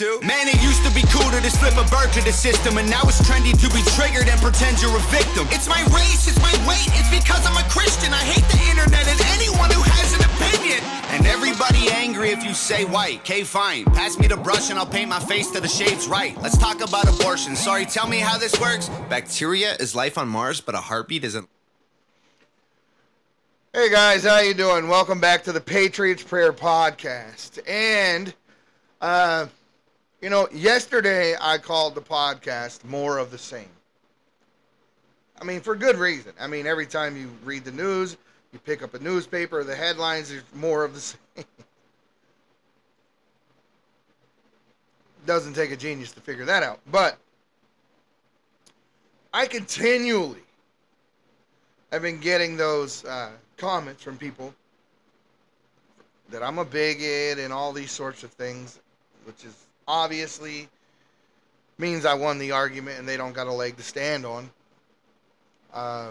Man, 0.00 0.48
it 0.48 0.56
used 0.62 0.82
to 0.88 0.90
be 0.94 1.02
cool 1.12 1.28
to 1.30 1.42
just 1.44 1.60
flip 1.60 1.76
a 1.76 1.84
bird 1.90 2.10
to 2.14 2.24
the 2.24 2.32
system, 2.32 2.78
and 2.78 2.88
now 2.88 3.02
it's 3.04 3.20
trendy 3.20 3.52
to 3.52 3.68
be 3.68 3.82
triggered 3.92 4.32
and 4.32 4.40
pretend 4.40 4.80
you're 4.80 4.96
a 4.96 5.00
victim. 5.12 5.46
It's 5.50 5.68
my 5.68 5.82
race, 5.92 6.24
it's 6.26 6.40
my 6.40 6.56
weight, 6.66 6.88
it's 6.96 7.10
because 7.12 7.44
I'm 7.44 7.56
a 7.58 7.68
Christian. 7.68 8.14
I 8.14 8.24
hate 8.24 8.48
the 8.48 8.64
internet 8.70 9.06
and 9.06 9.20
anyone 9.36 9.68
who 9.68 9.82
has 9.84 10.16
an 10.16 10.24
opinion. 10.24 10.80
And 11.12 11.26
everybody 11.26 11.90
angry 11.90 12.30
if 12.30 12.42
you 12.42 12.54
say 12.54 12.86
white. 12.86 13.24
K, 13.24 13.44
fine. 13.44 13.84
Pass 13.84 14.18
me 14.18 14.26
the 14.26 14.38
brush 14.38 14.70
and 14.70 14.78
I'll 14.78 14.86
paint 14.86 15.10
my 15.10 15.20
face 15.20 15.50
to 15.50 15.60
the 15.60 15.68
shades 15.68 16.08
right. 16.08 16.34
Let's 16.40 16.56
talk 16.56 16.80
about 16.80 17.06
abortion. 17.06 17.54
Sorry, 17.54 17.84
tell 17.84 18.08
me 18.08 18.20
how 18.20 18.38
this 18.38 18.58
works. 18.58 18.88
Bacteria 19.10 19.74
is 19.74 19.94
life 19.94 20.16
on 20.16 20.30
Mars, 20.30 20.62
but 20.62 20.74
a 20.74 20.78
heartbeat 20.78 21.24
isn't. 21.24 21.46
Hey 23.74 23.90
guys, 23.90 24.24
how 24.24 24.40
you 24.40 24.54
doing? 24.54 24.88
Welcome 24.88 25.20
back 25.20 25.44
to 25.44 25.52
the 25.52 25.60
Patriots 25.60 26.22
Prayer 26.22 26.54
Podcast. 26.54 27.58
And 27.68 28.32
uh 29.02 29.48
you 30.20 30.28
know, 30.28 30.48
yesterday 30.52 31.34
I 31.40 31.58
called 31.58 31.94
the 31.94 32.02
podcast 32.02 32.84
more 32.84 33.18
of 33.18 33.30
the 33.30 33.38
same. 33.38 33.70
I 35.40 35.44
mean, 35.44 35.60
for 35.60 35.74
good 35.74 35.96
reason. 35.96 36.32
I 36.38 36.46
mean, 36.46 36.66
every 36.66 36.86
time 36.86 37.16
you 37.16 37.30
read 37.44 37.64
the 37.64 37.72
news, 37.72 38.18
you 38.52 38.58
pick 38.58 38.82
up 38.82 38.92
a 38.94 38.98
newspaper, 38.98 39.64
the 39.64 39.74
headlines 39.74 40.30
are 40.32 40.42
more 40.54 40.84
of 40.84 40.94
the 40.94 41.00
same. 41.00 41.18
Doesn't 45.26 45.54
take 45.54 45.70
a 45.70 45.76
genius 45.76 46.12
to 46.12 46.20
figure 46.20 46.44
that 46.44 46.62
out. 46.62 46.80
But 46.90 47.16
I 49.32 49.46
continually 49.46 50.42
have 51.92 52.02
been 52.02 52.20
getting 52.20 52.56
those 52.56 53.04
uh, 53.04 53.30
comments 53.56 54.02
from 54.02 54.18
people 54.18 54.54
that 56.30 56.42
I'm 56.42 56.58
a 56.58 56.64
bigot 56.64 57.38
and 57.38 57.52
all 57.52 57.72
these 57.72 57.90
sorts 57.90 58.22
of 58.22 58.30
things, 58.32 58.78
which 59.24 59.44
is 59.44 59.54
obviously 59.90 60.68
means 61.78 62.04
I 62.04 62.14
won 62.14 62.38
the 62.38 62.52
argument 62.52 62.98
and 62.98 63.08
they 63.08 63.16
don't 63.16 63.32
got 63.32 63.48
a 63.48 63.52
leg 63.52 63.76
to 63.76 63.82
stand 63.82 64.24
on. 64.24 64.50
Uh, 65.72 66.10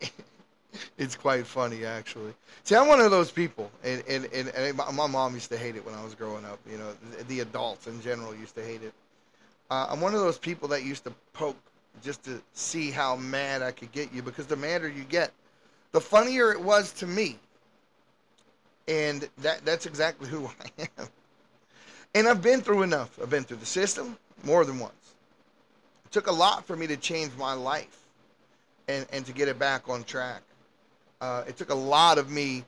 it's 0.98 1.14
quite 1.14 1.46
funny, 1.46 1.84
actually. 1.84 2.32
See, 2.64 2.74
I'm 2.74 2.88
one 2.88 3.00
of 3.00 3.10
those 3.10 3.30
people, 3.30 3.70
and, 3.84 4.02
and, 4.08 4.24
and, 4.32 4.48
and, 4.48 4.76
my 4.76 5.06
mom 5.06 5.34
used 5.34 5.50
to 5.50 5.58
hate 5.58 5.76
it 5.76 5.84
when 5.84 5.94
I 5.94 6.02
was 6.02 6.14
growing 6.14 6.44
up. 6.44 6.58
You 6.70 6.78
know, 6.78 6.92
the, 7.28 7.40
adults 7.40 7.86
in 7.86 8.00
general 8.00 8.34
used 8.34 8.54
to 8.56 8.64
hate 8.64 8.82
it. 8.82 8.92
Uh, 9.70 9.86
I'm 9.90 10.00
one 10.00 10.14
of 10.14 10.20
those 10.20 10.38
people 10.38 10.68
that 10.68 10.82
used 10.82 11.04
to 11.04 11.12
poke 11.32 11.56
just 12.02 12.24
to 12.24 12.40
see 12.54 12.90
how 12.90 13.16
mad 13.16 13.62
I 13.62 13.70
could 13.70 13.92
get 13.92 14.12
you 14.12 14.22
because 14.22 14.46
the 14.46 14.56
madder 14.56 14.88
you 14.88 15.04
get, 15.04 15.32
the 15.92 16.00
funnier 16.00 16.52
it 16.52 16.60
was 16.60 16.92
to 16.94 17.06
me. 17.06 17.38
And 18.86 19.28
that 19.38 19.64
that's 19.66 19.84
exactly 19.84 20.28
who 20.28 20.46
I 20.78 20.88
am. 20.98 21.08
And 22.14 22.26
I've 22.26 22.42
been 22.42 22.60
through 22.60 22.82
enough. 22.82 23.18
I've 23.22 23.30
been 23.30 23.44
through 23.44 23.58
the 23.58 23.66
system 23.66 24.16
more 24.44 24.64
than 24.64 24.78
once. 24.78 25.14
It 26.06 26.12
took 26.12 26.26
a 26.26 26.32
lot 26.32 26.66
for 26.66 26.76
me 26.76 26.86
to 26.86 26.96
change 26.96 27.32
my 27.36 27.52
life 27.52 27.98
and, 28.88 29.06
and 29.12 29.26
to 29.26 29.32
get 29.32 29.48
it 29.48 29.58
back 29.58 29.88
on 29.88 30.04
track. 30.04 30.42
Uh, 31.20 31.44
it 31.46 31.56
took 31.56 31.70
a 31.70 31.74
lot 31.74 32.18
of 32.18 32.30
me 32.30 32.64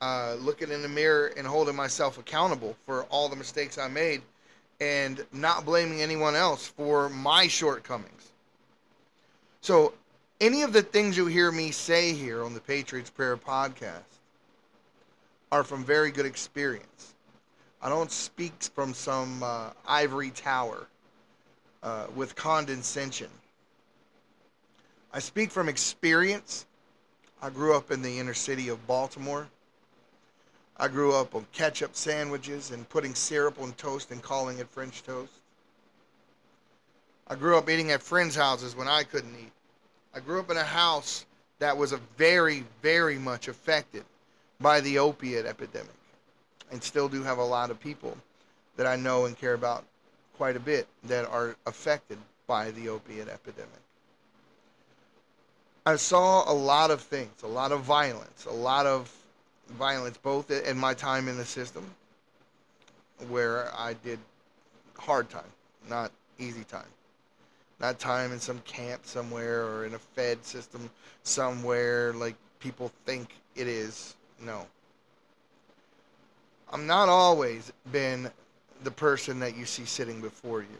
uh, 0.00 0.36
looking 0.40 0.70
in 0.70 0.82
the 0.82 0.88
mirror 0.88 1.32
and 1.36 1.46
holding 1.46 1.76
myself 1.76 2.18
accountable 2.18 2.76
for 2.86 3.04
all 3.04 3.28
the 3.28 3.36
mistakes 3.36 3.78
I 3.78 3.88
made 3.88 4.22
and 4.80 5.24
not 5.32 5.64
blaming 5.64 6.00
anyone 6.00 6.34
else 6.34 6.66
for 6.66 7.10
my 7.10 7.46
shortcomings. 7.46 8.30
So, 9.60 9.92
any 10.40 10.62
of 10.62 10.72
the 10.72 10.80
things 10.80 11.18
you 11.18 11.26
hear 11.26 11.52
me 11.52 11.70
say 11.70 12.14
here 12.14 12.44
on 12.44 12.54
the 12.54 12.60
Patriots 12.60 13.10
Prayer 13.10 13.36
podcast 13.36 14.00
are 15.52 15.62
from 15.62 15.84
very 15.84 16.10
good 16.10 16.24
experience. 16.24 17.14
I 17.82 17.88
don't 17.88 18.12
speak 18.12 18.52
from 18.74 18.94
some 18.94 19.42
uh, 19.42 19.70
ivory 19.86 20.30
tower 20.30 20.86
uh, 21.82 22.06
with 22.14 22.36
condescension. 22.36 23.30
I 25.12 25.18
speak 25.18 25.50
from 25.50 25.68
experience. 25.68 26.66
I 27.42 27.50
grew 27.50 27.74
up 27.74 27.90
in 27.90 28.02
the 28.02 28.18
inner 28.18 28.34
city 28.34 28.68
of 28.68 28.86
Baltimore. 28.86 29.48
I 30.76 30.88
grew 30.88 31.14
up 31.14 31.34
on 31.34 31.46
ketchup 31.52 31.96
sandwiches 31.96 32.70
and 32.70 32.88
putting 32.88 33.14
syrup 33.14 33.60
on 33.60 33.72
toast 33.72 34.10
and 34.10 34.22
calling 34.22 34.58
it 34.58 34.68
French 34.68 35.02
toast. 35.02 35.32
I 37.28 37.34
grew 37.34 37.56
up 37.56 37.68
eating 37.68 37.92
at 37.92 38.02
friends' 38.02 38.34
houses 38.34 38.74
when 38.74 38.88
I 38.88 39.04
couldn't 39.04 39.34
eat. 39.38 39.52
I 40.14 40.20
grew 40.20 40.40
up 40.40 40.50
in 40.50 40.56
a 40.56 40.64
house 40.64 41.26
that 41.60 41.76
was 41.76 41.92
very, 42.16 42.64
very 42.82 43.18
much 43.18 43.48
affected 43.48 44.04
by 44.60 44.80
the 44.80 44.98
opiate 44.98 45.46
epidemic, 45.46 45.94
and 46.70 46.82
still 46.82 47.08
do 47.08 47.22
have 47.22 47.38
a 47.38 47.44
lot 47.44 47.70
of 47.70 47.80
people 47.80 48.16
that 48.76 48.86
I 48.86 48.96
know 48.96 49.26
and 49.26 49.36
care 49.36 49.54
about 49.54 49.84
quite 50.36 50.56
a 50.56 50.60
bit 50.60 50.86
that 51.04 51.26
are 51.28 51.56
affected 51.66 52.18
by 52.46 52.70
the 52.70 52.88
opiate 52.88 53.28
epidemic. 53.28 53.70
I 55.86 55.96
saw 55.96 56.50
a 56.50 56.54
lot 56.54 56.90
of 56.90 57.00
things, 57.00 57.42
a 57.42 57.46
lot 57.46 57.72
of 57.72 57.80
violence, 57.82 58.44
a 58.44 58.52
lot 58.52 58.86
of 58.86 59.12
violence, 59.70 60.16
both 60.18 60.50
in 60.50 60.76
my 60.78 60.94
time 60.94 61.28
in 61.28 61.36
the 61.36 61.44
system, 61.44 61.84
where 63.28 63.70
I 63.76 63.94
did 63.94 64.18
hard 64.98 65.30
time, 65.30 65.52
not 65.88 66.12
easy 66.38 66.64
time. 66.64 66.84
Not 67.80 67.98
time 67.98 68.32
in 68.32 68.40
some 68.40 68.60
camp 68.60 69.06
somewhere 69.06 69.64
or 69.64 69.86
in 69.86 69.94
a 69.94 69.98
Fed 69.98 70.44
system 70.44 70.90
somewhere 71.22 72.12
like 72.12 72.36
people 72.58 72.92
think 73.06 73.34
it 73.56 73.66
is. 73.66 74.14
No. 74.38 74.66
I'm 76.70 76.86
not 76.86 77.08
always 77.08 77.72
been 77.90 78.30
the 78.84 78.90
person 78.90 79.40
that 79.40 79.56
you 79.56 79.66
see 79.66 79.84
sitting 79.84 80.20
before 80.20 80.62
you. 80.62 80.78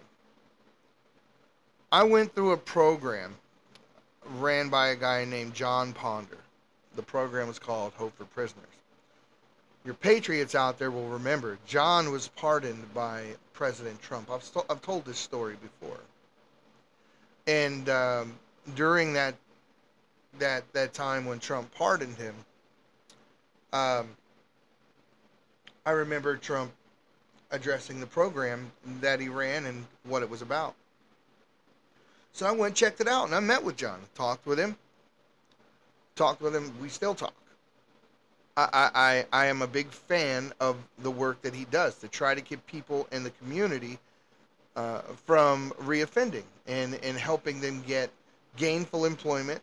I 1.93 2.05
went 2.05 2.34
through 2.34 2.53
a 2.53 2.56
program 2.56 3.34
ran 4.39 4.69
by 4.69 4.89
a 4.89 4.97
guy 4.97 5.25
named 5.25 5.55
Jon 5.55 5.93
Ponder. 5.93 6.39
The 6.97 7.03
program 7.03 7.49
was 7.49 7.59
called 7.59 7.93
Hope 7.95 8.17
for 8.17 8.25
Prisoners. 8.27 8.67
Your 9.84 9.95
patriots 9.95 10.55
out 10.55 10.78
there 10.78 10.91
will 10.91 11.09
remember 11.09 11.59
John 11.67 12.12
was 12.12 12.28
pardoned 12.28 12.93
by 12.95 13.25
President 13.55 14.01
Trump. 14.03 14.31
I've, 14.31 14.45
st- 14.45 14.67
I've 14.69 14.83
told 14.83 15.05
this 15.05 15.19
story 15.19 15.57
before. 15.61 15.99
And 17.47 17.89
um, 17.89 18.34
during 18.75 19.15
that 19.15 19.34
that 20.39 20.71
that 20.75 20.93
time 20.93 21.25
when 21.25 21.41
Trump 21.41 21.75
pardoned 21.75 22.17
him, 22.17 22.34
um, 23.72 24.09
I 25.87 25.93
remember 25.93 26.37
Trump 26.37 26.73
addressing 27.51 28.01
the 28.01 28.07
program 28.07 28.71
that 29.01 29.21
he 29.21 29.29
ran 29.29 29.67
and 29.67 29.87
what 30.05 30.23
it 30.23 30.31
was 30.31 30.43
about. 30.43 30.75
So 32.33 32.47
I 32.47 32.53
went 32.53 32.67
and 32.67 32.77
checked 32.77 33.01
it 33.01 33.09
out, 33.09 33.27
and 33.27 33.35
I 33.35 33.41
met 33.41 33.65
with 33.65 33.77
Jon, 33.77 34.01
talked 34.15 34.47
with 34.47 34.59
him, 34.59 34.77
talked 36.15 36.41
with 36.41 36.55
him. 36.55 36.73
We 36.81 36.89
still 36.89 37.15
talk. 37.15 37.35
I, 38.57 39.25
I, 39.33 39.45
I 39.45 39.47
am 39.47 39.63
a 39.63 39.67
big 39.67 39.89
fan 39.89 40.53
of 40.61 40.77
the 40.99 41.11
work 41.11 41.41
that 41.43 41.55
he 41.55 41.65
does 41.67 41.97
to 41.99 42.09
try 42.09 42.35
to 42.35 42.41
keep 42.41 42.65
people 42.67 43.09
in 43.11 43.25
the 43.25 43.31
community 43.31 43.99
uh, 44.77 45.01
from 45.25 45.73
reoffending 45.83 46.45
and, 46.67 46.95
and 47.03 47.17
helping 47.17 47.61
them 47.61 47.83
get 47.87 48.11
gainful 48.57 49.07
employment, 49.07 49.63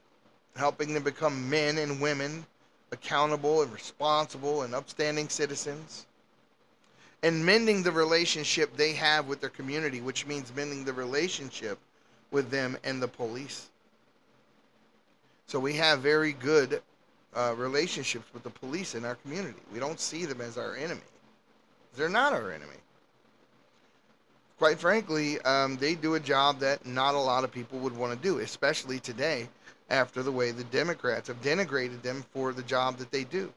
helping 0.56 0.94
them 0.94 1.04
become 1.04 1.50
men 1.50 1.78
and 1.78 2.02
women 2.02 2.46
accountable 2.92 3.62
and 3.62 3.72
responsible 3.72 4.64
and 4.64 4.74
upstanding 4.74 5.30
citizens, 5.30 6.07
and 7.24 7.46
mending 7.46 7.84
the 7.84 7.92
relationship 7.92 8.76
they 8.78 8.94
have 8.94 9.28
with 9.28 9.42
their 9.42 9.50
community, 9.50 10.02
which 10.02 10.26
means 10.26 10.52
mending 10.56 10.84
the 10.84 10.94
relationship 10.94 11.80
with 12.32 12.50
them 12.52 12.78
and 12.84 13.02
the 13.02 13.08
police. 13.08 13.70
So 15.48 15.60
we 15.60 15.74
have 15.74 16.00
very 16.00 16.34
good 16.34 16.82
uh, 17.34 17.54
relationships 17.58 18.26
with 18.34 18.44
the 18.44 18.50
police 18.50 18.96
in 18.96 19.06
our 19.06 19.16
community. 19.16 19.60
We 19.74 19.80
don't 19.80 20.00
see 20.00 20.26
them 20.26 20.42
as 20.42 20.58
our 20.58 20.76
enemy. 20.76 21.02
They're 21.96 22.10
not 22.10 22.34
our 22.34 22.52
enemy. 22.52 22.78
Quite 24.58 24.80
frankly, 24.80 25.40
um, 25.42 25.78
they 25.78 25.96
do 25.96 26.16
a 26.16 26.20
job 26.20 26.60
that 26.60 26.86
not 26.86 27.16
a 27.16 27.20
lot 27.20 27.44
of 27.44 27.52
people 27.52 27.80
would 27.80 27.96
want 27.96 28.12
to 28.14 28.28
do, 28.28 28.40
especially 28.40 29.00
today 29.00 29.48
after 29.90 30.24
the 30.24 30.32
way 30.32 30.52
the 30.52 30.64
Democrats 30.66 31.28
have 31.28 31.42
denigrated 31.42 32.02
them 32.02 32.26
for 32.34 32.54
the 32.54 32.64
job 32.64 32.98
that 32.98 33.12
they 33.12 33.24
do. 33.24 33.54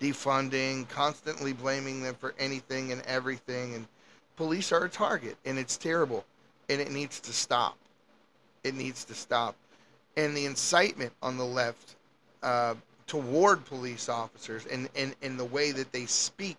Defunding, 0.00 0.88
constantly 0.88 1.52
blaming 1.52 2.02
them 2.02 2.14
for 2.14 2.34
anything 2.38 2.92
and 2.92 3.02
everything. 3.02 3.74
And 3.74 3.86
police 4.36 4.72
are 4.72 4.84
a 4.84 4.88
target, 4.88 5.36
and 5.44 5.58
it's 5.58 5.76
terrible, 5.76 6.24
and 6.68 6.80
it 6.80 6.90
needs 6.90 7.20
to 7.20 7.32
stop. 7.32 7.76
It 8.64 8.74
needs 8.74 9.04
to 9.04 9.14
stop. 9.14 9.56
And 10.16 10.36
the 10.36 10.46
incitement 10.46 11.12
on 11.22 11.36
the 11.36 11.44
left 11.44 11.96
uh, 12.42 12.74
toward 13.06 13.64
police 13.64 14.08
officers 14.08 14.66
and, 14.66 14.88
and, 14.94 15.14
and 15.22 15.38
the 15.38 15.44
way 15.44 15.72
that 15.72 15.92
they 15.92 16.06
speak 16.06 16.58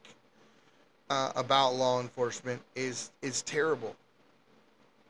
uh, 1.09 1.31
about 1.35 1.73
law 1.75 1.99
enforcement 1.99 2.61
is 2.75 3.11
is 3.21 3.41
terrible, 3.41 3.95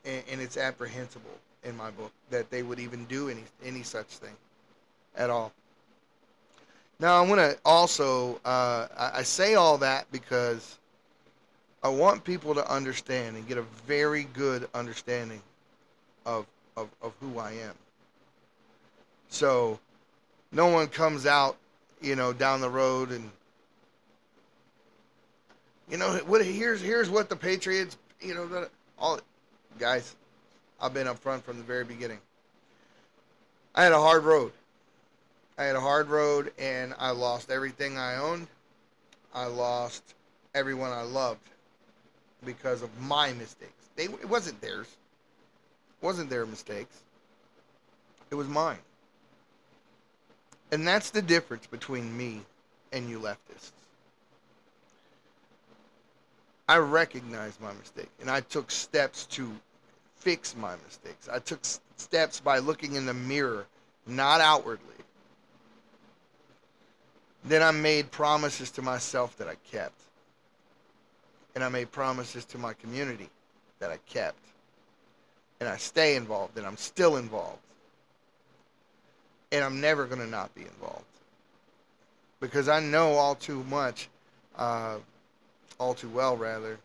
and, 0.05 0.23
and, 0.31 0.41
it's 0.41 0.57
apprehensible 0.57 1.37
in 1.63 1.75
my 1.75 1.91
book 1.91 2.11
that 2.29 2.49
they 2.49 2.63
would 2.63 2.79
even 2.79 3.03
do 3.05 3.29
any 3.29 3.43
any 3.65 3.83
such 3.83 4.07
thing 4.07 4.35
at 5.15 5.29
all. 5.29 5.51
Now 6.99 7.21
I'm 7.21 7.29
gonna 7.29 7.55
also 7.63 8.39
uh, 8.43 8.87
I, 8.97 9.11
I 9.19 9.23
say 9.23 9.55
all 9.55 9.77
that 9.79 10.05
because 10.11 10.77
I 11.81 11.89
want 11.89 12.23
people 12.23 12.53
to 12.55 12.71
understand 12.71 13.37
and 13.37 13.47
get 13.47 13.57
a 13.57 13.63
very 13.87 14.25
good 14.25 14.67
understanding 14.73 15.41
of, 16.25 16.45
of, 16.75 16.89
of 17.01 17.13
who 17.21 17.39
I 17.39 17.51
am. 17.51 17.73
So 19.29 19.79
no 20.51 20.67
one 20.67 20.87
comes 20.87 21.25
out, 21.25 21.55
you 22.01 22.15
know, 22.15 22.33
down 22.33 22.59
the 22.59 22.69
road 22.69 23.11
and 23.11 23.29
you 25.89 25.97
know 25.97 26.19
what 26.27 26.45
here's 26.45 26.81
here's 26.81 27.09
what 27.09 27.29
the 27.29 27.35
Patriots, 27.35 27.97
you 28.19 28.35
know, 28.35 28.67
all 28.97 29.19
guys, 29.79 30.15
I've 30.81 30.93
been 30.93 31.07
up 31.07 31.17
front 31.17 31.43
from 31.43 31.57
the 31.57 31.63
very 31.63 31.85
beginning. 31.85 32.19
I 33.73 33.83
had 33.83 33.93
a 33.93 33.99
hard 33.99 34.23
road. 34.23 34.51
I 35.59 35.65
had 35.65 35.75
a 35.75 35.81
hard 35.81 36.07
road 36.07 36.53
and 36.57 36.95
I 36.97 37.11
lost 37.11 37.51
everything 37.51 37.97
I 37.97 38.15
owned. 38.15 38.47
I 39.33 39.47
lost 39.47 40.15
everyone 40.55 40.91
I 40.91 41.01
loved 41.01 41.41
because 42.45 42.81
of 42.81 42.89
my 43.01 43.33
mistakes. 43.33 43.89
They 43.97 44.05
it 44.05 44.29
wasn't 44.29 44.61
theirs. 44.61 44.87
It 44.87 46.05
wasn't 46.05 46.29
their 46.29 46.45
mistakes. 46.45 47.01
It 48.31 48.35
was 48.35 48.47
mine. 48.47 48.79
And 50.71 50.87
that's 50.87 51.09
the 51.09 51.21
difference 51.21 51.67
between 51.67 52.15
me 52.15 52.39
and 52.93 53.09
you 53.09 53.19
leftists. 53.19 53.71
I 56.69 56.77
recognized 56.77 57.59
my 57.59 57.73
mistake 57.73 58.11
and 58.21 58.31
I 58.31 58.39
took 58.39 58.71
steps 58.71 59.25
to 59.31 59.51
fix 60.15 60.55
my 60.55 60.75
mistakes. 60.85 61.27
I 61.27 61.39
took 61.39 61.59
steps 61.97 62.39
by 62.39 62.59
looking 62.59 62.95
in 62.95 63.05
the 63.05 63.13
mirror, 63.13 63.65
not 64.07 64.39
outwardly. 64.39 64.98
Then 67.43 67.63
I 67.63 67.71
made 67.71 68.11
promises 68.11 68.71
to 68.71 68.81
myself 68.81 69.37
that 69.37 69.47
I 69.47 69.55
kept. 69.71 69.99
And 71.55 71.63
I 71.63 71.69
made 71.69 71.91
promises 71.91 72.45
to 72.45 72.57
my 72.57 72.73
community 72.73 73.29
that 73.79 73.89
I 73.89 73.97
kept. 74.07 74.43
And 75.59 75.67
I 75.67 75.77
stay 75.77 76.15
involved 76.15 76.57
and 76.57 76.65
I'm 76.65 76.77
still 76.77 77.17
involved. 77.17 77.59
And 79.51 79.63
I'm 79.63 79.81
never 79.81 80.05
going 80.05 80.21
to 80.21 80.27
not 80.27 80.53
be 80.53 80.61
involved. 80.61 81.05
Because 82.39 82.69
I 82.69 82.79
know 82.79 83.13
all 83.13 83.35
too 83.35 83.63
much 83.69 84.09
uh, 84.59 84.97
all 85.79 85.93
too 85.93 86.09
well, 86.09 86.37
rather, 86.37 86.77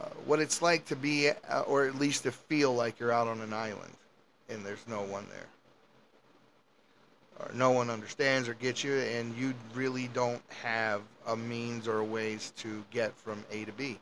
uh, 0.00 0.08
what 0.24 0.40
it's 0.40 0.62
like 0.62 0.86
to 0.86 0.96
be, 0.96 1.28
uh, 1.28 1.60
or 1.66 1.86
at 1.86 1.96
least 1.96 2.22
to 2.22 2.32
feel 2.32 2.74
like 2.74 2.98
you're 2.98 3.12
out 3.12 3.26
on 3.26 3.40
an 3.40 3.52
island 3.52 3.92
and 4.48 4.64
there's 4.64 4.86
no 4.88 5.02
one 5.02 5.26
there. 5.30 5.46
No 7.52 7.70
one 7.70 7.90
understands 7.90 8.48
or 8.48 8.54
gets 8.54 8.84
you, 8.84 8.94
and 8.94 9.36
you 9.36 9.54
really 9.74 10.08
don't 10.08 10.42
have 10.62 11.02
a 11.26 11.36
means 11.36 11.88
or 11.88 12.02
ways 12.02 12.52
to 12.58 12.84
get 12.90 13.16
from 13.16 13.44
A 13.50 13.64
to 13.64 13.72
B. 13.72 13.98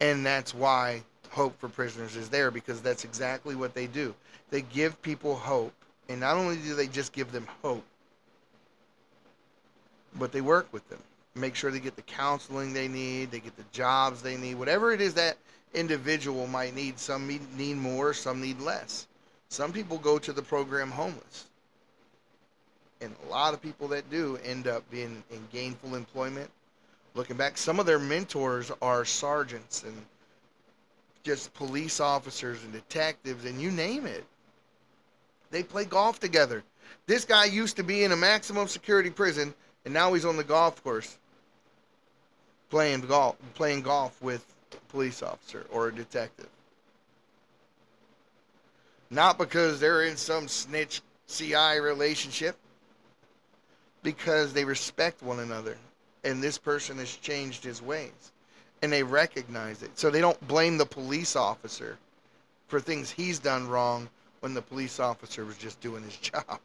And 0.00 0.24
that's 0.24 0.54
why 0.54 1.02
Hope 1.30 1.58
for 1.58 1.68
Prisoners 1.68 2.16
is 2.16 2.28
there, 2.28 2.50
because 2.50 2.80
that's 2.80 3.04
exactly 3.04 3.54
what 3.54 3.74
they 3.74 3.86
do. 3.86 4.14
They 4.50 4.62
give 4.62 5.00
people 5.02 5.34
hope, 5.34 5.74
and 6.08 6.20
not 6.20 6.36
only 6.36 6.56
do 6.56 6.74
they 6.74 6.86
just 6.86 7.12
give 7.12 7.32
them 7.32 7.48
hope, 7.62 7.84
but 10.16 10.32
they 10.32 10.40
work 10.40 10.68
with 10.72 10.88
them 10.88 11.00
make 11.34 11.54
sure 11.54 11.70
they 11.70 11.80
get 11.80 11.96
the 11.96 12.02
counseling 12.02 12.72
they 12.72 12.88
need, 12.88 13.30
they 13.30 13.40
get 13.40 13.56
the 13.56 13.64
jobs 13.72 14.22
they 14.22 14.36
need, 14.36 14.54
whatever 14.54 14.92
it 14.92 15.00
is 15.00 15.14
that 15.14 15.36
individual 15.72 16.46
might 16.46 16.74
need. 16.74 16.98
Some 16.98 17.26
need 17.26 17.76
more, 17.76 18.14
some 18.14 18.40
need 18.40 18.60
less. 18.60 19.06
Some 19.48 19.72
people 19.72 19.98
go 19.98 20.18
to 20.18 20.32
the 20.32 20.42
program 20.42 20.90
homeless. 20.90 21.46
And 23.04 23.14
a 23.26 23.30
lot 23.30 23.54
of 23.54 23.62
people 23.62 23.88
that 23.88 24.10
do 24.10 24.38
end 24.44 24.66
up 24.66 24.88
being 24.90 25.22
in 25.30 25.46
gainful 25.52 25.94
employment. 25.94 26.50
Looking 27.14 27.36
back, 27.36 27.58
some 27.58 27.78
of 27.78 27.86
their 27.86 27.98
mentors 27.98 28.72
are 28.82 29.04
sergeants 29.04 29.84
and 29.84 29.94
just 31.22 31.54
police 31.54 32.00
officers 32.00 32.62
and 32.64 32.72
detectives 32.72 33.44
and 33.44 33.60
you 33.60 33.70
name 33.70 34.06
it. 34.06 34.24
They 35.50 35.62
play 35.62 35.84
golf 35.84 36.18
together. 36.18 36.64
This 37.06 37.24
guy 37.24 37.44
used 37.44 37.76
to 37.76 37.84
be 37.84 38.04
in 38.04 38.12
a 38.12 38.16
maximum 38.16 38.66
security 38.66 39.10
prison 39.10 39.54
and 39.84 39.92
now 39.92 40.14
he's 40.14 40.24
on 40.24 40.36
the 40.36 40.44
golf 40.44 40.82
course 40.82 41.18
playing 42.70 43.02
golf, 43.02 43.36
playing 43.54 43.82
golf 43.82 44.20
with 44.20 44.44
a 44.72 44.76
police 44.90 45.22
officer 45.22 45.64
or 45.70 45.88
a 45.88 45.94
detective. 45.94 46.48
Not 49.10 49.38
because 49.38 49.78
they're 49.78 50.02
in 50.02 50.16
some 50.16 50.48
snitch 50.48 51.00
CI 51.28 51.78
relationship, 51.80 52.56
because 54.04 54.52
they 54.52 54.64
respect 54.64 55.20
one 55.20 55.40
another 55.40 55.76
and 56.22 56.40
this 56.40 56.56
person 56.56 56.98
has 56.98 57.16
changed 57.16 57.64
his 57.64 57.82
ways 57.82 58.30
and 58.82 58.92
they 58.92 59.02
recognize 59.02 59.82
it. 59.82 59.98
So 59.98 60.10
they 60.10 60.20
don't 60.20 60.46
blame 60.46 60.78
the 60.78 60.86
police 60.86 61.34
officer 61.34 61.98
for 62.68 62.78
things 62.78 63.10
he's 63.10 63.40
done 63.40 63.66
wrong 63.66 64.08
when 64.38 64.54
the 64.54 64.62
police 64.62 65.00
officer 65.00 65.44
was 65.44 65.56
just 65.56 65.80
doing 65.80 66.04
his 66.04 66.16
job 66.18 66.60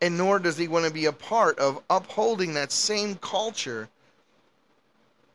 and 0.00 0.16
nor 0.16 0.38
does 0.38 0.56
he 0.56 0.68
want 0.68 0.84
to 0.84 0.92
be 0.92 1.06
a 1.06 1.12
part 1.12 1.58
of 1.58 1.82
upholding 1.88 2.54
that 2.54 2.70
same 2.70 3.16
culture 3.16 3.88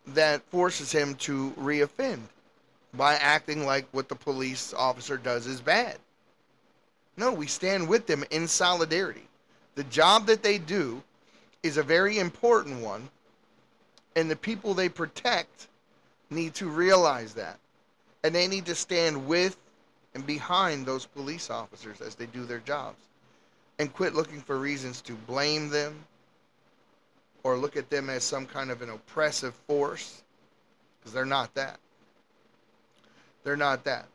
that 0.08 0.42
forces 0.44 0.92
him 0.92 1.16
to 1.16 1.52
reoffend 1.60 2.20
by 2.94 3.16
acting 3.16 3.66
like 3.66 3.88
what 3.92 4.10
the 4.10 4.16
police 4.16 4.74
officer 4.74 5.18
does 5.18 5.48
is 5.48 5.62
bad. 5.62 5.98
No, 7.18 7.32
we 7.32 7.48
stand 7.48 7.88
with 7.88 8.08
them 8.08 8.24
in 8.32 8.48
solidarity. 8.48 9.28
The 9.76 9.84
job 9.86 10.26
that 10.28 10.44
they 10.44 10.58
do 10.58 11.02
is 11.64 11.78
a 11.78 11.84
very 11.84 12.20
important 12.20 12.82
one, 12.82 13.10
and 14.16 14.30
the 14.30 14.36
people 14.36 14.74
they 14.74 14.90
protect 14.90 15.68
need 16.30 16.54
to 16.56 16.68
realize 16.68 17.34
that. 17.34 17.60
And 18.24 18.36
they 18.36 18.48
need 18.48 18.66
to 18.66 18.76
stand 18.76 19.28
with 19.28 19.58
and 20.14 20.26
behind 20.26 20.86
those 20.86 21.06
police 21.06 21.50
officers 21.50 22.02
as 22.02 22.16
they 22.16 22.26
do 22.28 22.46
their 22.46 22.60
jobs 22.60 23.00
and 23.80 23.94
quit 23.94 24.14
looking 24.14 24.42
for 24.42 24.60
reasons 24.60 25.02
to 25.02 25.14
blame 25.14 25.70
them 25.70 25.96
or 27.44 27.58
look 27.58 27.78
at 27.78 27.90
them 27.90 28.10
as 28.10 28.24
some 28.24 28.46
kind 28.46 28.70
of 28.70 28.82
an 28.82 28.90
oppressive 28.90 29.56
force 29.68 30.22
because 31.00 31.14
they're 31.14 31.26
not 31.26 31.54
that. 31.56 31.80
They're 33.44 33.58
not 33.58 33.84
that. 33.86 34.06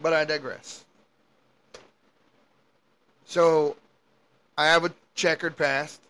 But 0.00 0.12
I 0.12 0.24
digress. 0.24 0.84
So 3.24 3.76
I 4.56 4.66
have 4.66 4.84
a 4.84 4.92
checkered 5.14 5.56
past 5.56 6.00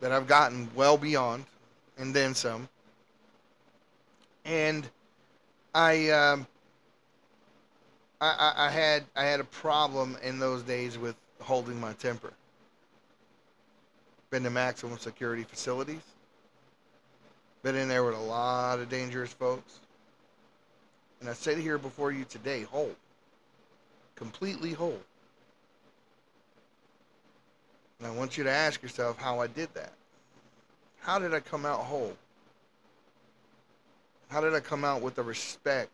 that 0.00 0.12
I've 0.12 0.26
gotten 0.26 0.68
well 0.74 0.96
beyond 0.96 1.44
and 1.98 2.14
then 2.14 2.34
some. 2.34 2.68
And 4.44 4.88
I, 5.74 6.10
um, 6.10 6.46
I, 8.20 8.26
I, 8.28 8.66
I 8.66 8.70
had 8.70 9.04
I 9.16 9.24
had 9.24 9.40
a 9.40 9.44
problem 9.44 10.16
in 10.22 10.38
those 10.38 10.62
days 10.62 10.98
with 10.98 11.14
holding 11.40 11.80
my 11.80 11.92
temper. 11.94 12.32
Been 14.30 14.42
to 14.42 14.50
maximum 14.50 14.98
security 14.98 15.44
facilities. 15.44 16.02
Been 17.62 17.76
in 17.76 17.88
there 17.88 18.04
with 18.04 18.14
a 18.14 18.20
lot 18.20 18.78
of 18.78 18.88
dangerous 18.88 19.32
folks. 19.32 19.80
And 21.20 21.30
I 21.30 21.32
sit 21.32 21.56
here 21.58 21.78
before 21.78 22.12
you 22.12 22.24
today 22.24 22.62
whole. 22.62 22.94
Completely 24.16 24.72
whole. 24.72 25.00
And 28.04 28.12
I 28.12 28.16
want 28.16 28.36
you 28.36 28.44
to 28.44 28.50
ask 28.50 28.82
yourself 28.82 29.16
how 29.16 29.40
I 29.40 29.46
did 29.46 29.72
that. 29.72 29.94
How 31.00 31.18
did 31.18 31.32
I 31.32 31.40
come 31.40 31.64
out 31.64 31.80
whole? 31.80 32.14
How 34.28 34.42
did 34.42 34.52
I 34.52 34.60
come 34.60 34.84
out 34.84 35.00
with 35.00 35.14
the 35.14 35.22
respect 35.22 35.90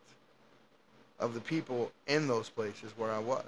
of 1.20 1.34
the 1.34 1.40
people 1.40 1.92
in 2.08 2.26
those 2.26 2.48
places 2.48 2.92
where 2.96 3.12
I 3.12 3.20
was? 3.20 3.44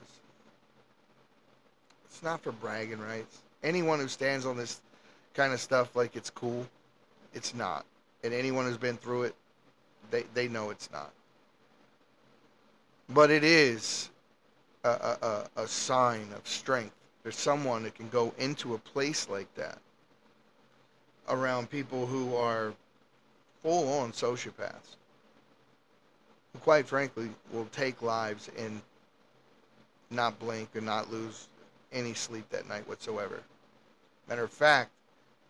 It's 2.04 2.22
not 2.22 2.40
for 2.40 2.52
bragging 2.52 3.00
rights. 3.00 3.42
Anyone 3.64 3.98
who 3.98 4.06
stands 4.06 4.46
on 4.46 4.56
this 4.56 4.80
kind 5.34 5.52
of 5.52 5.60
stuff 5.60 5.96
like 5.96 6.14
it's 6.14 6.30
cool, 6.30 6.64
it's 7.34 7.56
not. 7.56 7.84
And 8.22 8.32
anyone 8.32 8.66
who's 8.66 8.76
been 8.76 8.96
through 8.96 9.24
it, 9.24 9.34
they, 10.12 10.22
they 10.34 10.46
know 10.46 10.70
it's 10.70 10.88
not. 10.92 11.10
But 13.08 13.32
it 13.32 13.42
is 13.42 14.08
a, 14.84 14.88
a, 14.88 15.46
a 15.56 15.66
sign 15.66 16.28
of 16.36 16.46
strength. 16.46 16.94
There's 17.22 17.36
someone 17.36 17.84
that 17.84 17.94
can 17.94 18.08
go 18.08 18.34
into 18.38 18.74
a 18.74 18.78
place 18.78 19.28
like 19.28 19.52
that 19.54 19.78
around 21.28 21.70
people 21.70 22.06
who 22.06 22.34
are 22.34 22.72
full 23.62 23.92
on 24.00 24.12
sociopaths. 24.12 24.96
Who, 26.52 26.58
quite 26.60 26.86
frankly, 26.86 27.30
will 27.52 27.66
take 27.66 28.02
lives 28.02 28.50
and 28.58 28.82
not 30.10 30.38
blink 30.38 30.70
and 30.74 30.84
not 30.84 31.10
lose 31.10 31.48
any 31.92 32.14
sleep 32.14 32.48
that 32.50 32.68
night 32.68 32.86
whatsoever. 32.88 33.40
Matter 34.28 34.44
of 34.44 34.50
fact, 34.50 34.90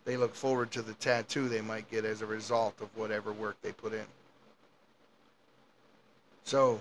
they 0.05 0.17
look 0.17 0.35
forward 0.35 0.71
to 0.73 0.83
the 0.83 0.95
tattoo 0.95 1.49
they 1.49 1.61
might 1.61 1.91
get 1.91 2.05
as 2.05 2.23
a 2.23 2.27
result 2.27 2.81
of 2.81 2.89
whatever 2.97 3.33
work 3.33 3.57
they 3.63 3.73
put 3.73 3.93
in. 3.93 4.05
So, 6.45 6.81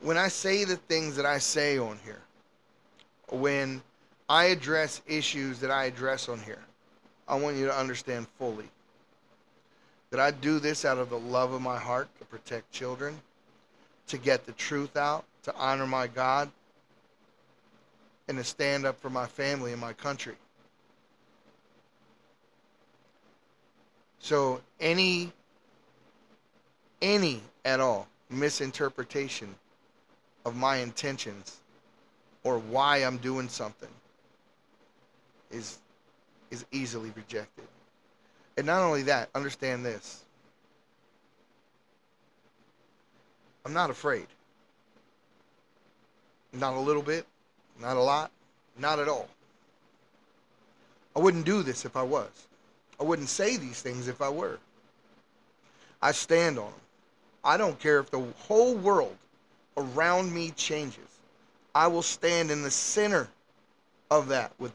when 0.00 0.16
I 0.16 0.28
say 0.28 0.64
the 0.64 0.76
things 0.76 1.16
that 1.16 1.26
I 1.26 1.38
say 1.38 1.78
on 1.78 1.98
here, 2.04 2.20
when 3.34 3.82
I 4.28 4.44
address 4.46 5.02
issues 5.06 5.60
that 5.60 5.70
I 5.70 5.84
address 5.84 6.28
on 6.28 6.40
here, 6.40 6.62
I 7.28 7.36
want 7.36 7.56
you 7.56 7.66
to 7.66 7.78
understand 7.78 8.26
fully 8.38 8.68
that 10.10 10.20
I 10.20 10.30
do 10.30 10.58
this 10.58 10.84
out 10.84 10.98
of 10.98 11.10
the 11.10 11.18
love 11.18 11.52
of 11.52 11.60
my 11.60 11.78
heart 11.78 12.08
to 12.18 12.24
protect 12.24 12.70
children, 12.70 13.20
to 14.06 14.18
get 14.18 14.46
the 14.46 14.52
truth 14.52 14.96
out, 14.96 15.24
to 15.42 15.54
honor 15.56 15.86
my 15.86 16.06
God, 16.06 16.50
and 18.28 18.38
to 18.38 18.44
stand 18.44 18.86
up 18.86 19.00
for 19.00 19.10
my 19.10 19.26
family 19.26 19.72
and 19.72 19.80
my 19.80 19.92
country. 19.92 20.36
So 24.20 24.60
any 24.80 25.32
any 27.02 27.42
at 27.64 27.80
all 27.80 28.08
misinterpretation 28.30 29.54
of 30.46 30.56
my 30.56 30.76
intentions 30.76 31.60
or 32.44 32.58
why 32.58 32.98
I'm 32.98 33.16
doing 33.16 33.48
something 33.48 33.88
is 35.50 35.78
is 36.50 36.64
easily 36.70 37.10
rejected. 37.16 37.64
And 38.56 38.66
not 38.66 38.82
only 38.82 39.02
that, 39.04 39.28
understand 39.34 39.84
this. 39.84 40.22
I'm 43.64 43.72
not 43.72 43.90
afraid. 43.90 44.26
Not 46.52 46.74
a 46.74 46.80
little 46.80 47.02
bit, 47.02 47.26
not 47.80 47.96
a 47.96 48.00
lot, 48.00 48.30
not 48.78 49.00
at 49.00 49.08
all. 49.08 49.28
I 51.16 51.20
wouldn't 51.20 51.46
do 51.46 51.62
this 51.62 51.84
if 51.84 51.96
I 51.96 52.02
was. 52.02 52.30
I 53.00 53.02
wouldn't 53.02 53.28
say 53.28 53.56
these 53.56 53.82
things 53.82 54.06
if 54.06 54.20
I 54.20 54.28
were. 54.28 54.58
I 56.00 56.12
stand 56.12 56.58
on 56.58 56.66
them. 56.66 56.80
I 57.42 57.56
don't 57.56 57.78
care 57.80 57.98
if 57.98 58.10
the 58.10 58.24
whole 58.46 58.74
world 58.74 59.16
around 59.76 60.32
me 60.32 60.52
changes. 60.52 61.13
I 61.74 61.88
will 61.88 62.02
stand 62.02 62.50
in 62.50 62.62
the 62.62 62.70
center 62.70 63.28
of 64.10 64.28
that 64.28 64.52
with 64.58 64.72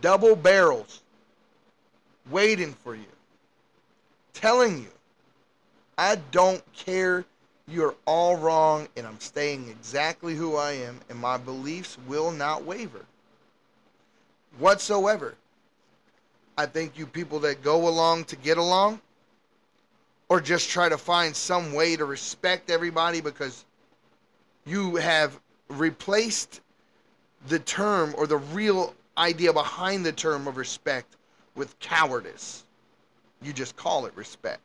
double 0.00 0.34
barrels 0.34 1.02
waiting 2.30 2.72
for 2.72 2.94
you, 2.94 3.04
telling 4.32 4.78
you, 4.78 4.90
I 5.96 6.16
don't 6.32 6.62
care. 6.72 7.24
You're 7.68 7.94
all 8.04 8.36
wrong, 8.36 8.88
and 8.96 9.06
I'm 9.06 9.20
staying 9.20 9.68
exactly 9.68 10.34
who 10.34 10.56
I 10.56 10.72
am, 10.72 10.98
and 11.08 11.18
my 11.18 11.36
beliefs 11.36 11.96
will 12.08 12.32
not 12.32 12.64
waver 12.64 13.04
whatsoever. 14.58 15.34
I 16.58 16.66
think 16.66 16.98
you 16.98 17.06
people 17.06 17.38
that 17.40 17.62
go 17.62 17.88
along 17.88 18.24
to 18.24 18.36
get 18.36 18.58
along, 18.58 19.00
or 20.28 20.40
just 20.40 20.68
try 20.68 20.88
to 20.88 20.98
find 20.98 21.34
some 21.34 21.72
way 21.72 21.96
to 21.96 22.04
respect 22.04 22.70
everybody 22.70 23.20
because 23.20 23.64
you 24.66 24.96
have 24.96 25.38
replaced 25.70 26.60
the 27.48 27.58
term 27.58 28.14
or 28.18 28.26
the 28.26 28.36
real 28.36 28.94
idea 29.16 29.52
behind 29.52 30.04
the 30.04 30.12
term 30.12 30.46
of 30.46 30.56
respect 30.56 31.16
with 31.54 31.78
cowardice. 31.78 32.64
You 33.42 33.52
just 33.52 33.76
call 33.76 34.06
it 34.06 34.12
respect. 34.16 34.60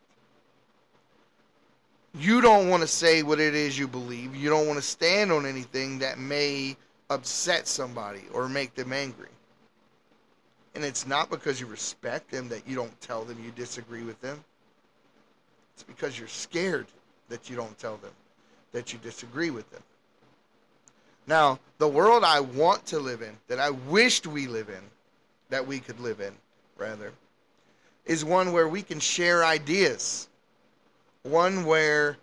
You 2.17 2.41
don't 2.41 2.69
want 2.69 2.81
to 2.81 2.88
say 2.88 3.24
what 3.24 3.39
it 3.39 3.55
is 3.55 3.77
you 3.77 3.88
believe. 3.88 4.35
You 4.35 4.50
don't 4.50 4.67
want 4.67 4.79
to 4.79 4.85
stand 4.85 5.31
on 5.31 5.45
anything 5.45 6.00
that 6.00 6.17
may 6.17 6.77
upset 7.09 7.67
somebody 7.67 8.24
or 8.33 8.47
make 8.47 8.74
them 8.74 8.93
angry. 8.93 9.29
And 10.75 10.83
it's 10.83 11.07
not 11.07 11.29
because 11.29 11.59
you 11.59 11.67
respect 11.67 12.31
them 12.31 12.50
that 12.50 12.67
you 12.67 12.75
don't 12.75 13.00
tell 13.01 13.24
them 13.24 13.38
you 13.43 13.51
disagree 13.51 14.03
with 14.03 14.19
them. 14.21 14.43
It's 15.74 15.83
because 15.83 16.17
you're 16.17 16.27
scared 16.27 16.88
that 17.29 17.50
you 17.50 17.55
don't 17.55 17.77
tell 17.77 17.97
them 17.97 18.12
that 18.71 18.93
you 18.93 19.00
disagree 19.00 19.50
with 19.50 19.69
them. 19.71 19.83
Now, 21.27 21.60
the 21.77 21.88
world 21.88 22.24
I 22.24 22.39
want 22.39 22.86
to 22.88 23.00
live 23.00 23.22
in, 23.22 23.36
that 23.48 23.60
I 23.60 23.72
wished 23.72 24.27
we 24.27 24.48
live 24.48 24.70
in, 24.70 24.82
that 25.50 25.65
we 25.65 25.79
could 25.79 26.00
live 26.00 26.20
in, 26.20 26.34
rather, 26.77 27.12
is 28.05 28.24
one 28.24 28.51
where 28.51 28.67
we 28.67 28.82
can 28.82 29.00
share 29.00 29.44
ideas. 29.44 30.27
One 31.24 31.65
where 31.65 32.17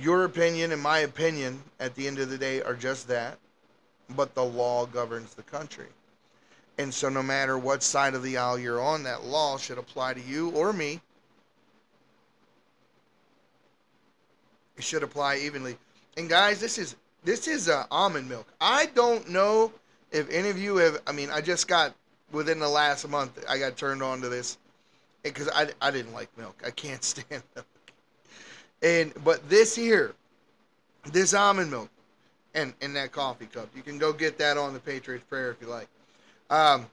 your 0.00 0.24
opinion 0.24 0.72
and 0.72 0.82
my 0.82 0.98
opinion, 0.98 1.62
at 1.80 1.94
the 1.94 2.06
end 2.06 2.18
of 2.18 2.28
the 2.28 2.38
day, 2.38 2.62
are 2.62 2.74
just 2.74 3.08
that, 3.08 3.38
but 4.10 4.34
the 4.34 4.44
law 4.44 4.86
governs 4.86 5.34
the 5.34 5.42
country. 5.42 5.86
And 6.78 6.92
so, 6.92 7.08
no 7.08 7.22
matter 7.22 7.56
what 7.56 7.82
side 7.82 8.14
of 8.14 8.22
the 8.22 8.36
aisle 8.36 8.58
you're 8.58 8.82
on, 8.82 9.02
that 9.04 9.24
law 9.24 9.56
should 9.56 9.78
apply 9.78 10.12
to 10.12 10.20
you 10.20 10.50
or 10.50 10.74
me. 10.74 11.00
It 14.76 14.84
should 14.84 15.02
apply 15.02 15.38
evenly. 15.38 15.78
And 16.18 16.28
guys, 16.28 16.60
this 16.60 16.76
is 16.76 16.96
this 17.26 17.48
is 17.48 17.68
uh, 17.68 17.84
almond 17.90 18.28
milk. 18.28 18.46
I 18.60 18.86
don't 18.94 19.28
know 19.28 19.72
if 20.12 20.30
any 20.30 20.48
of 20.48 20.58
you 20.58 20.76
have. 20.76 21.02
I 21.08 21.12
mean, 21.12 21.28
I 21.28 21.40
just 21.40 21.66
got 21.66 21.92
within 22.30 22.60
the 22.60 22.68
last 22.68 23.06
month. 23.08 23.44
I 23.48 23.58
got 23.58 23.76
turned 23.76 24.00
on 24.00 24.20
to 24.20 24.28
this 24.28 24.58
because 25.24 25.48
I, 25.48 25.66
I 25.82 25.90
didn't 25.90 26.14
like 26.14 26.28
milk. 26.38 26.62
I 26.64 26.70
can't 26.70 27.02
stand 27.04 27.42
milk. 27.54 27.66
And 28.80 29.12
but 29.24 29.46
this 29.50 29.74
here, 29.74 30.14
this 31.12 31.34
almond 31.34 31.70
milk, 31.70 31.90
and 32.54 32.72
and 32.80 32.94
that 32.94 33.10
coffee 33.10 33.46
cup. 33.46 33.68
You 33.74 33.82
can 33.82 33.98
go 33.98 34.12
get 34.12 34.38
that 34.38 34.56
on 34.56 34.72
the 34.72 34.80
Patriots 34.80 35.24
Prayer 35.28 35.50
if 35.50 35.60
you 35.60 35.66
like. 35.66 35.88
Um, 36.48 36.86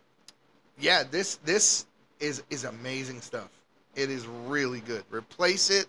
yeah, 0.80 1.04
this 1.04 1.36
this 1.46 1.86
is 2.20 2.42
is 2.50 2.64
amazing 2.64 3.22
stuff. 3.22 3.50
It 3.96 4.10
is 4.10 4.26
really 4.26 4.80
good. 4.80 5.04
Replace 5.12 5.70
it 5.70 5.86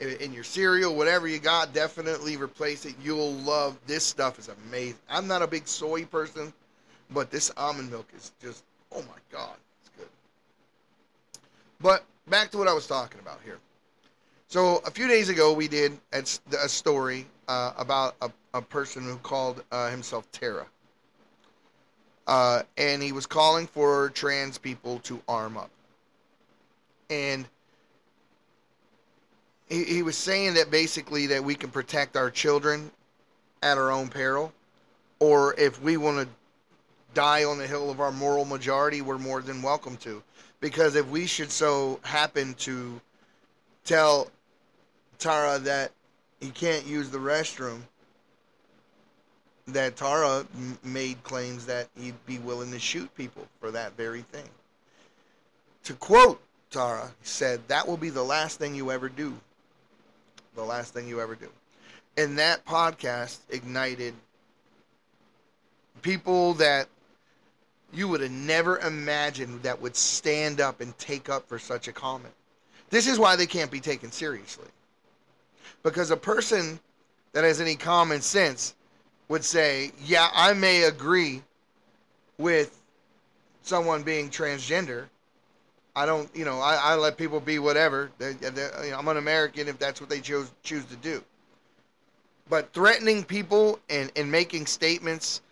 in 0.00 0.32
your 0.32 0.44
cereal, 0.44 0.94
whatever 0.94 1.26
you 1.26 1.38
got, 1.38 1.72
definitely 1.74 2.36
replace 2.36 2.84
it. 2.84 2.94
You'll 3.02 3.32
love 3.32 3.76
this 3.86 4.04
stuff. 4.04 4.38
is 4.38 4.48
amazing. 4.68 4.98
I'm 5.10 5.26
not 5.26 5.42
a 5.42 5.46
big 5.46 5.66
soy 5.66 6.04
person, 6.04 6.52
but 7.10 7.30
this 7.30 7.50
almond 7.56 7.90
milk 7.90 8.08
is 8.16 8.32
just 8.40 8.64
oh 8.92 9.02
my 9.02 9.18
god, 9.30 9.56
it's 9.80 9.90
good. 9.96 10.08
But 11.80 12.04
back 12.28 12.50
to 12.52 12.58
what 12.58 12.68
I 12.68 12.72
was 12.72 12.86
talking 12.86 13.20
about 13.20 13.40
here. 13.44 13.58
So 14.48 14.80
a 14.86 14.90
few 14.90 15.08
days 15.08 15.28
ago, 15.28 15.52
we 15.52 15.68
did 15.68 15.98
a 16.12 16.68
story 16.68 17.26
uh, 17.48 17.72
about 17.76 18.16
a, 18.22 18.30
a, 18.54 18.62
person 18.62 19.02
who 19.02 19.16
called 19.18 19.62
uh, 19.70 19.90
himself 19.90 20.30
Tara, 20.32 20.66
uh, 22.26 22.62
and 22.78 23.02
he 23.02 23.12
was 23.12 23.26
calling 23.26 23.66
for 23.66 24.08
trans 24.10 24.56
people 24.56 25.00
to 25.00 25.20
arm 25.28 25.58
up, 25.58 25.70
and 27.10 27.46
he, 29.68 29.84
he 29.84 30.02
was 30.02 30.16
saying 30.16 30.54
that 30.54 30.70
basically 30.70 31.26
that 31.28 31.44
we 31.44 31.54
can 31.54 31.70
protect 31.70 32.16
our 32.16 32.30
children 32.30 32.90
at 33.62 33.76
our 33.76 33.90
own 33.90 34.08
peril, 34.08 34.52
or 35.18 35.54
if 35.58 35.80
we 35.82 35.96
want 35.96 36.18
to 36.18 36.28
die 37.14 37.44
on 37.44 37.58
the 37.58 37.66
hill 37.66 37.90
of 37.90 38.00
our 38.00 38.12
moral 38.12 38.44
majority, 38.44 39.00
we're 39.00 39.18
more 39.18 39.42
than 39.42 39.62
welcome 39.62 39.96
to. 39.98 40.22
Because 40.60 40.96
if 40.96 41.06
we 41.08 41.26
should 41.26 41.50
so 41.50 42.00
happen 42.02 42.54
to 42.54 43.00
tell 43.84 44.28
Tara 45.18 45.58
that 45.60 45.92
he 46.40 46.50
can't 46.50 46.86
use 46.86 47.10
the 47.10 47.18
restroom, 47.18 47.80
that 49.68 49.96
Tara 49.96 50.46
m- 50.54 50.78
made 50.82 51.22
claims 51.24 51.66
that 51.66 51.88
he'd 51.96 52.14
be 52.26 52.38
willing 52.38 52.70
to 52.72 52.78
shoot 52.78 53.14
people 53.16 53.46
for 53.60 53.70
that 53.70 53.96
very 53.96 54.22
thing. 54.22 54.48
To 55.84 55.94
quote 55.94 56.40
Tara, 56.70 57.12
he 57.20 57.26
said, 57.26 57.60
That 57.68 57.86
will 57.86 57.96
be 57.96 58.10
the 58.10 58.22
last 58.24 58.58
thing 58.58 58.74
you 58.74 58.90
ever 58.90 59.08
do 59.08 59.34
the 60.58 60.64
last 60.64 60.92
thing 60.92 61.06
you 61.08 61.20
ever 61.20 61.36
do. 61.36 61.48
And 62.16 62.36
that 62.38 62.66
podcast 62.66 63.38
ignited 63.48 64.12
people 66.02 66.54
that 66.54 66.88
you 67.92 68.08
would 68.08 68.20
have 68.20 68.32
never 68.32 68.78
imagined 68.80 69.62
that 69.62 69.80
would 69.80 69.94
stand 69.94 70.60
up 70.60 70.80
and 70.80 70.98
take 70.98 71.28
up 71.28 71.48
for 71.48 71.60
such 71.60 71.86
a 71.86 71.92
comment. 71.92 72.34
This 72.90 73.06
is 73.06 73.20
why 73.20 73.36
they 73.36 73.46
can't 73.46 73.70
be 73.70 73.78
taken 73.78 74.10
seriously. 74.10 74.66
Because 75.84 76.10
a 76.10 76.16
person 76.16 76.80
that 77.32 77.44
has 77.44 77.60
any 77.60 77.76
common 77.76 78.20
sense 78.20 78.74
would 79.28 79.44
say, 79.44 79.92
Yeah, 80.04 80.28
I 80.34 80.54
may 80.54 80.84
agree 80.84 81.42
with 82.36 82.80
someone 83.62 84.02
being 84.02 84.28
transgender, 84.28 85.04
I 85.98 86.06
don't, 86.06 86.30
you 86.32 86.44
know, 86.44 86.60
I, 86.60 86.76
I 86.76 86.94
let 86.94 87.16
people 87.16 87.40
be 87.40 87.58
whatever. 87.58 88.12
They're, 88.18 88.32
they're, 88.32 88.84
you 88.84 88.92
know, 88.92 88.98
I'm 88.98 89.08
an 89.08 89.16
American 89.16 89.66
if 89.66 89.80
that's 89.80 90.00
what 90.00 90.08
they 90.08 90.20
choose 90.20 90.48
choose 90.62 90.84
to 90.84 90.96
do. 90.96 91.24
But 92.48 92.72
threatening 92.72 93.24
people 93.24 93.80
and, 93.90 94.12
and 94.14 94.30
making 94.30 94.66
statements 94.66 95.42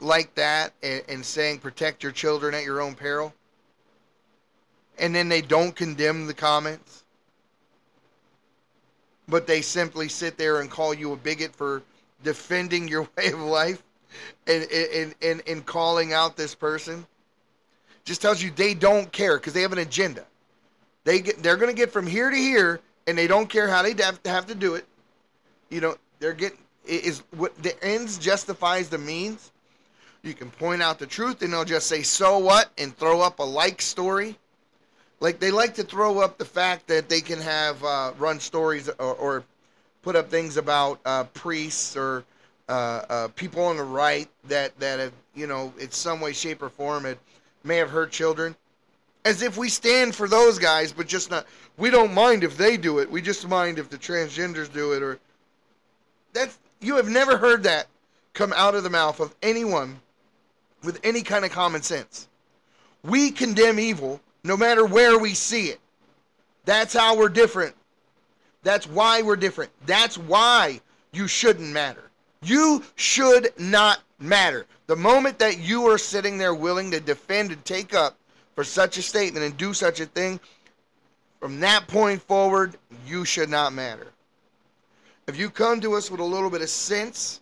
like 0.00 0.34
that 0.36 0.72
and, 0.82 1.02
and 1.10 1.22
saying 1.24 1.58
protect 1.58 2.02
your 2.02 2.12
children 2.12 2.54
at 2.54 2.64
your 2.64 2.80
own 2.80 2.94
peril, 2.94 3.34
and 4.98 5.14
then 5.14 5.28
they 5.28 5.42
don't 5.42 5.76
condemn 5.76 6.26
the 6.26 6.32
comments, 6.32 7.04
but 9.28 9.46
they 9.46 9.60
simply 9.60 10.08
sit 10.08 10.38
there 10.38 10.62
and 10.62 10.70
call 10.70 10.94
you 10.94 11.12
a 11.12 11.16
bigot 11.16 11.54
for 11.54 11.82
defending 12.22 12.88
your 12.88 13.02
way 13.18 13.26
of 13.26 13.40
life 13.40 13.82
and, 14.46 14.66
and, 14.72 15.14
and, 15.20 15.42
and 15.46 15.66
calling 15.66 16.14
out 16.14 16.38
this 16.38 16.54
person 16.54 17.06
just 18.04 18.20
tells 18.20 18.42
you 18.42 18.50
they 18.50 18.74
don't 18.74 19.10
care 19.12 19.38
because 19.38 19.52
they 19.52 19.62
have 19.62 19.72
an 19.72 19.78
agenda. 19.78 20.24
They 21.04 21.20
get, 21.20 21.42
they're 21.42 21.56
going 21.56 21.70
to 21.70 21.76
get 21.76 21.92
from 21.92 22.06
here 22.06 22.30
to 22.30 22.36
here, 22.36 22.80
and 23.06 23.16
they 23.16 23.26
don't 23.26 23.48
care 23.48 23.68
how 23.68 23.82
they 23.82 23.94
have 24.24 24.46
to, 24.46 24.54
do 24.54 24.74
it. 24.74 24.86
You 25.70 25.80
know, 25.80 25.96
they're 26.18 26.32
getting 26.32 26.58
is 26.86 27.22
what 27.36 27.60
the 27.62 27.82
ends 27.82 28.18
justifies 28.18 28.88
the 28.88 28.98
means. 28.98 29.52
You 30.22 30.34
can 30.34 30.50
point 30.50 30.82
out 30.82 30.98
the 30.98 31.06
truth 31.06 31.42
and 31.42 31.52
they'll 31.52 31.64
just 31.64 31.86
say, 31.86 32.02
so 32.02 32.38
what? 32.38 32.70
And 32.78 32.96
throw 32.96 33.20
up 33.20 33.38
a 33.38 33.42
like 33.42 33.80
story. 33.82 34.36
Like 35.20 35.38
they 35.38 35.50
like 35.50 35.74
to 35.74 35.82
throw 35.82 36.20
up 36.20 36.38
the 36.38 36.44
fact 36.44 36.86
that 36.88 37.08
they 37.08 37.20
can 37.20 37.40
have 37.40 37.82
uh, 37.84 38.12
run 38.18 38.40
stories 38.40 38.88
or, 38.98 39.14
or, 39.14 39.44
put 40.02 40.16
up 40.16 40.28
things 40.28 40.58
about 40.58 41.00
uh, 41.06 41.24
priests 41.32 41.96
or 41.96 42.24
uh, 42.68 43.00
uh 43.08 43.28
people 43.28 43.64
on 43.64 43.78
the 43.78 43.82
right 43.82 44.28
that, 44.48 44.78
that 44.78 45.00
have, 45.00 45.14
you 45.34 45.46
know, 45.46 45.72
in 45.80 45.90
some 45.90 46.20
way, 46.20 46.34
shape, 46.34 46.60
or 46.60 46.68
form, 46.68 47.06
it 47.06 47.18
may 47.64 47.76
have 47.76 47.90
hurt 47.90 48.12
children. 48.12 48.54
As 49.24 49.42
if 49.42 49.56
we 49.56 49.68
stand 49.68 50.14
for 50.14 50.28
those 50.28 50.58
guys, 50.58 50.92
but 50.92 51.06
just 51.06 51.30
not. 51.30 51.46
We 51.78 51.90
don't 51.90 52.12
mind 52.12 52.44
if 52.44 52.56
they 52.56 52.76
do 52.76 52.98
it. 52.98 53.10
We 53.10 53.22
just 53.22 53.48
mind 53.48 53.78
if 53.78 53.88
the 53.88 53.96
transgenders 53.96 54.70
do 54.70 54.92
it. 54.92 55.02
Or 55.02 55.18
that's 56.34 56.58
you 56.80 56.96
have 56.96 57.08
never 57.08 57.38
heard 57.38 57.62
that 57.62 57.86
come 58.34 58.52
out 58.54 58.74
of 58.74 58.82
the 58.82 58.90
mouth 58.90 59.20
of 59.20 59.34
anyone 59.42 59.98
with 60.82 61.00
any 61.02 61.22
kind 61.22 61.44
of 61.44 61.50
common 61.50 61.82
sense. 61.82 62.28
We 63.02 63.30
condemn 63.30 63.78
evil 63.78 64.20
no 64.44 64.56
matter 64.56 64.84
where 64.84 65.18
we 65.18 65.34
see 65.34 65.68
it. 65.68 65.80
That's 66.66 66.92
how 66.92 67.16
we're 67.16 67.30
different. 67.30 67.74
That's 68.62 68.86
why 68.86 69.22
we're 69.22 69.36
different. 69.36 69.70
That's 69.86 70.18
why 70.18 70.80
you 71.12 71.28
shouldn't 71.28 71.70
matter. 71.72 72.10
You 72.42 72.82
should 72.96 73.52
not 73.58 74.00
matter. 74.18 74.66
The 74.86 74.96
moment 74.96 75.38
that 75.38 75.58
you 75.58 75.88
are 75.88 75.98
sitting 75.98 76.38
there 76.38 76.54
willing 76.54 76.90
to 76.90 77.00
defend 77.00 77.52
and 77.52 77.64
take 77.64 77.94
up 77.94 78.16
for 78.54 78.64
such 78.64 78.98
a 78.98 79.02
statement 79.02 79.44
and 79.44 79.56
do 79.56 79.74
such 79.74 80.00
a 80.00 80.06
thing, 80.06 80.38
from 81.40 81.60
that 81.60 81.86
point 81.88 82.22
forward, 82.22 82.76
you 83.06 83.24
should 83.24 83.50
not 83.50 83.72
matter. 83.72 84.06
If 85.26 85.38
you 85.38 85.50
come 85.50 85.80
to 85.80 85.94
us 85.94 86.10
with 86.10 86.20
a 86.20 86.24
little 86.24 86.50
bit 86.50 86.62
of 86.62 86.68
sense 86.68 87.40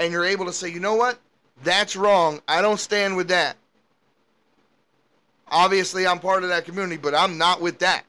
and 0.00 0.12
you're 0.12 0.24
able 0.24 0.46
to 0.46 0.52
say, 0.52 0.68
you 0.68 0.80
know 0.80 0.94
what? 0.94 1.18
That's 1.62 1.96
wrong. 1.96 2.40
I 2.48 2.62
don't 2.62 2.80
stand 2.80 3.16
with 3.16 3.28
that. 3.28 3.56
Obviously, 5.50 6.06
I'm 6.06 6.18
part 6.18 6.42
of 6.42 6.50
that 6.50 6.64
community, 6.64 6.96
but 6.96 7.14
I'm 7.14 7.38
not 7.38 7.60
with 7.60 7.78
that. 7.78 8.04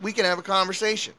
We 0.00 0.12
can 0.12 0.24
have 0.24 0.38
a 0.38 0.42
conversation. 0.42 1.14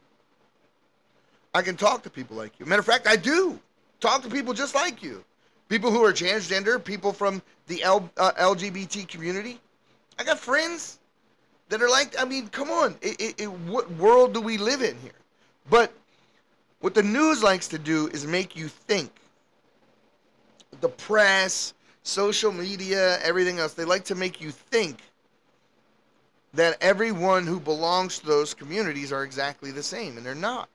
I 1.54 1.62
can 1.62 1.76
talk 1.76 2.02
to 2.02 2.10
people 2.10 2.36
like 2.36 2.60
you. 2.60 2.66
Matter 2.66 2.80
of 2.80 2.86
fact, 2.86 3.06
I 3.06 3.16
do 3.16 3.58
talk 4.00 4.22
to 4.22 4.28
people 4.28 4.52
just 4.52 4.74
like 4.74 5.02
you. 5.02 5.24
People 5.68 5.90
who 5.90 6.04
are 6.04 6.12
transgender, 6.12 6.82
people 6.82 7.12
from 7.12 7.42
the 7.66 7.82
L, 7.82 8.08
uh, 8.16 8.32
LGBT 8.32 9.08
community. 9.08 9.60
I 10.18 10.24
got 10.24 10.38
friends 10.38 10.98
that 11.68 11.82
are 11.82 11.88
like, 11.88 12.14
I 12.20 12.24
mean, 12.24 12.48
come 12.48 12.70
on. 12.70 12.94
It, 13.02 13.20
it, 13.20 13.40
it, 13.42 13.50
what 13.50 13.90
world 13.92 14.34
do 14.34 14.40
we 14.40 14.58
live 14.58 14.82
in 14.82 14.96
here? 14.98 15.12
But 15.68 15.92
what 16.80 16.94
the 16.94 17.02
news 17.02 17.42
likes 17.42 17.66
to 17.68 17.78
do 17.78 18.08
is 18.08 18.26
make 18.26 18.54
you 18.54 18.68
think. 18.68 19.10
The 20.80 20.88
press, 20.88 21.74
social 22.02 22.52
media, 22.52 23.18
everything 23.22 23.58
else, 23.58 23.74
they 23.74 23.84
like 23.84 24.04
to 24.04 24.14
make 24.14 24.40
you 24.40 24.50
think 24.50 25.00
that 26.54 26.76
everyone 26.80 27.46
who 27.46 27.58
belongs 27.58 28.18
to 28.20 28.26
those 28.26 28.54
communities 28.54 29.12
are 29.12 29.24
exactly 29.24 29.70
the 29.70 29.82
same, 29.82 30.16
and 30.16 30.24
they're 30.24 30.34
not. 30.34 30.68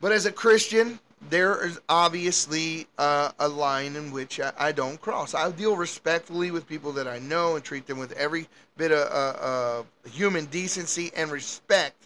But 0.00 0.12
as 0.12 0.26
a 0.26 0.32
Christian, 0.32 0.98
there 1.30 1.66
is 1.66 1.80
obviously 1.88 2.86
uh, 2.96 3.32
a 3.38 3.48
line 3.48 3.96
in 3.96 4.12
which 4.12 4.40
I, 4.40 4.52
I, 4.58 4.72
don't 4.72 5.00
cross. 5.00 5.34
I 5.34 5.50
deal 5.50 5.76
respectfully 5.76 6.50
with 6.50 6.66
people 6.66 6.92
that 6.92 7.08
I 7.08 7.18
know 7.18 7.56
and 7.56 7.64
treat 7.64 7.86
them 7.86 7.98
with 7.98 8.12
every 8.12 8.48
bit 8.76 8.92
of 8.92 9.10
uh, 9.10 9.38
uh, 9.38 9.82
human 10.10 10.46
decency 10.46 11.10
and 11.16 11.30
respect. 11.30 11.96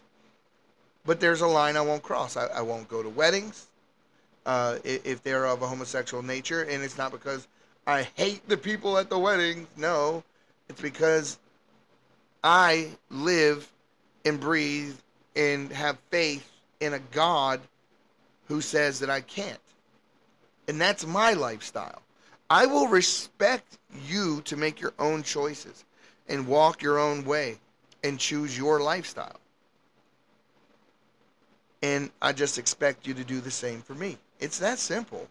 But 1.05 1.21
there's 1.21 1.41
a 1.41 1.47
line 1.47 1.77
I 1.77 1.83
won't 1.83 2.03
cross. 2.03 2.37
I, 2.37 2.47
I 2.47 2.63
won't 2.63 2.89
go 2.89 3.03
to 3.03 3.09
weddings 3.09 3.67
uh, 4.47 4.79
if 4.85 5.23
they're 5.23 5.47
of 5.47 5.63
a 5.63 5.67
homosexual 5.67 6.23
nature, 6.23 6.63
and 6.63 6.83
it's 6.83 6.99
not 6.99 7.13
because 7.13 7.47
I 7.87 8.09
hate 8.15 8.49
the 8.49 8.57
people 8.57 8.99
at 8.99 9.11
the 9.11 9.19
weddings. 9.19 9.69
No, 9.77 10.23
it's 10.69 10.81
because 10.81 11.39
I 12.43 12.91
live 13.11 13.71
and 14.25 14.41
breathe 14.41 14.97
and 15.37 15.73
have 15.73 15.99
faith 16.11 16.49
in 16.81 16.95
a 16.95 16.99
God 16.99 17.61
who 18.53 18.61
says 18.61 19.01
that 19.01 19.09
I 19.09 19.23
can't. 19.23 19.59
And 20.69 20.79
that's 20.79 21.07
my 21.07 21.33
lifestyle. 21.33 22.03
I 22.51 22.67
will 22.67 22.87
respect 22.87 23.79
you 24.07 24.43
to 24.45 24.59
make 24.59 24.79
your 24.79 24.93
own 24.99 25.23
choices 25.23 25.87
and 26.29 26.47
walk 26.47 26.83
your 26.83 26.99
own 26.99 27.25
way 27.25 27.59
and 28.05 28.19
choose 28.19 28.57
your 28.57 28.83
lifestyle. 28.83 29.41
And 31.83 32.11
I 32.21 32.35
just 32.35 32.59
expect 32.59 33.07
you 33.07 33.15
to 33.15 33.25
do 33.25 33.41
the 33.41 33.51
same 33.51 33.81
for 33.81 33.95
me. 33.95 34.19
It's 34.39 34.59
that 34.59 34.79
simple. 34.79 35.29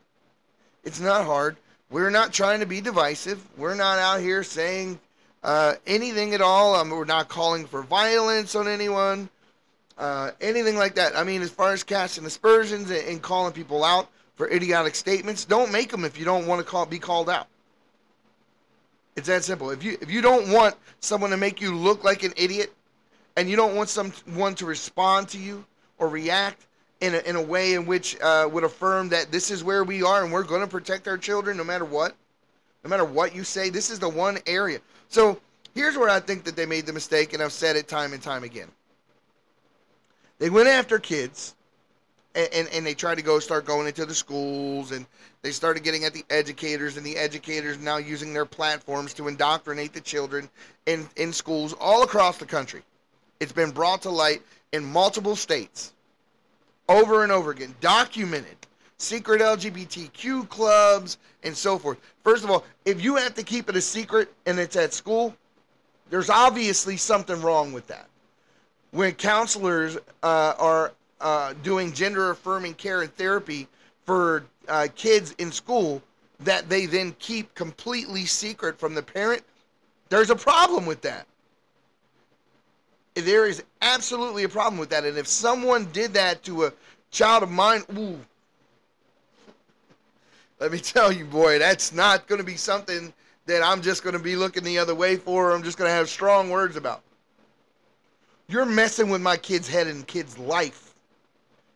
It's 0.84 1.00
not 1.00 1.26
hard. 1.26 1.58
We're 1.92 2.10
not 2.10 2.34
trying 2.34 2.62
to 2.62 2.66
be 2.66 2.82
divisive. 2.82 3.40
We're 3.56 3.76
not 3.76 4.00
out 4.00 4.22
here 4.22 4.44
saying 4.44 5.00
uh, 5.44 5.76
anything 5.86 6.34
at 6.34 6.42
all. 6.42 6.74
Um, 6.74 6.90
we're 6.90 7.06
not 7.06 7.30
calling 7.30 7.68
for 7.68 7.84
violence 7.84 8.56
on 8.56 8.68
anyone, 8.68 9.30
uh, 9.98 10.32
anything 10.42 10.78
like 10.78 10.96
that. 10.96 11.16
I 11.16 11.24
mean, 11.24 11.42
as 11.42 11.50
far 11.50 11.74
as 11.74 11.84
casting 11.84 12.26
aspersions 12.26 12.90
and, 12.90 13.08
and, 13.08 13.22
calling 13.22 13.54
people 13.54 13.84
out 13.84 14.10
for 14.36 14.50
idiotic 14.50 14.96
statements, 14.96 15.46
don't 15.46 15.72
make 15.72 15.92
them 15.92 16.06
if 16.06 16.18
you 16.18 16.26
don't 16.26 16.48
want 16.48 16.60
to 16.60 16.66
call, 16.66 16.86
be 16.86 17.00
called 17.00 17.30
out. 17.30 17.48
It's 19.16 19.28
that 19.28 19.44
simple. 19.44 19.72
If 19.72 19.84
you 19.84 19.98
if 20.02 20.10
you 20.10 20.22
don't 20.22 20.52
want 20.52 20.76
someone 21.00 21.32
to 21.32 21.38
make 21.38 21.62
you 21.62 21.76
look 21.76 22.04
like 22.04 22.24
an 22.24 22.34
idiot, 22.38 22.74
and 23.36 23.50
you 23.50 23.56
don't 23.56 23.76
want 23.76 23.90
someone 23.90 24.56
to 24.56 24.66
respond 24.66 25.30
to 25.30 25.38
you 25.38 25.66
or 25.98 26.08
react 26.08 26.66
in 27.02 27.16
a, 27.16 27.20
in 27.20 27.36
a 27.36 27.42
way 27.42 27.74
in 27.74 27.86
which 27.86 28.20
uh, 28.22 28.48
would 28.52 28.64
affirm 28.64 29.10
that 29.10 29.32
this 29.32 29.52
is 29.52 29.64
where 29.64 29.84
we 29.84 30.04
are 30.04 30.24
and 30.24 30.32
we're 30.32 30.44
going 30.44 30.62
to 30.62 30.68
protect 30.68 31.08
our 31.08 31.18
children 31.18 31.58
no 31.58 31.64
matter 31.64 31.86
what, 31.86 32.16
no 32.84 32.90
matter 32.90 33.06
what 33.06 33.36
you 33.36 33.44
say, 33.44 33.70
this 33.70 33.90
is 33.90 34.00
the 34.00 34.10
one 34.10 34.38
area. 34.46 34.80
So 35.10 35.40
here's 35.76 35.98
where 35.98 36.10
I 36.10 36.20
think 36.20 36.44
that 36.46 36.56
they 36.56 36.66
made 36.66 36.86
the 36.86 36.94
mistake, 36.94 37.34
and 37.34 37.42
I've 37.42 37.52
said 37.52 37.76
it 37.76 37.88
time 37.88 38.14
and 38.14 38.22
time 38.22 38.44
again. 38.44 38.68
They 40.42 40.50
went 40.50 40.70
after 40.70 40.98
kids, 40.98 41.54
and, 42.34 42.50
and, 42.52 42.68
and 42.70 42.84
they 42.84 42.96
tried 42.96 43.20
to 43.20 43.22
go 43.22 43.38
start 43.38 43.64
going 43.64 43.86
into 43.86 44.08
the 44.08 44.16
schools, 44.16 44.92
and 44.92 45.06
they 45.44 45.52
started 45.52 45.84
getting 45.84 46.04
at 46.04 46.16
the 46.16 46.26
educators, 46.32 46.98
and 46.98 47.06
the 47.06 47.16
educators 47.16 47.78
now 47.78 47.98
using 47.98 48.34
their 48.34 48.48
platforms 48.48 49.14
to 49.14 49.28
indoctrinate 49.28 49.94
the 49.94 50.02
children 50.02 50.50
in, 50.88 51.08
in 51.16 51.32
schools 51.32 51.74
all 51.80 52.02
across 52.02 52.40
the 52.40 52.48
country. 52.48 52.82
It's 53.40 53.52
been 53.52 53.70
brought 53.70 54.02
to 54.02 54.10
light 54.10 54.42
in 54.72 54.84
multiple 54.84 55.36
states 55.36 55.94
over 56.90 57.22
and 57.22 57.32
over 57.32 57.52
again, 57.52 57.76
documented 57.80 58.58
secret 58.98 59.42
LGBTQ 59.42 60.50
clubs, 60.50 61.20
and 61.44 61.56
so 61.56 61.78
forth. 61.78 62.00
First 62.24 62.44
of 62.44 62.50
all, 62.50 62.66
if 62.86 63.04
you 63.04 63.16
have 63.16 63.36
to 63.36 63.44
keep 63.44 63.70
it 63.70 63.76
a 63.76 63.82
secret 63.82 64.34
and 64.48 64.58
it's 64.58 64.76
at 64.76 64.92
school, 64.92 65.36
there's 66.10 66.32
obviously 66.32 66.98
something 66.98 67.40
wrong 67.44 67.74
with 67.74 67.86
that. 67.88 68.08
When 68.92 69.14
counselors 69.14 69.98
uh, 70.22 70.54
are 70.58 70.94
uh, 71.20 71.54
doing 71.64 71.94
gender 71.94 72.32
affirming 72.32 72.74
care 72.74 73.02
and 73.02 73.16
therapy 73.16 73.68
for 74.06 74.44
uh, 74.68 74.88
kids 74.96 75.34
in 75.38 75.52
school 75.52 76.02
that 76.42 76.70
they 76.70 76.86
then 76.86 77.16
keep 77.20 77.54
completely 77.56 78.26
secret 78.26 78.80
from 78.80 78.94
the 78.94 79.02
parent, 79.02 79.44
there's 80.10 80.30
a 80.30 80.36
problem 80.36 80.86
with 80.86 81.02
that. 81.02 81.26
There 83.14 83.46
is 83.46 83.64
absolutely 83.82 84.44
a 84.44 84.50
problem 84.50 84.78
with 84.78 84.90
that. 84.90 85.06
And 85.06 85.18
if 85.18 85.28
someone 85.28 85.86
did 85.92 86.14
that 86.14 86.44
to 86.44 86.66
a 86.66 86.74
child 87.12 87.44
of 87.44 87.52
mine, 87.52 87.84
ooh, 87.98 88.20
let 90.60 90.72
me 90.72 90.80
tell 90.80 91.12
you, 91.12 91.26
boy, 91.26 91.60
that's 91.60 91.94
not 91.94 92.28
going 92.28 92.40
to 92.40 92.46
be 92.46 92.56
something 92.56 93.14
that 93.48 93.64
I'm 93.64 93.82
just 93.82 94.04
going 94.04 94.14
to 94.14 94.22
be 94.22 94.36
looking 94.36 94.64
the 94.64 94.78
other 94.78 94.96
way 94.96 95.16
for. 95.16 95.52
I'm 95.52 95.64
just 95.64 95.78
going 95.78 95.90
to 95.90 95.94
have 95.94 96.10
strong 96.10 96.50
words 96.50 96.76
about. 96.76 97.02
You're 98.52 98.66
messing 98.66 99.10
with 99.10 99.22
my 99.22 99.38
kid's 99.38 99.70
head 99.70 99.88
and 99.88 100.06
kid's 100.06 100.38
life. 100.38 100.94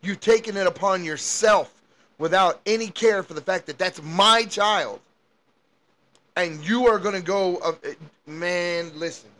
You've 0.02 0.20
taken 0.20 0.58
it 0.58 0.66
upon 0.66 1.04
yourself 1.04 1.72
without 2.18 2.60
any 2.66 2.88
care 2.88 3.22
for 3.22 3.32
the 3.32 3.40
fact 3.40 3.64
that 3.66 3.78
that's 3.78 4.02
my 4.02 4.44
child. 4.44 5.00
And 6.36 6.62
you 6.68 6.86
are 6.86 6.98
going 6.98 7.14
to 7.14 7.22
go, 7.22 7.56
uh, 7.56 7.72
man, 8.26 8.92
listen. 8.94 9.30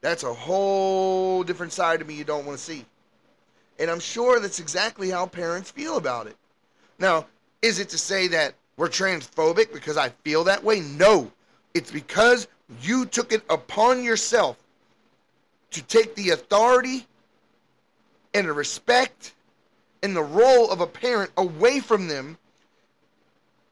That's 0.00 0.24
a 0.24 0.32
whole 0.32 1.42
different 1.42 1.74
side 1.74 2.00
of 2.00 2.06
me 2.06 2.14
you 2.14 2.24
don't 2.24 2.46
want 2.46 2.56
to 2.56 2.64
see. 2.64 2.86
And 3.78 3.90
I'm 3.90 4.00
sure 4.00 4.40
that's 4.40 4.60
exactly 4.60 5.10
how 5.10 5.26
parents 5.26 5.70
feel 5.70 5.98
about 5.98 6.26
it. 6.26 6.36
Now, 6.98 7.26
is 7.60 7.78
it 7.80 7.90
to 7.90 7.98
say 7.98 8.28
that 8.28 8.54
we're 8.78 8.88
transphobic 8.88 9.74
because 9.74 9.98
I 9.98 10.08
feel 10.24 10.42
that 10.44 10.64
way? 10.64 10.80
No. 10.80 11.30
It's 11.74 11.90
because 11.90 12.48
you 12.80 13.04
took 13.04 13.30
it 13.30 13.42
upon 13.50 14.02
yourself 14.02 14.56
to 15.72 15.82
take 15.82 16.14
the 16.14 16.30
authority 16.30 17.06
and 18.34 18.48
the 18.48 18.52
respect 18.52 19.34
and 20.02 20.16
the 20.16 20.22
role 20.22 20.70
of 20.70 20.80
a 20.80 20.86
parent 20.86 21.30
away 21.36 21.80
from 21.80 22.08
them 22.08 22.38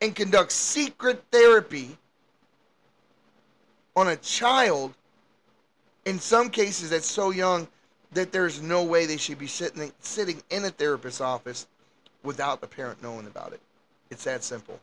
and 0.00 0.14
conduct 0.14 0.52
secret 0.52 1.22
therapy 1.30 1.96
on 3.96 4.08
a 4.08 4.16
child 4.16 4.94
in 6.04 6.18
some 6.18 6.48
cases 6.48 6.90
that's 6.90 7.10
so 7.10 7.30
young 7.30 7.68
that 8.12 8.32
there's 8.32 8.60
no 8.60 8.82
way 8.82 9.06
they 9.06 9.16
should 9.16 9.38
be 9.38 9.46
sitting 9.46 9.92
sitting 10.00 10.42
in 10.50 10.64
a 10.64 10.70
therapist's 10.70 11.20
office 11.20 11.66
without 12.22 12.60
the 12.60 12.66
parent 12.66 13.02
knowing 13.02 13.26
about 13.26 13.52
it. 13.52 13.60
It's 14.10 14.24
that 14.24 14.42
simple. 14.42 14.80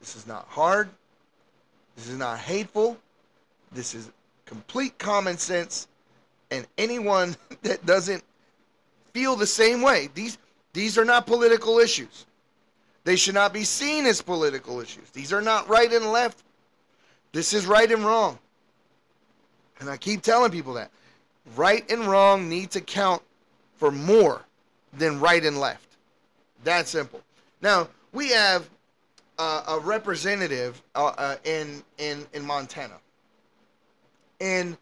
This 0.00 0.16
is 0.16 0.26
not 0.26 0.46
hard. 0.48 0.88
This 1.96 2.08
is 2.08 2.18
not 2.18 2.38
hateful. 2.38 2.98
This 3.72 3.94
is 3.94 4.10
complete 4.44 4.98
common 4.98 5.38
sense. 5.38 5.86
And 6.54 6.66
anyone 6.78 7.36
that 7.62 7.84
doesn't 7.84 8.22
feel 9.12 9.36
the 9.36 9.46
same 9.46 9.82
way, 9.82 10.08
these 10.14 10.38
these 10.72 10.98
are 10.98 11.04
not 11.04 11.26
political 11.26 11.78
issues. 11.78 12.26
They 13.04 13.16
should 13.16 13.34
not 13.34 13.52
be 13.52 13.64
seen 13.64 14.06
as 14.06 14.22
political 14.22 14.80
issues. 14.80 15.10
These 15.10 15.32
are 15.32 15.42
not 15.42 15.68
right 15.68 15.92
and 15.92 16.10
left. 16.10 16.42
This 17.32 17.52
is 17.52 17.66
right 17.66 17.90
and 17.90 18.04
wrong. 18.04 18.38
And 19.78 19.90
I 19.90 19.96
keep 19.96 20.22
telling 20.22 20.50
people 20.50 20.74
that. 20.74 20.90
Right 21.54 21.88
and 21.90 22.06
wrong 22.06 22.48
need 22.48 22.70
to 22.72 22.80
count 22.80 23.22
for 23.76 23.90
more 23.90 24.42
than 24.94 25.20
right 25.20 25.44
and 25.44 25.60
left. 25.60 25.96
That 26.64 26.88
simple. 26.88 27.20
Now, 27.60 27.88
we 28.12 28.30
have 28.30 28.68
uh, 29.38 29.64
a 29.68 29.78
representative 29.80 30.82
uh, 30.94 31.06
uh, 31.18 31.36
in, 31.44 31.82
in, 31.98 32.26
in 32.32 32.44
Montana. 32.44 32.94
And 34.40 34.78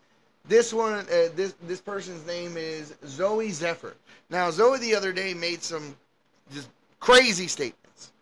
this 0.49 0.73
one, 0.73 0.93
uh, 0.93 1.29
this, 1.35 1.55
this 1.63 1.81
person's 1.81 2.27
name 2.27 2.57
is 2.57 2.95
Zooey 3.05 3.51
Zephyr. 3.51 3.95
Now, 4.31 4.51
Zooey 4.51 4.81
the 4.81 4.95
other 4.95 5.13
day 5.13 5.35
made 5.35 5.63
some 5.63 5.97
just 6.53 6.69
crazy 7.01 7.47
statements. 7.47 8.13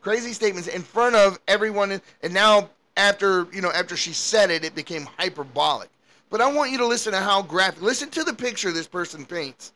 Crazy 0.00 0.32
statements 0.32 0.68
in 0.68 0.82
front 0.82 1.14
of 1.14 1.38
everyone. 1.46 2.00
And 2.22 2.34
now, 2.34 2.70
after, 2.96 3.46
you 3.52 3.60
know, 3.60 3.70
after 3.70 3.96
she 3.96 4.12
said 4.12 4.50
it, 4.50 4.64
it 4.64 4.74
became 4.74 5.06
hyperbolic. 5.18 5.88
But 6.30 6.40
I 6.40 6.52
want 6.52 6.70
you 6.70 6.78
to 6.78 6.86
listen 6.86 7.12
to 7.12 7.20
how 7.20 7.42
graphic. 7.42 7.82
Listen 7.82 8.10
to 8.10 8.24
the 8.24 8.34
picture 8.34 8.70
this 8.70 8.86
person 8.86 9.24
paints. 9.24 9.72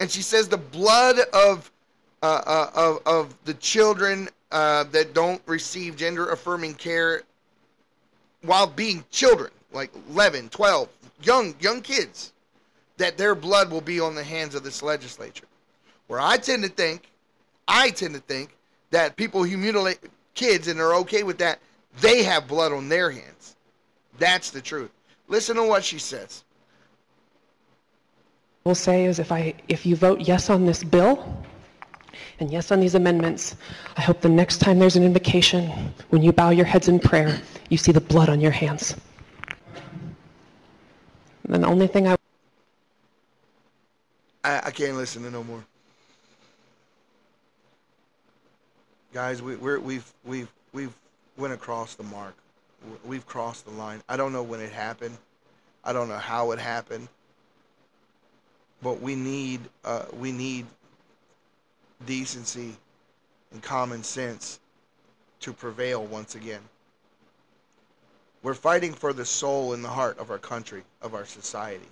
And 0.00 0.10
she 0.10 0.22
says 0.22 0.48
the 0.48 0.56
blood 0.58 1.16
of 1.32 1.70
uh, 2.22 2.42
uh, 2.46 2.70
of, 2.74 3.02
of 3.06 3.34
the 3.44 3.54
children 3.54 4.28
uh, 4.50 4.84
that 4.84 5.14
don't 5.14 5.40
receive 5.46 5.96
gender 5.96 6.30
affirming 6.30 6.74
care 6.74 7.22
while 8.42 8.66
being 8.66 9.04
children, 9.10 9.50
like 9.76 9.92
11, 10.10 10.48
12, 10.48 10.88
young 11.22 11.54
young 11.60 11.80
kids, 11.80 12.32
that 12.96 13.16
their 13.16 13.34
blood 13.34 13.70
will 13.70 13.80
be 13.80 14.00
on 14.00 14.14
the 14.14 14.24
hands 14.24 14.54
of 14.54 14.64
this 14.64 14.82
legislature. 14.82 15.46
Where 16.08 16.20
I 16.20 16.36
tend 16.36 16.64
to 16.64 16.68
think, 16.68 17.10
I 17.68 17.90
tend 17.90 18.14
to 18.14 18.20
think 18.20 18.56
that 18.90 19.16
people 19.16 19.44
who 19.44 19.56
mutilate 19.56 19.98
kids 20.34 20.68
and 20.68 20.80
are 20.80 20.94
okay 20.94 21.22
with 21.22 21.38
that, 21.38 21.60
they 22.00 22.22
have 22.22 22.48
blood 22.48 22.72
on 22.72 22.88
their 22.88 23.10
hands. 23.10 23.56
That's 24.18 24.50
the 24.50 24.60
truth. 24.60 24.90
Listen 25.28 25.56
to 25.56 25.64
what 25.64 25.84
she 25.84 25.98
says. 25.98 26.44
Will 28.64 28.74
say 28.74 29.04
is 29.04 29.18
if 29.18 29.30
I 29.30 29.54
if 29.68 29.86
you 29.86 29.94
vote 29.94 30.20
yes 30.20 30.50
on 30.50 30.66
this 30.66 30.82
bill 30.82 31.44
and 32.40 32.50
yes 32.50 32.72
on 32.72 32.80
these 32.80 32.94
amendments, 32.94 33.56
I 33.96 34.00
hope 34.00 34.20
the 34.20 34.28
next 34.28 34.58
time 34.58 34.78
there's 34.78 34.96
an 34.96 35.04
invocation, 35.04 35.70
when 36.10 36.22
you 36.22 36.32
bow 36.32 36.50
your 36.50 36.66
heads 36.66 36.88
in 36.88 36.98
prayer, 36.98 37.40
you 37.68 37.78
see 37.78 37.92
the 37.92 38.00
blood 38.00 38.28
on 38.28 38.40
your 38.40 38.50
hands. 38.50 38.96
And 41.48 41.62
the 41.62 41.68
only 41.68 41.86
thing 41.86 42.08
I 42.08 42.16
I, 44.46 44.62
I 44.66 44.70
can't 44.70 44.96
listen 44.96 45.22
to 45.24 45.30
no 45.30 45.42
more. 45.42 45.64
Guys, 49.12 49.42
we, 49.42 49.56
we're, 49.56 49.80
we've 49.80 50.12
we've 50.24 50.48
we've 50.72 50.92
went 51.36 51.52
across 51.52 51.94
the 51.94 52.02
mark. 52.04 52.34
We've 53.04 53.26
crossed 53.26 53.64
the 53.64 53.72
line. 53.72 54.02
I 54.08 54.16
don't 54.16 54.32
know 54.32 54.42
when 54.42 54.60
it 54.60 54.70
happened. 54.70 55.16
I 55.82 55.92
don't 55.92 56.08
know 56.08 56.18
how 56.18 56.52
it 56.52 56.58
happened. 56.58 57.08
But 58.82 59.00
we 59.00 59.14
need 59.14 59.60
uh, 59.84 60.04
we 60.12 60.32
need 60.32 60.66
decency 62.04 62.76
and 63.52 63.62
common 63.62 64.02
sense 64.02 64.60
to 65.40 65.52
prevail 65.52 66.04
once 66.04 66.34
again. 66.34 66.60
We're 68.46 68.54
fighting 68.54 68.92
for 68.92 69.12
the 69.12 69.24
soul 69.24 69.72
and 69.72 69.82
the 69.82 69.88
heart 69.88 70.20
of 70.20 70.30
our 70.30 70.38
country, 70.38 70.84
of 71.02 71.14
our 71.14 71.26
society. 71.26 71.88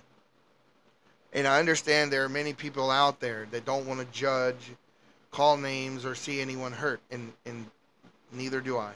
And 1.33 1.45
I 1.45 1.59
understand 1.59 2.13
there 2.13 2.23
are 2.23 2.29
many 2.29 2.53
people 2.53 2.89
out 2.89 3.19
there 3.19 3.45
that 3.51 3.65
don't 3.65 3.85
want 3.85 3.99
to 3.99 4.05
judge, 4.17 4.71
call 5.31 5.57
names, 5.57 6.05
or 6.05 6.15
see 6.15 6.39
anyone 6.39 6.71
hurt, 6.71 7.01
and, 7.11 7.33
and 7.45 7.65
neither 8.31 8.61
do 8.61 8.77
I. 8.77 8.93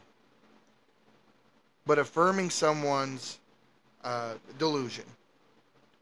But 1.86 2.00
affirming 2.00 2.50
someone's 2.50 3.40
uh, 4.06 4.36
delusion 4.58 5.04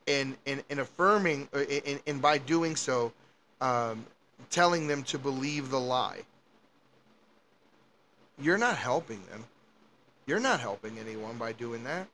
and, 0.08 0.38
and, 0.46 0.63
and 0.70 0.80
affirming, 0.80 1.50
uh, 1.56 1.63
and, 1.88 2.00
and 2.06 2.22
by 2.22 2.38
doing 2.38 2.76
so, 2.76 3.12
um, 3.62 4.06
telling 4.52 4.86
them 4.86 5.02
to 5.06 5.17
believe 5.17 5.72
the 5.72 5.80
lie, 5.80 6.20
you're 8.39 8.60
not 8.60 8.78
helping 8.78 9.24
them. 9.32 9.43
You're 10.28 10.42
not 10.42 10.60
helping 10.60 11.00
anyone 11.00 11.38
by 11.38 11.54
doing 11.54 11.86
that. 11.86 12.06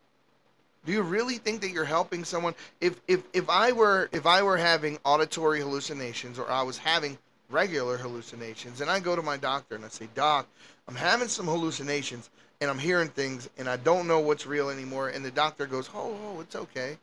Do 0.86 0.91
you 0.91 1.02
really 1.02 1.39
think 1.39 1.62
that 1.62 1.71
you're 1.71 1.84
helping 1.84 2.23
someone? 2.23 2.54
If 2.80 3.02
if 3.08 3.23
if 3.34 3.49
I 3.49 3.71
were 3.71 4.08
if 4.12 4.28
I 4.28 4.43
were 4.43 4.58
having 4.58 4.99
auditory 5.04 5.62
hallucinations 5.62 6.38
or 6.38 6.49
I 6.49 6.62
was 6.62 6.78
having 6.78 7.17
regular 7.49 7.97
hallucinations 7.97 8.82
and 8.82 8.89
I 8.89 8.99
go 8.99 9.15
to 9.15 9.21
my 9.23 9.38
doctor 9.38 9.76
and 9.76 9.84
I 9.84 9.88
say, 9.88 10.08
"Doc, 10.13 10.47
I'm 10.88 10.95
having 10.95 11.28
some 11.28 11.47
hallucinations 11.47 12.30
and 12.62 12.69
I'm 12.69 12.78
hearing 12.78 13.10
things 13.10 13.49
and 13.58 13.67
I 13.67 13.78
don't 13.78 14.08
know 14.08 14.19
what's 14.19 14.45
real 14.45 14.69
anymore." 14.69 15.08
And 15.10 15.26
the 15.26 15.32
doctor 15.32 15.65
goes, 15.65 15.89
"Oh, 15.95 16.15
oh, 16.23 16.41
it's 16.41 16.56
okay. 16.56 16.97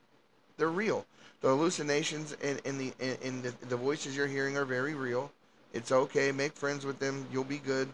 They're 0.57 0.69
real. 0.69 1.05
The 1.41 1.49
hallucinations 1.49 2.37
and, 2.41 2.61
and 2.63 2.79
the 2.79 2.93
and 3.01 3.43
the, 3.43 3.53
the 3.67 3.77
voices 3.77 4.15
you're 4.15 4.27
hearing 4.27 4.55
are 4.57 4.65
very 4.65 4.93
real. 4.93 5.31
It's 5.73 5.91
okay. 5.91 6.31
Make 6.31 6.53
friends 6.53 6.85
with 6.85 6.99
them. 6.99 7.27
You'll 7.33 7.43
be 7.43 7.57
good." 7.57 7.89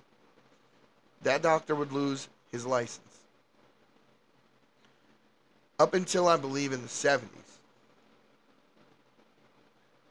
That 1.24 1.42
doctor 1.42 1.74
would 1.74 1.94
lose 1.94 2.28
his 2.52 2.66
license 2.66 3.07
up 5.80 5.94
until 5.94 6.28
I 6.28 6.38
believe 6.38 6.74
in 6.74 6.82
the 6.82 6.88
70s. 6.88 7.22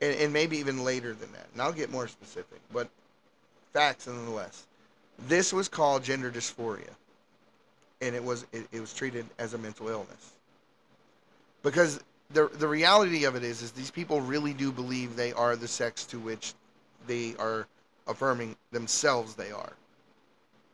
And, 0.00 0.14
and 0.16 0.33
maybe 0.33 0.59
even 0.59 0.85
later 0.85 1.14
than 1.14 1.33
that. 1.33 1.46
And 1.52 1.62
I'll 1.62 1.72
get 1.72 1.90
more 1.90 2.07
specific, 2.07 2.61
but 2.72 2.88
facts 3.72 4.07
nonetheless. 4.07 4.66
This 5.26 5.52
was 5.52 5.68
called 5.68 6.05
gender 6.05 6.31
dysphoria. 6.31 6.90
And 8.02 8.14
it 8.14 8.22
was 8.22 8.46
it, 8.52 8.66
it 8.72 8.81
was 8.81 8.92
treated 8.92 9.24
as 9.38 9.55
a 9.55 9.59
mental 9.59 9.88
illness. 9.88 10.33
Because 11.62 12.00
the 12.31 12.48
the 12.59 12.68
reality 12.68 13.24
of 13.24 13.37
it 13.37 13.42
is 13.42 13.62
is 13.62 13.72
these 13.72 13.90
people 13.90 14.20
really 14.20 14.52
do 14.52 14.70
believe 14.70 15.16
they 15.16 15.33
are 15.33 15.57
the 15.57 15.66
sex 15.66 16.05
to 16.07 16.18
which 16.18 16.52
they 17.07 17.35
are 17.38 17.66
affirming 18.07 18.55
themselves 18.70 19.35
they 19.35 19.50
are. 19.50 19.72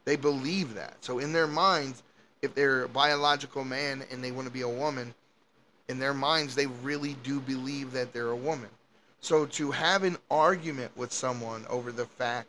They 0.05 0.17
believe 0.17 0.75
that. 0.75 0.97
So 1.01 1.21
in 1.21 1.33
their 1.33 1.47
minds, 1.47 2.03
if 2.43 2.55
they're 2.57 2.83
a 2.83 2.89
biological 2.89 3.65
man 3.65 4.05
and 4.11 4.23
they 4.23 4.33
want 4.33 4.49
to 4.49 4.53
be 4.53 4.63
a 4.63 4.69
woman, 4.69 5.15
in 5.89 5.99
their 5.99 6.13
minds 6.13 6.55
they 6.55 6.67
really 6.67 7.15
do 7.23 7.41
believe 7.41 7.93
that 7.93 8.13
they're 8.13 8.31
a 8.31 8.37
woman. 8.37 8.69
So 9.21 9.47
to 9.47 9.71
have 9.71 10.03
an 10.03 10.19
argument 10.31 10.91
with 10.97 11.13
someone 11.13 11.65
over 11.71 11.93
the 11.93 12.07
fact 12.07 12.49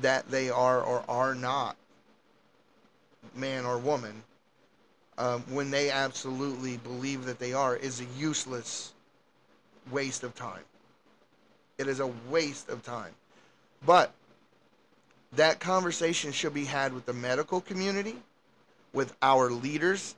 that 0.00 0.28
they 0.28 0.50
are 0.50 0.82
or 0.82 1.04
are 1.08 1.34
not 1.34 1.76
man 3.34 3.64
or 3.64 3.78
woman, 3.78 4.22
um, 5.16 5.42
when 5.48 5.70
they 5.70 5.90
absolutely 5.90 6.76
believe 6.78 7.24
that 7.26 7.38
they 7.38 7.52
are, 7.52 7.76
is 7.76 8.00
a 8.00 8.04
useless 8.18 8.92
waste 9.90 10.24
of 10.24 10.34
time. 10.34 10.62
It 11.76 11.86
is 11.86 12.00
a 12.00 12.10
waste 12.28 12.68
of 12.68 12.82
time. 12.84 13.12
But 13.86 14.12
that 15.32 15.60
conversation 15.60 16.32
should 16.32 16.54
be 16.54 16.64
had 16.64 16.92
with 16.92 17.06
the 17.06 17.12
medical 17.12 17.60
community 17.60 18.16
with 18.92 19.16
our 19.22 19.50
leaders 19.50 20.14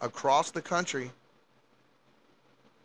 across 0.00 0.50
the 0.50 0.62
country. 0.62 1.10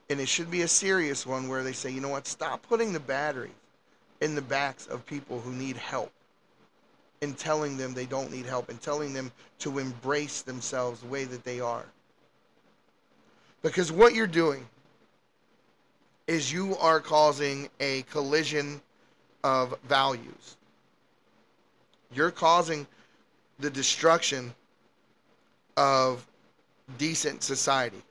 And 0.10 0.20
it 0.20 0.28
should 0.28 0.52
be 0.52 0.62
a 0.62 0.68
serious 0.68 1.26
one 1.26 1.48
where 1.48 1.64
they 1.64 1.74
say, 1.74 1.90
you 1.90 2.02
know 2.02 2.10
what, 2.10 2.28
stop 2.28 2.68
putting 2.68 2.94
the 2.94 3.00
batteries 3.00 3.52
in 4.22 4.36
the 4.36 4.42
backs 4.42 4.88
of 4.88 5.06
people 5.06 5.40
who 5.40 5.52
need 5.52 5.78
help 5.78 6.12
and 7.22 7.38
telling 7.38 7.78
them 7.78 7.94
they 7.94 8.06
don't 8.06 8.32
need 8.32 8.46
help 8.46 8.70
and 8.70 8.80
telling 8.82 9.14
them 9.14 9.32
to 9.60 9.80
embrace 9.80 10.42
themselves 10.42 11.02
the 11.02 11.08
way 11.08 11.24
that 11.24 11.44
they 11.44 11.60
are. 11.60 11.86
Because 13.62 13.92
what 13.92 14.14
you're 14.14 14.28
doing 14.28 14.68
is 16.28 16.52
you 16.52 16.76
are 16.78 17.00
causing 17.00 17.70
a 17.80 18.04
collision 18.04 18.82
of 19.44 19.76
values. 19.88 20.58
You're 22.14 22.32
causing 22.32 22.86
the 23.60 23.70
destruction 23.70 24.54
of 25.78 26.26
decent 26.98 27.44
society. 27.44 28.02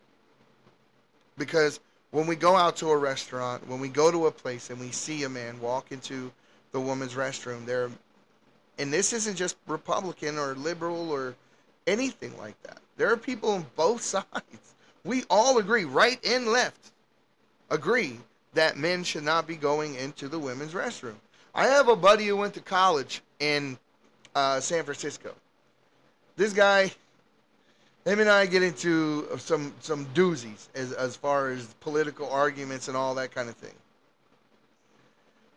Because 1.36 1.80
when 2.10 2.26
we 2.26 2.36
go 2.36 2.54
out 2.56 2.76
to 2.76 2.90
a 2.90 2.96
restaurant, 2.96 3.66
when 3.68 3.80
we 3.80 3.88
go 3.88 4.10
to 4.10 4.26
a 4.26 4.30
place 4.30 4.70
and 4.70 4.78
we 4.78 4.90
see 4.90 5.24
a 5.24 5.28
man 5.28 5.60
walk 5.60 5.90
into 5.90 6.32
the 6.72 6.80
woman's 6.80 7.14
restroom, 7.14 7.64
there 7.66 7.90
and 8.78 8.92
this 8.92 9.12
isn't 9.12 9.36
just 9.36 9.56
Republican 9.68 10.38
or 10.38 10.54
liberal 10.54 11.10
or 11.10 11.36
anything 11.86 12.36
like 12.38 12.60
that. 12.64 12.78
There 12.96 13.10
are 13.10 13.16
people 13.16 13.50
on 13.50 13.66
both 13.76 14.02
sides. 14.14 14.74
We 15.04 15.24
all 15.28 15.58
agree, 15.58 15.84
right 15.84 16.18
and 16.26 16.48
left, 16.48 16.92
agree 17.70 18.18
that 18.54 18.76
men 18.76 19.04
should 19.04 19.24
not 19.24 19.46
be 19.46 19.56
going 19.56 19.94
into 19.96 20.28
the 20.28 20.38
women's 20.38 20.72
restroom. 20.72 21.14
I 21.54 21.66
have 21.66 21.88
a 21.88 21.96
buddy 21.96 22.26
who 22.26 22.36
went 22.36 22.54
to 22.54 22.60
college 22.60 23.20
in 23.38 23.78
uh, 24.34 24.60
San 24.60 24.84
Francisco 24.84 25.34
this 26.36 26.52
guy, 26.52 26.92
him 28.04 28.20
and 28.20 28.28
I 28.28 28.46
get 28.46 28.62
into 28.62 29.26
some 29.38 29.72
some 29.80 30.06
doozies 30.06 30.68
as 30.74 30.92
as 30.92 31.16
far 31.16 31.50
as 31.50 31.66
political 31.80 32.28
arguments 32.30 32.88
and 32.88 32.96
all 32.96 33.14
that 33.16 33.34
kind 33.34 33.48
of 33.48 33.56
thing. 33.56 33.74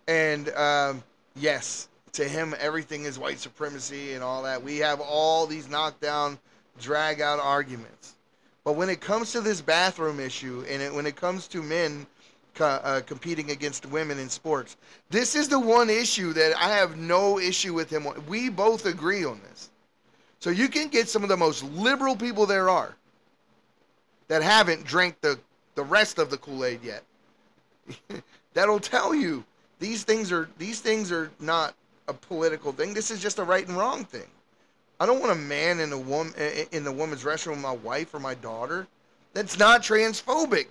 And 0.07 0.49
um, 0.49 1.03
yes, 1.35 1.89
to 2.13 2.27
him, 2.27 2.55
everything 2.59 3.03
is 3.03 3.19
white 3.19 3.39
supremacy 3.39 4.13
and 4.13 4.23
all 4.23 4.43
that. 4.43 4.63
We 4.63 4.77
have 4.77 5.01
all 5.01 5.45
these 5.45 5.69
knockdown, 5.69 6.39
drag 6.79 7.21
out 7.21 7.39
arguments. 7.39 8.15
But 8.63 8.73
when 8.73 8.89
it 8.89 9.01
comes 9.01 9.31
to 9.33 9.41
this 9.41 9.61
bathroom 9.61 10.19
issue, 10.19 10.65
and 10.69 10.81
it, 10.81 10.93
when 10.93 11.05
it 11.05 11.15
comes 11.15 11.47
to 11.49 11.61
men 11.61 12.05
uh, 12.59 13.01
competing 13.05 13.51
against 13.51 13.85
women 13.85 14.17
in 14.19 14.29
sports, 14.29 14.77
this 15.09 15.35
is 15.35 15.47
the 15.47 15.59
one 15.59 15.89
issue 15.89 16.33
that 16.33 16.57
I 16.57 16.69
have 16.69 16.97
no 16.97 17.39
issue 17.39 17.73
with 17.73 17.89
him. 17.89 18.07
We 18.27 18.49
both 18.49 18.85
agree 18.85 19.23
on 19.23 19.39
this. 19.49 19.69
So 20.39 20.49
you 20.49 20.67
can 20.67 20.87
get 20.89 21.09
some 21.09 21.23
of 21.23 21.29
the 21.29 21.37
most 21.37 21.63
liberal 21.63 22.15
people 22.15 22.45
there 22.45 22.69
are 22.69 22.95
that 24.27 24.43
haven't 24.43 24.85
drank 24.85 25.19
the, 25.21 25.39
the 25.75 25.83
rest 25.83 26.19
of 26.19 26.29
the 26.29 26.37
Kool-Aid 26.37 26.79
yet. 26.83 27.03
That'll 28.53 28.79
tell 28.79 29.15
you 29.15 29.43
these 29.79 30.03
things 30.03 30.31
are 30.31 30.49
these 30.57 30.79
things 30.79 31.11
are 31.11 31.31
not 31.39 31.75
a 32.07 32.13
political 32.13 32.71
thing. 32.71 32.93
This 32.93 33.11
is 33.11 33.21
just 33.21 33.39
a 33.39 33.43
right 33.43 33.67
and 33.67 33.77
wrong 33.77 34.05
thing. 34.05 34.27
I 34.99 35.05
don't 35.05 35.19
want 35.19 35.31
a 35.31 35.35
man 35.35 35.79
in 35.79 35.91
a 35.93 35.97
woman 35.97 36.33
in 36.71 36.83
the 36.83 36.91
woman's 36.91 37.23
restroom 37.23 37.51
with 37.51 37.61
my 37.61 37.71
wife 37.71 38.13
or 38.13 38.19
my 38.19 38.33
daughter. 38.33 38.87
That's 39.33 39.59
not 39.59 39.83
transphobic. 39.83 40.67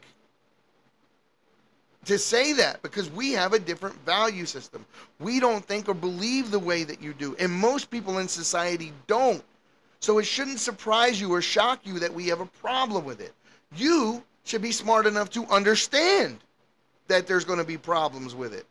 To 2.07 2.19
say 2.19 2.53
that 2.55 2.83
because 2.83 3.11
we 3.11 3.33
have 3.33 3.53
a 3.53 3.59
different 3.59 3.97
value 4.05 4.47
system. 4.47 4.85
We 5.19 5.41
don't 5.41 5.65
think 5.65 5.89
or 5.89 5.95
believe 5.95 6.51
the 6.51 6.59
way 6.59 6.85
that 6.85 7.03
you 7.03 7.13
do. 7.13 7.35
And 7.39 7.53
most 7.53 7.91
people 7.91 8.19
in 8.19 8.29
society 8.29 8.93
don't. 9.07 9.43
So 10.01 10.19
it 10.19 10.25
shouldn't 10.25 10.61
surprise 10.61 11.21
you 11.21 11.33
or 11.33 11.43
shock 11.43 11.81
you 11.85 11.99
that 12.01 12.13
we 12.13 12.29
have 12.29 12.41
a 12.41 12.47
problem 12.47 13.05
with 13.05 13.21
it. 13.21 13.33
You 13.75 14.23
should 14.45 14.63
be 14.63 14.73
smart 14.73 15.07
enough 15.07 15.31
to 15.31 15.45
understand 15.47 16.39
that 17.09 17.27
there's 17.27 17.45
going 17.45 17.59
to 17.59 17.65
be 17.65 17.79
problems 17.79 18.35
with 18.35 18.55
it. 18.55 18.67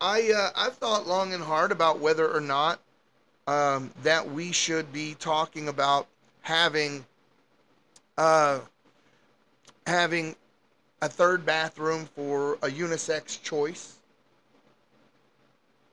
I 0.00 0.32
uh, 0.32 0.50
I've 0.56 0.74
thought 0.74 1.06
long 1.06 1.32
and 1.32 1.42
hard 1.42 1.72
about 1.72 2.00
whether 2.00 2.28
or 2.28 2.40
not 2.40 2.80
um, 3.46 3.90
that 4.02 4.30
we 4.30 4.52
should 4.52 4.92
be 4.92 5.14
talking 5.18 5.68
about 5.68 6.06
having 6.42 7.04
uh, 8.18 8.60
having 9.86 10.36
a 11.02 11.08
third 11.08 11.44
bathroom 11.44 12.06
for 12.14 12.54
a 12.54 12.68
unisex 12.68 13.42
choice 13.42 13.96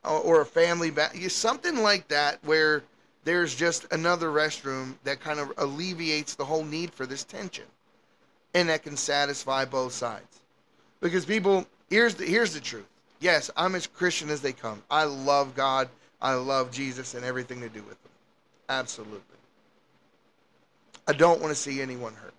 or, 0.04 0.20
or 0.20 0.42
a 0.42 0.46
family 0.46 0.92
bath, 0.92 1.32
something 1.32 1.82
like 1.84 2.08
that, 2.08 2.40
where 2.44 2.84
there's 3.24 3.56
just 3.56 3.86
another 3.92 4.30
restroom 4.30 4.96
that 5.04 5.20
kind 5.20 5.40
of 5.40 5.52
alleviates 5.58 6.36
the 6.36 6.46
whole 6.46 6.64
need 6.64 6.94
for 6.94 7.06
this 7.06 7.24
tension, 7.24 7.66
and 8.54 8.70
that 8.70 8.84
can 8.84 8.98
satisfy 8.98 9.66
both 9.66 9.94
sides. 9.94 10.42
Because 11.00 11.26
people, 11.26 11.66
here's 11.90 12.16
the 12.16 12.26
here's 12.26 12.54
the 12.54 12.60
truth 12.60 12.86
yes, 13.22 13.50
I'm 13.56 13.76
as 13.76 13.88
Christian 13.88 14.30
as 14.30 14.42
they 14.42 14.52
come. 14.52 14.84
I 14.90 15.06
love 15.06 15.56
God. 15.56 15.88
I 16.22 16.34
love 16.34 16.72
Jesus 16.72 17.14
and 17.14 17.24
everything 17.24 17.62
to 17.62 17.70
do 17.70 17.82
with 17.84 18.02
them. 18.04 18.12
Absolutely. 18.70 19.22
I 21.08 21.14
don't 21.14 21.42
want 21.42 21.52
to 21.52 21.60
see 21.60 21.82
anyone 21.82 22.14
hurt. 22.14 22.34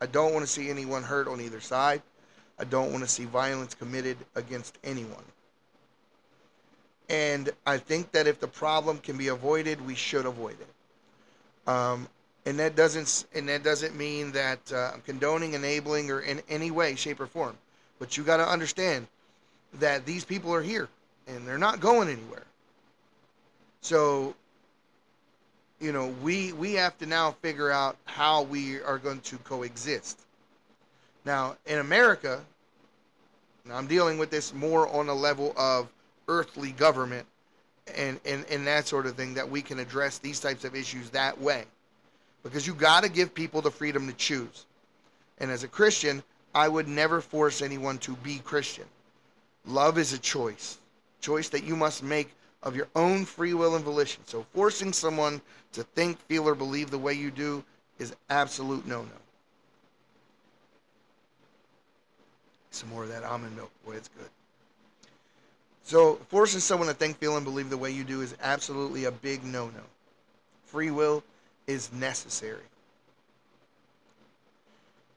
I 0.00 0.06
don't 0.06 0.32
want 0.32 0.44
to 0.44 0.50
see 0.50 0.70
anyone 0.70 1.02
hurt 1.02 1.28
on 1.28 1.40
either 1.40 1.60
side. 1.60 2.02
I 2.58 2.64
don't 2.64 2.90
want 2.90 3.04
to 3.04 3.08
see 3.08 3.24
violence 3.24 3.74
committed 3.74 4.16
against 4.34 4.78
anyone. 4.82 5.24
And 7.12 7.50
I 7.66 7.76
think 7.76 8.10
that 8.12 8.26
if 8.26 8.40
the 8.40 8.48
problem 8.48 8.98
can 8.98 9.18
be 9.18 9.28
avoided, 9.28 9.86
we 9.86 9.94
should 9.94 10.24
avoid 10.24 10.56
it. 10.58 11.68
Um, 11.68 12.08
and 12.46 12.58
that 12.58 12.74
doesn't 12.74 13.26
and 13.34 13.48
that 13.50 13.62
doesn't 13.62 13.94
mean 13.94 14.32
that 14.32 14.72
uh, 14.72 14.92
I'm 14.94 15.02
condoning, 15.02 15.52
enabling, 15.52 16.10
or 16.10 16.20
in 16.20 16.40
any 16.48 16.70
way, 16.70 16.96
shape, 16.96 17.20
or 17.20 17.26
form. 17.26 17.56
But 17.98 18.16
you 18.16 18.24
got 18.24 18.38
to 18.38 18.48
understand 18.48 19.06
that 19.74 20.06
these 20.06 20.24
people 20.24 20.52
are 20.54 20.62
here 20.62 20.88
and 21.28 21.46
they're 21.46 21.58
not 21.58 21.80
going 21.80 22.08
anywhere. 22.08 22.44
So, 23.82 24.34
you 25.80 25.92
know, 25.92 26.08
we 26.22 26.54
we 26.54 26.72
have 26.74 26.96
to 26.98 27.06
now 27.06 27.32
figure 27.42 27.70
out 27.70 27.96
how 28.06 28.42
we 28.42 28.80
are 28.80 28.98
going 28.98 29.20
to 29.20 29.36
coexist. 29.38 30.18
Now, 31.26 31.56
in 31.66 31.78
America, 31.78 32.40
I'm 33.70 33.86
dealing 33.86 34.16
with 34.16 34.30
this 34.30 34.54
more 34.54 34.88
on 34.88 35.08
a 35.08 35.14
level 35.14 35.54
of 35.58 35.88
earthly 36.28 36.72
government 36.72 37.26
and, 37.96 38.20
and, 38.24 38.44
and 38.50 38.66
that 38.66 38.86
sort 38.86 39.06
of 39.06 39.14
thing 39.16 39.34
that 39.34 39.48
we 39.48 39.62
can 39.62 39.78
address 39.78 40.18
these 40.18 40.40
types 40.40 40.64
of 40.64 40.74
issues 40.74 41.10
that 41.10 41.40
way. 41.40 41.64
Because 42.42 42.66
you 42.66 42.74
got 42.74 43.04
to 43.04 43.08
give 43.08 43.34
people 43.34 43.60
the 43.60 43.70
freedom 43.70 44.06
to 44.06 44.14
choose. 44.14 44.66
And 45.38 45.50
as 45.50 45.64
a 45.64 45.68
Christian, 45.68 46.22
I 46.54 46.68
would 46.68 46.88
never 46.88 47.20
force 47.20 47.62
anyone 47.62 47.98
to 47.98 48.14
be 48.16 48.38
Christian. 48.38 48.84
Love 49.66 49.98
is 49.98 50.12
a 50.12 50.18
choice, 50.18 50.78
choice 51.20 51.48
that 51.50 51.64
you 51.64 51.76
must 51.76 52.02
make 52.02 52.34
of 52.62 52.76
your 52.76 52.88
own 52.94 53.24
free 53.24 53.54
will 53.54 53.76
and 53.76 53.84
volition. 53.84 54.22
So 54.26 54.44
forcing 54.54 54.92
someone 54.92 55.40
to 55.72 55.82
think, 55.82 56.18
feel, 56.26 56.48
or 56.48 56.54
believe 56.54 56.90
the 56.90 56.98
way 56.98 57.14
you 57.14 57.30
do 57.30 57.64
is 57.98 58.14
absolute 58.28 58.86
no 58.86 59.02
no. 59.02 59.08
Some 62.70 62.88
more 62.88 63.04
of 63.04 63.10
that 63.10 63.22
almond 63.22 63.54
milk. 63.54 63.70
Boy, 63.84 63.92
it's 63.92 64.08
good. 64.08 64.28
So 65.84 66.16
forcing 66.28 66.60
someone 66.60 66.88
to 66.88 66.94
think, 66.94 67.18
feel, 67.18 67.36
and 67.36 67.44
believe 67.44 67.70
the 67.70 67.76
way 67.76 67.90
you 67.90 68.04
do 68.04 68.20
is 68.20 68.34
absolutely 68.42 69.04
a 69.04 69.10
big 69.10 69.44
no 69.44 69.66
no. 69.66 69.82
Free 70.64 70.90
will 70.90 71.22
is 71.66 71.92
necessary. 71.92 72.62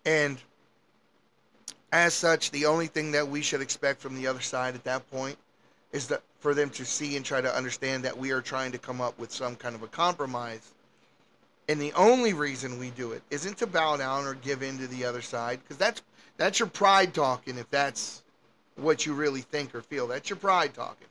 And 0.05 0.37
as 1.91 2.13
such, 2.13 2.51
the 2.51 2.65
only 2.65 2.87
thing 2.87 3.11
that 3.11 3.27
we 3.27 3.41
should 3.41 3.61
expect 3.61 4.01
from 4.01 4.15
the 4.15 4.27
other 4.27 4.41
side 4.41 4.75
at 4.75 4.83
that 4.83 5.09
point 5.09 5.37
is 5.91 6.07
that 6.07 6.21
for 6.39 6.53
them 6.53 6.69
to 6.71 6.85
see 6.85 7.15
and 7.15 7.25
try 7.25 7.41
to 7.41 7.55
understand 7.55 8.03
that 8.03 8.17
we 8.17 8.31
are 8.31 8.41
trying 8.41 8.71
to 8.73 8.77
come 8.77 8.99
up 8.99 9.17
with 9.17 9.31
some 9.31 9.55
kind 9.55 9.75
of 9.75 9.81
a 9.81 9.87
compromise. 9.87 10.73
And 11.69 11.81
the 11.81 11.93
only 11.93 12.33
reason 12.33 12.77
we 12.77 12.91
do 12.91 13.13
it 13.13 13.23
isn't 13.31 13.57
to 13.59 13.67
bow 13.67 13.97
down 13.97 14.25
or 14.25 14.35
give 14.35 14.61
in 14.61 14.77
to 14.79 14.87
the 14.87 15.05
other 15.05 15.21
side, 15.21 15.59
because 15.63 15.77
that's 15.77 16.01
that's 16.37 16.59
your 16.59 16.67
pride 16.67 17.13
talking. 17.13 17.57
If 17.57 17.69
that's 17.71 18.21
what 18.75 19.05
you 19.05 19.13
really 19.13 19.41
think 19.41 19.73
or 19.73 19.81
feel, 19.81 20.07
that's 20.07 20.29
your 20.29 20.37
pride 20.37 20.73
talking. 20.73 21.07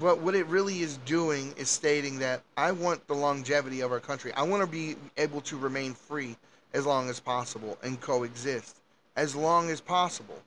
But 0.00 0.20
what 0.20 0.34
it 0.34 0.46
really 0.46 0.80
is 0.80 0.96
doing 0.98 1.54
is 1.56 1.68
stating 1.68 2.18
that 2.20 2.42
I 2.56 2.72
want 2.72 3.06
the 3.06 3.14
longevity 3.14 3.80
of 3.80 3.92
our 3.92 4.00
country. 4.00 4.32
I 4.32 4.42
want 4.42 4.62
to 4.62 4.66
be 4.66 4.96
able 5.18 5.42
to 5.42 5.56
remain 5.56 5.92
free 5.94 6.36
as 6.72 6.86
long 6.86 7.10
as 7.10 7.20
possible 7.20 7.76
and 7.82 8.00
coexist 8.00 8.76
as 9.16 9.34
long 9.36 9.70
as 9.70 9.80
possible. 9.80 10.40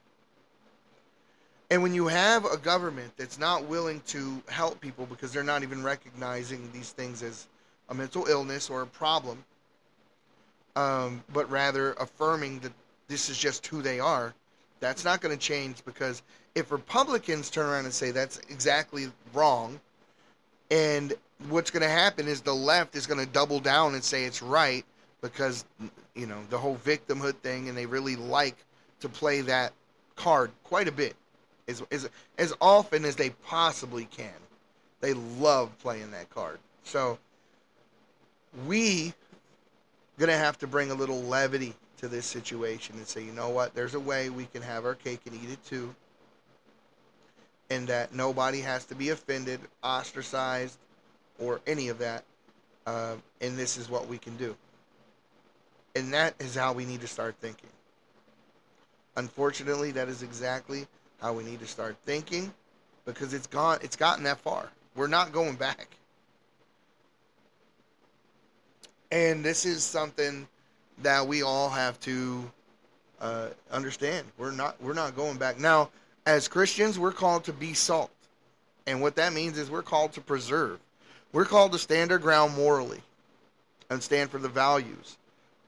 And 1.70 1.82
when 1.82 1.94
you 1.94 2.06
have 2.06 2.44
a 2.44 2.56
government 2.56 3.12
that's 3.16 3.38
not 3.38 3.64
willing 3.64 4.00
to 4.08 4.42
help 4.48 4.80
people 4.80 5.06
because 5.06 5.32
they're 5.32 5.42
not 5.42 5.62
even 5.62 5.82
recognizing 5.82 6.70
these 6.72 6.90
things 6.90 7.22
as 7.22 7.46
a 7.88 7.94
mental 7.94 8.26
illness 8.26 8.70
or 8.70 8.82
a 8.82 8.86
problem, 8.86 9.44
um, 10.76 11.24
but 11.32 11.50
rather 11.50 11.92
affirming 11.94 12.60
that 12.60 12.72
this 13.08 13.28
is 13.28 13.38
just 13.38 13.66
who 13.66 13.82
they 13.82 14.00
are, 14.00 14.34
that's 14.80 15.04
not 15.04 15.20
going 15.20 15.36
to 15.36 15.40
change 15.40 15.84
because 15.84 16.22
if 16.54 16.70
Republicans 16.70 17.50
turn 17.50 17.66
around 17.66 17.84
and 17.84 17.94
say 17.94 18.10
that's 18.10 18.38
exactly 18.50 19.08
wrong, 19.32 19.80
and 20.70 21.14
what's 21.48 21.70
going 21.70 21.82
to 21.82 21.88
happen 21.88 22.26
is 22.26 22.40
the 22.40 22.54
left 22.54 22.96
is 22.96 23.06
going 23.06 23.20
to 23.20 23.30
double 23.32 23.60
down 23.60 23.94
and 23.94 24.02
say 24.02 24.24
it's 24.24 24.42
right 24.42 24.84
because 25.20 25.64
you 26.14 26.26
know 26.26 26.38
the 26.50 26.58
whole 26.58 26.78
victimhood 26.84 27.34
thing, 27.36 27.68
and 27.68 27.76
they 27.76 27.86
really 27.86 28.16
like 28.16 28.56
to 29.00 29.08
play 29.08 29.42
that 29.42 29.72
card 30.16 30.50
quite 30.64 30.88
a 30.88 30.92
bit, 30.92 31.14
as 31.68 31.82
as 31.90 32.08
as 32.38 32.54
often 32.60 33.04
as 33.04 33.16
they 33.16 33.30
possibly 33.44 34.06
can. 34.06 34.32
They 35.00 35.12
love 35.12 35.76
playing 35.78 36.10
that 36.12 36.30
card. 36.30 36.58
So 36.84 37.18
we 38.66 39.12
gonna 40.18 40.36
have 40.36 40.58
to 40.58 40.66
bring 40.66 40.90
a 40.90 40.94
little 40.94 41.22
levity 41.22 41.74
to 41.98 42.08
this 42.08 42.26
situation 42.26 42.96
and 42.96 43.06
say, 43.06 43.22
you 43.22 43.32
know 43.32 43.48
what, 43.48 43.74
there's 43.74 43.94
a 43.94 44.00
way 44.00 44.30
we 44.30 44.46
can 44.46 44.62
have 44.62 44.84
our 44.84 44.94
cake 44.94 45.20
and 45.26 45.34
eat 45.34 45.50
it 45.50 45.64
too. 45.64 45.94
And 47.70 47.88
that 47.88 48.14
nobody 48.14 48.60
has 48.60 48.84
to 48.86 48.94
be 48.94 49.10
offended, 49.10 49.60
ostracized, 49.82 50.78
or 51.38 51.60
any 51.66 51.88
of 51.88 51.98
that. 51.98 52.24
Uh, 52.86 53.16
and 53.40 53.56
this 53.58 53.76
is 53.76 53.90
what 53.90 54.06
we 54.06 54.18
can 54.18 54.36
do. 54.36 54.54
And 55.96 56.12
that 56.12 56.34
is 56.38 56.54
how 56.54 56.72
we 56.72 56.84
need 56.84 57.00
to 57.00 57.08
start 57.08 57.34
thinking. 57.40 57.70
Unfortunately, 59.16 59.90
that 59.92 60.08
is 60.08 60.22
exactly 60.22 60.86
how 61.20 61.32
we 61.32 61.42
need 61.42 61.60
to 61.60 61.66
start 61.66 61.96
thinking 62.04 62.52
because 63.06 63.32
it's 63.32 63.46
gone 63.46 63.78
it's 63.82 63.96
gotten 63.96 64.24
that 64.24 64.38
far. 64.38 64.68
We're 64.94 65.06
not 65.06 65.32
going 65.32 65.56
back. 65.56 65.88
And 69.10 69.44
this 69.44 69.64
is 69.64 69.82
something 69.82 70.46
that 71.02 71.26
we 71.26 71.42
all 71.42 71.68
have 71.70 71.98
to 72.00 72.50
uh, 73.20 73.48
understand. 73.70 74.26
We're 74.38 74.50
not 74.50 74.80
we're 74.82 74.94
not 74.94 75.16
going 75.16 75.36
back. 75.36 75.58
Now, 75.58 75.90
as 76.24 76.48
Christians, 76.48 76.98
we're 76.98 77.12
called 77.12 77.44
to 77.44 77.52
be 77.52 77.74
salt. 77.74 78.10
And 78.86 79.00
what 79.00 79.16
that 79.16 79.32
means 79.32 79.58
is 79.58 79.70
we're 79.70 79.82
called 79.82 80.12
to 80.12 80.20
preserve. 80.20 80.78
We're 81.32 81.44
called 81.44 81.72
to 81.72 81.78
stand 81.78 82.12
our 82.12 82.18
ground 82.18 82.54
morally 82.54 83.00
and 83.90 84.02
stand 84.02 84.30
for 84.30 84.38
the 84.38 84.48
values 84.48 85.16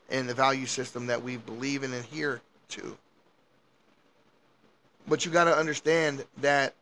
and 0.09 0.29
the 0.29 0.35
value 0.35 0.67
system 0.67 1.07
that 1.07 1.23
we 1.23 1.37
believe 1.37 1.83
and 1.83 1.93
adhere 1.95 2.41
to. 2.71 2.97
But 5.07 5.25
you 5.25 5.33
got 5.33 5.45
to 5.45 5.57
understand 5.57 6.25
that 6.38 6.75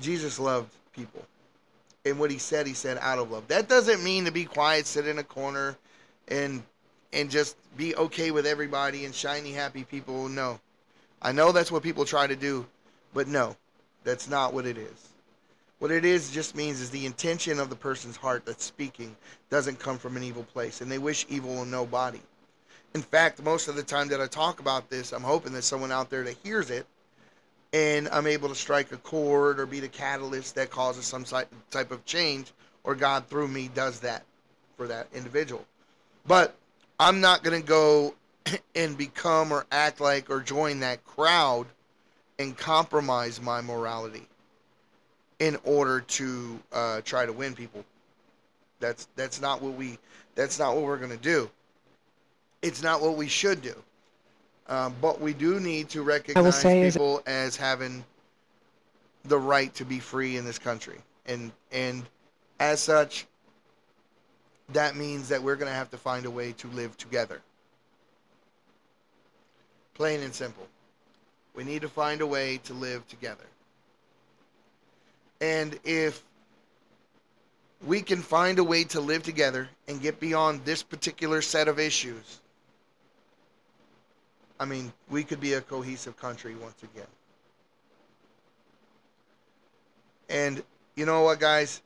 Jesus 0.00 0.38
loved 0.38 0.72
people. 0.92 1.22
And 2.06 2.20
what 2.20 2.30
he 2.30 2.38
said, 2.38 2.68
he 2.68 2.72
said 2.72 2.98
out 3.00 3.18
of 3.18 3.32
love. 3.32 3.48
That 3.48 3.68
doesn't 3.68 4.02
mean 4.04 4.26
to 4.26 4.30
be 4.30 4.44
quiet, 4.44 4.86
sit 4.86 5.08
in 5.08 5.18
a 5.18 5.24
corner, 5.24 5.76
and 6.28 6.62
and 7.12 7.28
just 7.28 7.56
be 7.76 7.96
okay 7.96 8.30
with 8.30 8.46
everybody 8.46 9.04
and 9.04 9.14
shiny 9.14 9.50
happy 9.50 9.82
people. 9.82 10.28
No. 10.28 10.60
I 11.20 11.32
know 11.32 11.50
that's 11.50 11.72
what 11.72 11.82
people 11.82 12.04
try 12.04 12.28
to 12.28 12.36
do, 12.36 12.64
but 13.12 13.26
no. 13.26 13.56
That's 14.04 14.28
not 14.28 14.54
what 14.54 14.66
it 14.66 14.78
is. 14.78 15.08
What 15.80 15.90
it 15.90 16.04
is 16.04 16.30
just 16.30 16.54
means 16.54 16.80
is 16.80 16.90
the 16.90 17.06
intention 17.06 17.58
of 17.58 17.70
the 17.70 17.76
person's 17.76 18.16
heart 18.16 18.46
that's 18.46 18.64
speaking 18.64 19.16
doesn't 19.50 19.80
come 19.80 19.98
from 19.98 20.16
an 20.16 20.22
evil 20.22 20.44
place, 20.44 20.80
and 20.80 20.90
they 20.90 20.98
wish 20.98 21.26
evil 21.28 21.58
on 21.58 21.70
nobody. 21.72 22.20
In 22.94 23.02
fact, 23.02 23.42
most 23.42 23.66
of 23.66 23.74
the 23.74 23.82
time 23.82 24.06
that 24.08 24.20
I 24.20 24.28
talk 24.28 24.60
about 24.60 24.88
this, 24.90 25.12
I'm 25.12 25.24
hoping 25.24 25.52
that 25.54 25.62
someone 25.62 25.90
out 25.90 26.08
there 26.08 26.22
that 26.22 26.36
hears 26.44 26.70
it 26.70 26.86
and 27.72 28.08
I'm 28.10 28.26
able 28.26 28.48
to 28.48 28.54
strike 28.54 28.92
a 28.92 28.96
chord 28.96 29.60
or 29.60 29.66
be 29.66 29.80
the 29.80 29.88
catalyst 29.88 30.54
that 30.54 30.70
causes 30.70 31.04
some 31.04 31.24
type 31.24 31.90
of 31.90 32.04
change, 32.04 32.52
or 32.84 32.94
God 32.94 33.26
through 33.26 33.48
me 33.48 33.68
does 33.74 34.00
that 34.00 34.24
for 34.76 34.86
that 34.86 35.08
individual. 35.14 35.64
But 36.26 36.54
I'm 36.98 37.20
not 37.20 37.42
going 37.42 37.60
to 37.60 37.66
go 37.66 38.14
and 38.74 38.96
become 38.96 39.52
or 39.52 39.66
act 39.70 40.00
like 40.00 40.30
or 40.30 40.40
join 40.40 40.80
that 40.80 41.04
crowd 41.04 41.66
and 42.38 42.56
compromise 42.56 43.40
my 43.40 43.60
morality 43.60 44.26
in 45.38 45.58
order 45.64 46.00
to 46.00 46.60
uh, 46.72 47.00
try 47.02 47.26
to 47.26 47.32
win 47.32 47.54
people. 47.54 47.84
That's 48.80 49.08
that's 49.16 49.40
not 49.40 49.62
what 49.62 49.74
we 49.74 49.98
that's 50.34 50.58
not 50.58 50.74
what 50.74 50.84
we're 50.84 50.98
going 50.98 51.10
to 51.10 51.16
do. 51.16 51.50
It's 52.62 52.82
not 52.82 53.00
what 53.00 53.16
we 53.16 53.28
should 53.28 53.62
do. 53.62 53.74
Um, 54.68 54.94
but 55.00 55.20
we 55.20 55.32
do 55.32 55.60
need 55.60 55.88
to 55.90 56.02
recognize 56.02 56.62
people 56.62 57.22
as 57.26 57.56
having 57.56 58.04
the 59.24 59.38
right 59.38 59.72
to 59.74 59.84
be 59.84 60.00
free 60.00 60.36
in 60.36 60.44
this 60.44 60.58
country, 60.58 60.98
and 61.26 61.52
and 61.70 62.04
as 62.58 62.80
such, 62.80 63.26
that 64.72 64.96
means 64.96 65.28
that 65.28 65.42
we're 65.42 65.56
going 65.56 65.70
to 65.70 65.74
have 65.74 65.90
to 65.90 65.96
find 65.96 66.26
a 66.26 66.30
way 66.30 66.52
to 66.52 66.68
live 66.68 66.96
together. 66.96 67.40
Plain 69.94 70.22
and 70.22 70.34
simple. 70.34 70.66
We 71.54 71.64
need 71.64 71.82
to 71.82 71.88
find 71.88 72.20
a 72.20 72.26
way 72.26 72.58
to 72.64 72.74
live 72.74 73.06
together. 73.08 73.44
And 75.40 75.78
if 75.84 76.22
we 77.86 78.02
can 78.02 78.20
find 78.20 78.58
a 78.58 78.64
way 78.64 78.84
to 78.84 79.00
live 79.00 79.22
together 79.22 79.68
and 79.88 80.00
get 80.00 80.18
beyond 80.18 80.64
this 80.64 80.82
particular 80.82 81.40
set 81.42 81.68
of 81.68 81.78
issues, 81.78 82.40
I 84.58 84.64
mean, 84.64 84.92
we 85.10 85.22
could 85.22 85.40
be 85.40 85.54
a 85.54 85.60
cohesive 85.60 86.16
country 86.16 86.54
once 86.54 86.82
again. 86.82 87.06
And 90.28 90.62
you 90.94 91.06
know 91.06 91.22
what, 91.22 91.40
guys? 91.40 91.82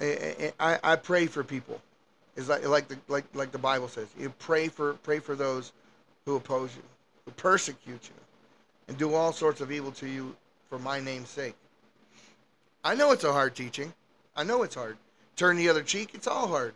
I, 0.00 0.52
I, 0.60 0.78
I 0.82 0.96
pray 0.96 1.26
for 1.26 1.42
people. 1.42 1.80
It's 2.36 2.48
like 2.48 2.66
like 2.68 2.88
the 2.88 2.98
like 3.08 3.24
like 3.34 3.50
the 3.50 3.58
Bible 3.58 3.88
says. 3.88 4.08
You 4.18 4.30
pray 4.38 4.68
for 4.68 4.94
pray 5.02 5.18
for 5.18 5.34
those 5.34 5.72
who 6.24 6.36
oppose 6.36 6.76
you, 6.76 6.82
who 7.24 7.30
persecute 7.32 8.08
you, 8.08 8.20
and 8.88 8.96
do 8.98 9.14
all 9.14 9.32
sorts 9.32 9.60
of 9.60 9.72
evil 9.72 9.90
to 9.92 10.06
you 10.06 10.36
for 10.68 10.78
my 10.78 11.00
name's 11.00 11.30
sake. 11.30 11.56
I 12.84 12.94
know 12.94 13.12
it's 13.12 13.24
a 13.24 13.32
hard 13.32 13.54
teaching. 13.54 13.92
I 14.36 14.44
know 14.44 14.62
it's 14.62 14.74
hard. 14.74 14.98
Turn 15.34 15.56
the 15.56 15.68
other 15.68 15.82
cheek. 15.82 16.10
It's 16.12 16.26
all 16.26 16.46
hard. 16.46 16.74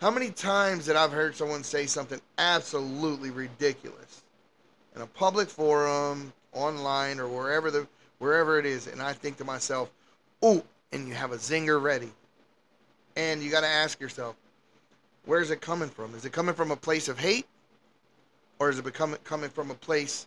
How 0.00 0.10
many 0.10 0.30
times 0.30 0.86
that 0.86 0.96
I've 0.96 1.12
heard 1.12 1.36
someone 1.36 1.62
say 1.62 1.84
something 1.84 2.22
absolutely 2.38 3.30
ridiculous 3.30 4.22
in 4.96 5.02
a 5.02 5.06
public 5.06 5.50
forum, 5.50 6.32
online, 6.52 7.20
or 7.20 7.28
wherever 7.28 7.70
the 7.70 7.86
wherever 8.18 8.58
it 8.58 8.64
is, 8.64 8.86
and 8.86 9.02
I 9.02 9.12
think 9.12 9.36
to 9.38 9.44
myself, 9.44 9.90
"Oh," 10.42 10.64
and 10.90 11.06
you 11.06 11.12
have 11.12 11.32
a 11.32 11.36
zinger 11.36 11.80
ready, 11.80 12.10
and 13.14 13.42
you 13.42 13.50
got 13.50 13.60
to 13.60 13.66
ask 13.66 14.00
yourself, 14.00 14.36
where's 15.26 15.50
it 15.50 15.60
coming 15.60 15.90
from? 15.90 16.14
Is 16.14 16.24
it 16.24 16.32
coming 16.32 16.54
from 16.54 16.70
a 16.70 16.76
place 16.76 17.08
of 17.08 17.18
hate, 17.18 17.46
or 18.58 18.70
is 18.70 18.78
it 18.78 18.84
becoming 18.84 19.18
coming 19.22 19.50
from 19.50 19.70
a 19.70 19.74
place 19.74 20.26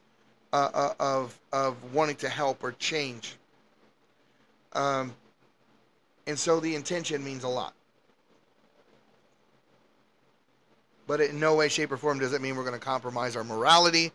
uh, 0.54 0.70
uh, 0.72 0.94
of 1.00 1.40
of 1.52 1.94
wanting 1.96 2.18
to 2.18 2.30
help 2.30 2.64
or 2.64 2.74
change? 2.74 3.38
Um, 4.74 5.16
and 6.28 6.38
so 6.38 6.60
the 6.60 6.76
intention 6.76 7.24
means 7.24 7.44
a 7.44 7.50
lot. 7.50 7.74
But 11.08 11.22
in 11.22 11.40
no 11.40 11.56
way, 11.56 11.70
shape, 11.70 11.92
or 11.92 11.98
form 11.98 12.20
does 12.20 12.34
it 12.34 12.42
mean 12.42 12.56
we're 12.56 12.64
going 12.64 12.80
to 12.80 12.86
compromise 12.86 13.36
our 13.36 13.44
morality 13.44 14.12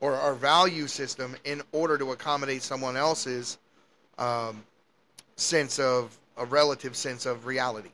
or 0.00 0.14
our 0.14 0.34
value 0.34 0.86
system 0.86 1.36
in 1.44 1.62
order 1.72 1.98
to 1.98 2.12
accommodate 2.12 2.62
someone 2.62 2.96
else's 2.96 3.58
um, 4.18 4.62
sense 5.36 5.78
of 5.78 6.16
a 6.36 6.44
relative 6.44 6.96
sense 6.96 7.26
of 7.26 7.46
reality. 7.46 7.90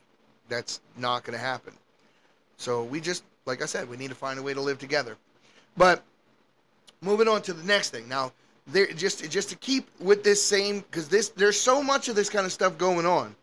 That's 0.49 0.81
not 0.97 1.25
going 1.25 1.39
to 1.39 1.45
happen. 1.45 1.73
So 2.57 2.85
we 2.85 3.01
just, 3.01 3.25
like 3.45 3.63
I 3.63 3.67
said, 3.67 3.89
we 3.89 3.97
need 3.97 4.09
to 4.09 4.15
find 4.15 4.39
a 4.39 4.43
way 4.43 4.55
to 4.55 4.61
live 4.61 4.79
together. 4.79 5.17
But 5.77 6.03
moving 7.01 7.29
on 7.29 7.43
to 7.43 7.53
the 7.53 7.65
next 7.65 7.91
thing. 7.91 8.09
Now, 8.09 8.33
there 8.69 8.87
just 8.87 9.29
just 9.31 9.51
to 9.51 9.57
keep 9.57 9.89
with 10.01 10.25
this 10.25 10.45
same 10.45 10.81
because 10.81 11.09
this 11.09 11.29
there's 11.31 11.61
so 11.61 11.83
much 11.83 12.09
of 12.09 12.17
this 12.17 12.29
kind 12.29 12.45
of 12.45 12.53
stuff 12.53 12.77
going 12.79 13.07
on 13.07 13.35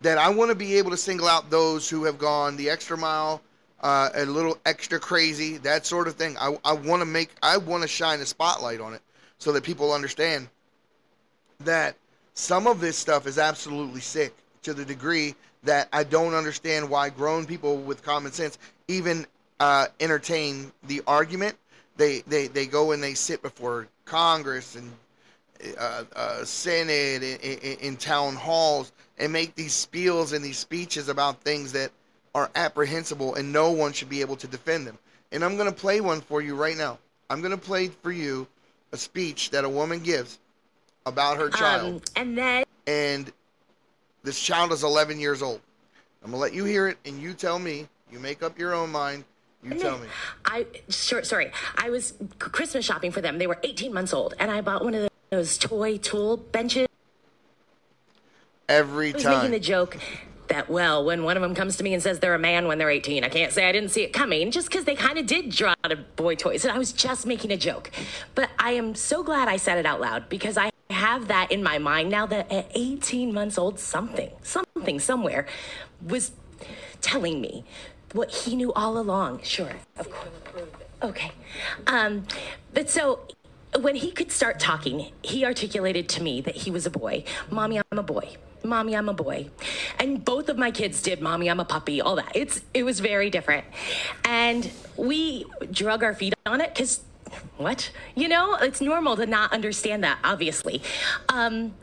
that 0.00 0.18
I 0.18 0.28
want 0.28 0.50
to 0.50 0.54
be 0.54 0.76
able 0.76 0.90
to 0.92 0.96
single 0.96 1.26
out 1.26 1.50
those 1.50 1.90
who 1.90 2.04
have 2.04 2.18
gone 2.18 2.56
the 2.56 2.70
extra 2.70 2.96
mile 2.96 3.40
uh, 3.80 4.10
a 4.14 4.24
little 4.24 4.58
extra 4.66 4.98
crazy, 4.98 5.58
that 5.58 5.86
sort 5.86 6.08
of 6.08 6.14
thing. 6.14 6.36
I, 6.38 6.56
I 6.64 6.72
want 6.72 7.00
to 7.00 7.06
make, 7.06 7.30
I 7.42 7.56
want 7.56 7.82
to 7.82 7.88
shine 7.88 8.20
a 8.20 8.26
spotlight 8.26 8.80
on 8.80 8.94
it 8.94 9.02
so 9.38 9.52
that 9.52 9.62
people 9.62 9.92
understand 9.92 10.48
that 11.60 11.96
some 12.34 12.66
of 12.66 12.80
this 12.80 12.96
stuff 12.96 13.26
is 13.26 13.38
absolutely 13.38 14.00
sick 14.00 14.34
to 14.62 14.74
the 14.74 14.84
degree 14.84 15.34
that 15.64 15.88
I 15.92 16.04
don't 16.04 16.34
understand 16.34 16.88
why 16.88 17.10
grown 17.10 17.46
people 17.46 17.76
with 17.76 18.02
common 18.02 18.32
sense 18.32 18.58
even 18.86 19.26
uh, 19.60 19.86
entertain 20.00 20.72
the 20.86 21.02
argument. 21.06 21.56
They, 21.96 22.20
they, 22.20 22.46
they 22.46 22.66
go 22.66 22.92
and 22.92 23.02
they 23.02 23.14
sit 23.14 23.42
before 23.42 23.88
Congress 24.04 24.76
and 24.76 24.90
uh, 25.78 26.04
uh, 26.14 26.44
Senate 26.44 27.22
in, 27.22 27.38
in, 27.40 27.78
in 27.78 27.96
town 27.96 28.36
halls 28.36 28.92
and 29.18 29.32
make 29.32 29.54
these 29.56 29.72
spiels 29.72 30.32
and 30.32 30.44
these 30.44 30.58
speeches 30.58 31.08
about 31.08 31.42
things 31.42 31.72
that 31.72 31.90
are 32.34 32.50
apprehensible 32.54 33.34
and 33.34 33.52
no 33.52 33.70
one 33.70 33.92
should 33.92 34.08
be 34.08 34.20
able 34.20 34.36
to 34.36 34.46
defend 34.46 34.86
them. 34.86 34.98
And 35.32 35.44
I'm 35.44 35.56
going 35.56 35.68
to 35.68 35.74
play 35.74 36.00
one 36.00 36.20
for 36.20 36.40
you 36.40 36.54
right 36.54 36.76
now. 36.76 36.98
I'm 37.30 37.40
going 37.40 37.52
to 37.52 37.56
play 37.56 37.88
for 37.88 38.12
you 38.12 38.46
a 38.92 38.96
speech 38.96 39.50
that 39.50 39.64
a 39.64 39.68
woman 39.68 40.00
gives 40.00 40.38
about 41.04 41.36
her 41.36 41.50
child. 41.50 41.94
Um, 41.94 42.02
and 42.16 42.38
then. 42.38 42.64
And 42.86 43.32
this 44.22 44.40
child 44.40 44.72
is 44.72 44.82
11 44.82 45.20
years 45.20 45.42
old. 45.42 45.60
I'm 46.22 46.30
going 46.30 46.38
to 46.38 46.42
let 46.42 46.54
you 46.54 46.64
hear 46.64 46.88
it 46.88 46.98
and 47.04 47.20
you 47.20 47.34
tell 47.34 47.58
me. 47.58 47.88
You 48.10 48.18
make 48.18 48.42
up 48.42 48.58
your 48.58 48.74
own 48.74 48.90
mind. 48.90 49.24
You 49.62 49.74
tell 49.74 49.98
me. 49.98 50.06
I 50.44 50.66
sure, 50.88 51.22
sorry. 51.24 51.50
I 51.76 51.90
was 51.90 52.14
Christmas 52.38 52.84
shopping 52.84 53.10
for 53.10 53.20
them. 53.20 53.38
They 53.38 53.46
were 53.46 53.58
18 53.62 53.92
months 53.92 54.14
old, 54.14 54.34
and 54.38 54.50
I 54.50 54.60
bought 54.60 54.84
one 54.84 54.94
of 54.94 55.10
those 55.30 55.58
toy 55.58 55.98
tool 55.98 56.36
benches. 56.36 56.86
Every 58.68 59.12
time. 59.12 59.26
I 59.26 59.30
was 59.30 59.36
making 59.42 59.50
the 59.50 59.60
joke 59.60 59.98
that 60.48 60.68
well 60.68 61.04
when 61.04 61.22
one 61.22 61.36
of 61.36 61.42
them 61.42 61.54
comes 61.54 61.76
to 61.76 61.84
me 61.84 61.94
and 61.94 62.02
says 62.02 62.20
they're 62.20 62.34
a 62.34 62.38
man 62.38 62.66
when 62.66 62.78
they're 62.78 62.90
18. 62.90 63.24
I 63.24 63.28
can't 63.28 63.52
say 63.52 63.68
I 63.68 63.72
didn't 63.72 63.90
see 63.90 64.02
it 64.02 64.12
coming 64.12 64.50
just 64.50 64.68
because 64.68 64.84
they 64.84 64.94
kind 64.94 65.18
of 65.18 65.26
did 65.26 65.50
draw 65.50 65.74
out 65.84 65.92
of 65.92 66.16
boy 66.16 66.34
toys. 66.34 66.64
And 66.64 66.72
I 66.72 66.78
was 66.78 66.92
just 66.92 67.26
making 67.26 67.50
a 67.50 67.56
joke. 67.56 67.90
But 68.34 68.50
I 68.58 68.72
am 68.72 68.94
so 68.94 69.22
glad 69.22 69.48
I 69.48 69.56
said 69.56 69.78
it 69.78 69.86
out 69.86 70.00
loud 70.00 70.28
because 70.28 70.56
I 70.56 70.70
have 70.90 71.28
that 71.28 71.52
in 71.52 71.62
my 71.62 71.78
mind 71.78 72.10
now 72.10 72.26
that 72.26 72.50
at 72.50 72.70
18 72.74 73.32
months 73.32 73.58
old, 73.58 73.78
something, 73.78 74.30
something 74.42 74.98
somewhere 74.98 75.46
was 76.04 76.32
telling 77.00 77.40
me 77.40 77.64
what 78.12 78.30
he 78.30 78.56
knew 78.56 78.72
all 78.72 78.98
along. 78.98 79.42
Sure, 79.42 79.72
of 79.96 80.10
course. 80.10 80.30
Okay. 81.02 81.30
Um, 81.86 82.26
but 82.74 82.90
so 82.90 83.20
when 83.80 83.96
he 83.96 84.10
could 84.10 84.32
start 84.32 84.58
talking, 84.58 85.12
he 85.22 85.44
articulated 85.44 86.08
to 86.10 86.22
me 86.22 86.40
that 86.40 86.56
he 86.56 86.70
was 86.70 86.86
a 86.86 86.90
boy. 86.90 87.24
Mommy, 87.50 87.78
I'm 87.78 87.98
a 87.98 88.02
boy. 88.02 88.36
Mommy, 88.64 88.96
I'm 88.96 89.08
a 89.08 89.14
boy. 89.14 89.48
And 89.98 90.24
both 90.24 90.48
of 90.48 90.58
my 90.58 90.70
kids 90.70 91.02
did 91.02 91.20
Mommy, 91.20 91.48
I'm 91.48 91.60
a 91.60 91.64
puppy, 91.64 92.00
all 92.00 92.16
that. 92.16 92.32
It's 92.34 92.60
it 92.74 92.82
was 92.82 93.00
very 93.00 93.30
different. 93.30 93.64
And 94.24 94.70
we 94.96 95.44
drug 95.70 96.02
our 96.02 96.14
feet 96.14 96.34
on 96.46 96.60
it 96.60 96.74
because 96.74 97.00
what? 97.56 97.90
You 98.14 98.28
know, 98.28 98.54
it's 98.54 98.80
normal 98.80 99.16
to 99.16 99.26
not 99.26 99.52
understand 99.52 100.04
that, 100.04 100.18
obviously. 100.24 100.82
Um, 101.28 101.74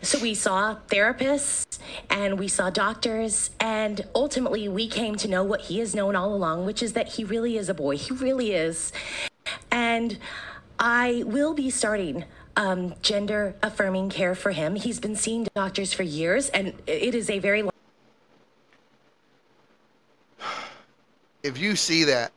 so 0.00 0.18
we 0.20 0.34
saw 0.34 0.76
therapists 0.88 1.78
and 2.08 2.38
we 2.38 2.46
saw 2.48 2.70
doctors, 2.70 3.50
and 3.58 4.06
ultimately 4.14 4.68
we 4.68 4.88
came 4.88 5.16
to 5.16 5.28
know 5.28 5.42
what 5.42 5.62
he 5.62 5.80
has 5.80 5.94
known 5.94 6.14
all 6.14 6.32
along, 6.32 6.66
which 6.66 6.82
is 6.82 6.92
that 6.92 7.08
he 7.08 7.24
really 7.24 7.56
is 7.56 7.68
a 7.68 7.74
boy. 7.74 7.96
He 7.96 8.14
really 8.14 8.52
is. 8.52 8.92
And 9.70 10.18
I 10.78 11.24
will 11.26 11.54
be 11.54 11.70
starting 11.70 12.24
um, 12.58 12.94
gender 13.02 13.54
affirming 13.62 14.10
care 14.10 14.34
for 14.34 14.50
him. 14.50 14.74
He's 14.74 14.98
been 14.98 15.14
seeing 15.14 15.46
doctors 15.54 15.92
for 15.92 16.02
years, 16.02 16.48
and 16.50 16.74
it 16.86 17.14
is 17.14 17.30
a 17.30 17.38
very 17.38 17.62
long. 17.62 17.72
If 21.44 21.56
you 21.56 21.76
see 21.76 22.04
that 22.04 22.32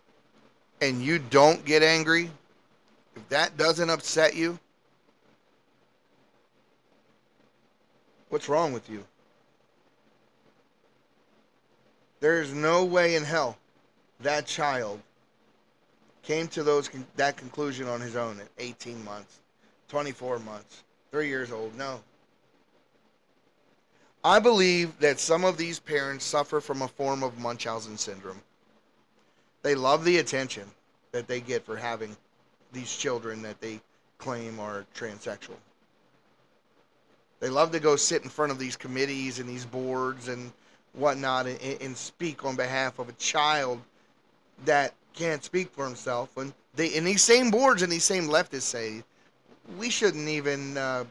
and 0.80 1.01
you 1.01 1.17
don't 1.17 1.65
get 1.65 1.82
angry, 1.82 2.30
if 3.15 3.28
that 3.30 3.57
doesn't 3.57 3.89
upset 3.89 4.36
you, 4.36 4.59
what's 8.30 8.47
wrong 8.47 8.74
with 8.74 8.88
you? 8.89 9.03
There 12.19 12.41
is 12.41 12.53
no 12.53 12.86
way 12.86 13.15
in 13.15 13.24
hell 13.24 13.57
that 14.19 14.45
child 14.45 15.01
came 16.22 16.47
to 16.49 16.61
those 16.61 16.91
that 17.15 17.38
conclusion 17.38 17.88
on 17.88 17.99
his 17.99 18.15
own 18.15 18.39
at 18.39 18.47
18 18.59 19.03
months, 19.03 19.40
24 19.91 20.39
months, 20.39 20.83
3 21.11 21.27
years 21.27 21.51
old. 21.51 21.77
No. 21.77 21.99
I 24.23 24.39
believe 24.39 24.97
that 24.99 25.19
some 25.19 25.43
of 25.43 25.57
these 25.57 25.79
parents 25.79 26.23
suffer 26.23 26.61
from 26.61 26.81
a 26.81 26.87
form 26.87 27.23
of 27.23 27.37
Munchausen 27.37 27.97
syndrome. 27.97 28.41
They 29.63 29.75
love 29.75 30.05
the 30.05 30.19
attention 30.19 30.63
that 31.11 31.27
they 31.27 31.41
get 31.41 31.65
for 31.65 31.75
having 31.75 32.15
these 32.71 32.95
children 32.95 33.41
that 33.41 33.59
they 33.59 33.81
claim 34.17 34.61
are 34.61 34.85
transsexual. 34.95 35.57
They 37.41 37.49
love 37.49 37.73
to 37.73 37.79
go 37.81 37.97
sit 37.97 38.23
in 38.23 38.29
front 38.29 38.53
of 38.53 38.59
these 38.59 38.77
committees 38.77 39.39
and 39.39 39.49
these 39.49 39.65
boards 39.65 40.29
and 40.29 40.53
whatnot 40.93 41.47
and, 41.47 41.81
and 41.81 41.97
speak 41.97 42.45
on 42.45 42.55
behalf 42.55 42.97
of 42.97 43.09
a 43.09 43.13
child 43.13 43.81
that 44.63 44.93
can't 45.13 45.43
speak 45.43 45.69
for 45.73 45.85
himself. 45.85 46.37
And 46.37 46.53
they 46.75 46.95
and 46.97 47.05
these 47.05 47.23
same 47.23 47.51
boards 47.51 47.81
and 47.81 47.91
these 47.91 48.05
same 48.05 48.29
leftists 48.29 48.61
say 48.61 49.03
we 49.78 49.89
shouldn't 49.89 50.28
even 50.28 50.78
uh, 50.78 51.05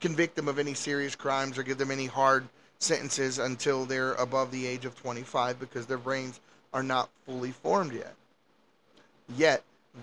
convict 0.00 0.36
them 0.36 0.48
of 0.48 0.58
any 0.58 0.74
serious 0.74 1.14
crimes 1.14 1.58
or 1.58 1.62
give 1.62 1.78
them 1.78 1.90
any 1.90 2.06
hard 2.06 2.46
sentences 2.78 3.38
until 3.38 3.84
they're 3.84 4.14
above 4.14 4.50
the 4.50 4.66
age 4.66 4.84
of 4.84 4.94
25 5.00 5.58
because 5.58 5.86
their 5.86 5.98
brains 5.98 6.40
are 6.72 6.82
not 6.82 7.08
fully 7.24 7.52
formed 7.52 7.92
yet. 7.92 8.14
Yet 9.36 9.62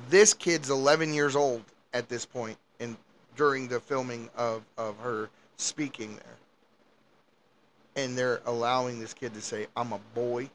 this 0.09 0.33
kid's 0.33 0.69
11 0.69 1.13
years 1.13 1.35
old 1.35 1.63
at 1.93 2.09
this 2.09 2.25
point 2.25 2.57
and 2.79 2.95
during 3.35 3.67
the 3.67 3.79
filming 3.79 4.29
of, 4.35 4.63
of 4.77 4.97
her 4.99 5.29
speaking 5.57 6.15
there. 6.15 8.03
And 8.03 8.17
they're 8.17 8.41
allowing 8.45 8.99
this 8.99 9.13
kid 9.13 9.33
to 9.33 9.41
say 9.41 9.67
i'm 9.75 9.91
a 9.91 9.99
boy. 10.15 10.49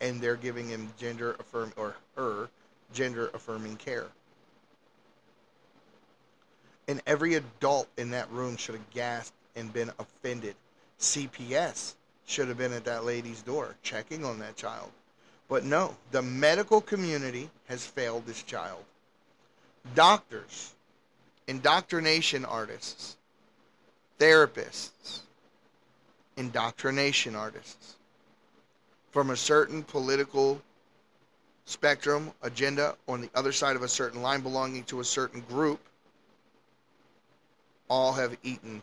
And 0.00 0.20
they're 0.20 0.36
giving 0.36 0.68
him 0.68 0.92
gender 0.98 1.36
affirm 1.38 1.72
or 1.76 1.96
her 2.16 2.48
gender 2.92 3.30
affirming 3.34 3.76
care 3.76 4.06
and 6.88 7.02
every 7.06 7.34
adult 7.34 7.88
in 7.96 8.10
that 8.10 8.30
room 8.30 8.56
should 8.56 8.74
have 8.74 8.90
gasped 8.90 9.36
and 9.56 9.72
been 9.72 9.90
offended. 9.98 10.54
Cps 11.00 11.94
should 12.26 12.48
have 12.48 12.58
been 12.58 12.72
at 12.72 12.84
that 12.84 13.04
lady's 13.04 13.42
door 13.42 13.74
checking 13.82 14.24
on 14.24 14.38
that 14.38 14.56
child. 14.56 14.90
But 15.48 15.64
no 15.64 15.96
the 16.10 16.22
medical 16.22 16.80
community 16.80 17.50
has 17.66 17.86
failed 17.86 18.26
this 18.26 18.42
child. 18.42 18.84
Doctors 19.94 20.72
indoctrination 21.46 22.44
artists 22.44 23.16
therapists 24.18 25.20
indoctrination 26.36 27.36
artists 27.36 27.96
from 29.10 29.30
a 29.30 29.36
certain 29.36 29.82
political 29.82 30.60
spectrum, 31.66 32.32
agenda, 32.42 32.96
on 33.08 33.20
the 33.20 33.30
other 33.34 33.52
side 33.52 33.76
of 33.76 33.82
a 33.82 33.88
certain 33.88 34.22
line 34.22 34.40
belonging 34.40 34.84
to 34.84 35.00
a 35.00 35.04
certain 35.04 35.40
group, 35.42 35.80
all 37.88 38.12
have 38.12 38.36
eaten 38.42 38.82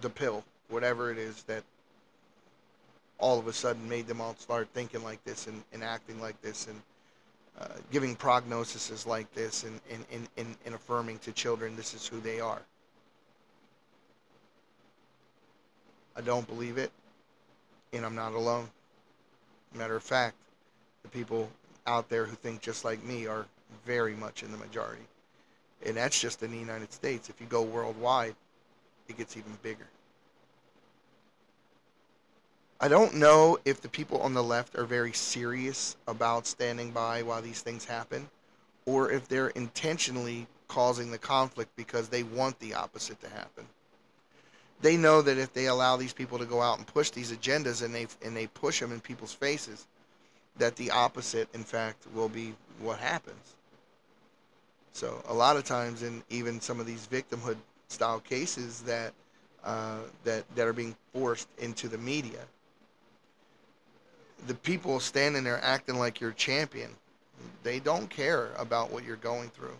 the 0.00 0.10
pill, 0.10 0.44
whatever 0.68 1.10
it 1.10 1.18
is 1.18 1.42
that 1.44 1.62
all 3.18 3.38
of 3.38 3.46
a 3.46 3.52
sudden 3.52 3.88
made 3.88 4.06
them 4.06 4.20
all 4.20 4.34
start 4.36 4.68
thinking 4.74 5.02
like 5.02 5.22
this 5.24 5.46
and, 5.46 5.62
and 5.72 5.82
acting 5.82 6.20
like 6.20 6.40
this 6.42 6.66
and 6.66 6.80
uh, 7.58 7.68
giving 7.90 8.14
prognoses 8.14 9.06
like 9.06 9.32
this 9.32 9.64
and, 9.64 9.80
and, 9.90 10.04
and, 10.12 10.28
and, 10.36 10.56
and 10.66 10.74
affirming 10.74 11.18
to 11.20 11.32
children 11.32 11.74
this 11.76 11.94
is 11.94 12.06
who 12.06 12.20
they 12.20 12.40
are. 12.40 12.60
I 16.16 16.20
don't 16.22 16.46
believe 16.46 16.78
it, 16.78 16.90
and 17.92 18.04
I'm 18.04 18.14
not 18.14 18.32
alone. 18.32 18.68
Matter 19.74 19.96
of 19.96 20.02
fact, 20.02 20.36
the 21.02 21.08
people 21.08 21.50
out 21.86 22.08
there 22.08 22.24
who 22.24 22.34
think 22.36 22.62
just 22.62 22.84
like 22.84 23.04
me 23.04 23.26
are 23.26 23.46
very 23.84 24.14
much 24.14 24.42
in 24.42 24.50
the 24.50 24.58
majority. 24.58 25.02
And 25.84 25.96
that's 25.96 26.20
just 26.20 26.42
in 26.42 26.50
the 26.50 26.58
United 26.58 26.92
States. 26.92 27.28
If 27.28 27.40
you 27.40 27.46
go 27.46 27.62
worldwide, 27.62 28.34
it 29.08 29.16
gets 29.16 29.36
even 29.36 29.52
bigger. 29.62 29.86
I 32.80 32.88
don't 32.88 33.14
know 33.14 33.58
if 33.64 33.80
the 33.80 33.88
people 33.88 34.20
on 34.20 34.34
the 34.34 34.42
left 34.42 34.76
are 34.76 34.84
very 34.84 35.12
serious 35.12 35.96
about 36.06 36.46
standing 36.46 36.90
by 36.90 37.22
while 37.22 37.40
these 37.40 37.62
things 37.62 37.86
happen, 37.86 38.28
or 38.84 39.10
if 39.10 39.28
they're 39.28 39.48
intentionally 39.48 40.46
causing 40.68 41.10
the 41.10 41.18
conflict 41.18 41.70
because 41.76 42.08
they 42.08 42.22
want 42.22 42.58
the 42.60 42.74
opposite 42.74 43.20
to 43.22 43.28
happen 43.30 43.66
they 44.80 44.96
know 44.96 45.22
that 45.22 45.38
if 45.38 45.52
they 45.52 45.66
allow 45.66 45.96
these 45.96 46.12
people 46.12 46.38
to 46.38 46.44
go 46.44 46.60
out 46.60 46.78
and 46.78 46.86
push 46.86 47.10
these 47.10 47.32
agendas 47.32 47.82
and 47.82 47.94
they 47.94 48.06
and 48.24 48.36
they 48.36 48.46
push 48.48 48.80
them 48.80 48.92
in 48.92 49.00
people's 49.00 49.32
faces, 49.32 49.86
that 50.58 50.76
the 50.76 50.90
opposite, 50.90 51.48
in 51.54 51.64
fact, 51.64 52.06
will 52.14 52.28
be 52.28 52.54
what 52.80 52.98
happens. 52.98 53.54
So 54.96 55.22
a 55.28 55.34
lot 55.34 55.58
of 55.58 55.64
times, 55.64 56.02
in 56.02 56.22
even 56.30 56.58
some 56.58 56.80
of 56.80 56.86
these 56.86 57.06
victimhood 57.06 57.58
style 57.88 58.18
cases 58.18 58.80
that 58.86 59.12
uh, 59.62 59.98
that 60.24 60.44
that 60.54 60.66
are 60.66 60.72
being 60.72 60.96
forced 61.12 61.48
into 61.58 61.86
the 61.86 61.98
media, 61.98 62.40
the 64.46 64.54
people 64.54 64.98
standing 64.98 65.44
there 65.44 65.62
acting 65.62 65.98
like 65.98 66.18
you're 66.18 66.32
champion, 66.32 66.88
they 67.62 67.78
don't 67.78 68.08
care 68.08 68.52
about 68.56 68.90
what 68.90 69.04
you're 69.04 69.16
going 69.16 69.50
through. 69.50 69.76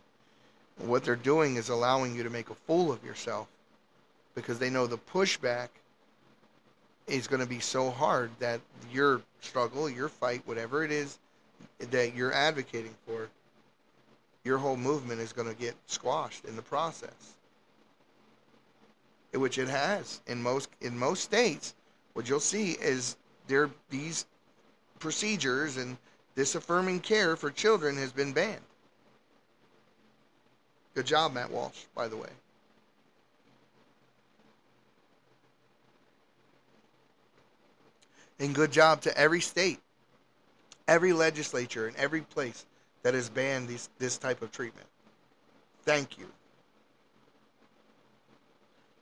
What 0.84 1.02
they're 1.02 1.16
doing 1.16 1.56
is 1.56 1.70
allowing 1.70 2.14
you 2.14 2.22
to 2.22 2.28
make 2.28 2.50
a 2.50 2.54
fool 2.54 2.92
of 2.92 3.02
yourself 3.02 3.48
because 4.34 4.58
they 4.58 4.68
know 4.68 4.86
the 4.86 4.98
pushback 4.98 5.68
is 7.06 7.26
going 7.26 7.40
to 7.40 7.48
be 7.48 7.60
so 7.60 7.90
hard 7.90 8.30
that 8.38 8.60
your 8.92 9.22
struggle, 9.40 9.88
your 9.88 10.10
fight, 10.10 10.42
whatever 10.44 10.84
it 10.84 10.92
is 10.92 11.18
that 11.78 12.14
you're 12.14 12.34
advocating 12.34 12.94
for, 13.06 13.30
your 14.46 14.58
whole 14.58 14.76
movement 14.76 15.20
is 15.20 15.32
going 15.32 15.48
to 15.48 15.60
get 15.60 15.74
squashed 15.86 16.44
in 16.44 16.54
the 16.54 16.62
process. 16.62 17.34
Which 19.32 19.58
it 19.58 19.68
has 19.68 20.20
in 20.28 20.42
most 20.42 20.70
in 20.80 20.96
most 20.96 21.24
states. 21.24 21.74
What 22.14 22.28
you'll 22.28 22.40
see 22.40 22.70
is 22.72 23.16
there 23.48 23.68
these 23.90 24.24
procedures 24.98 25.76
and 25.76 25.98
this 26.36 26.54
affirming 26.54 27.00
care 27.00 27.36
for 27.36 27.50
children 27.50 27.98
has 27.98 28.12
been 28.12 28.32
banned. 28.32 28.62
Good 30.94 31.06
job, 31.06 31.34
Matt 31.34 31.50
Walsh, 31.50 31.84
by 31.94 32.08
the 32.08 32.16
way. 32.16 32.30
And 38.38 38.54
good 38.54 38.70
job 38.70 39.02
to 39.02 39.18
every 39.18 39.40
state, 39.40 39.80
every 40.88 41.12
legislature, 41.12 41.88
and 41.88 41.96
every 41.96 42.22
place 42.22 42.64
that 43.06 43.14
has 43.14 43.28
banned 43.28 43.68
these, 43.68 43.88
this 44.00 44.18
type 44.18 44.42
of 44.42 44.50
treatment. 44.50 44.88
Thank 45.84 46.18
you. 46.18 46.26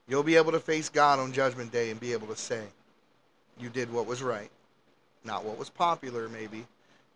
You'll 0.07 0.23
be 0.23 0.37
able 0.37 0.53
to 0.53 0.61
face 0.61 0.91
God 0.91 1.19
on 1.19 1.33
Judgment 1.33 1.73
Day 1.73 1.91
and 1.91 1.99
be 1.99 2.13
able 2.13 2.27
to 2.27 2.37
say, 2.37 2.65
you 3.59 3.71
did 3.71 3.91
what 3.91 4.05
was 4.05 4.23
right, 4.23 4.51
not 5.25 5.43
what 5.43 5.59
was 5.59 5.71
popular, 5.71 6.29
maybe, 6.29 6.67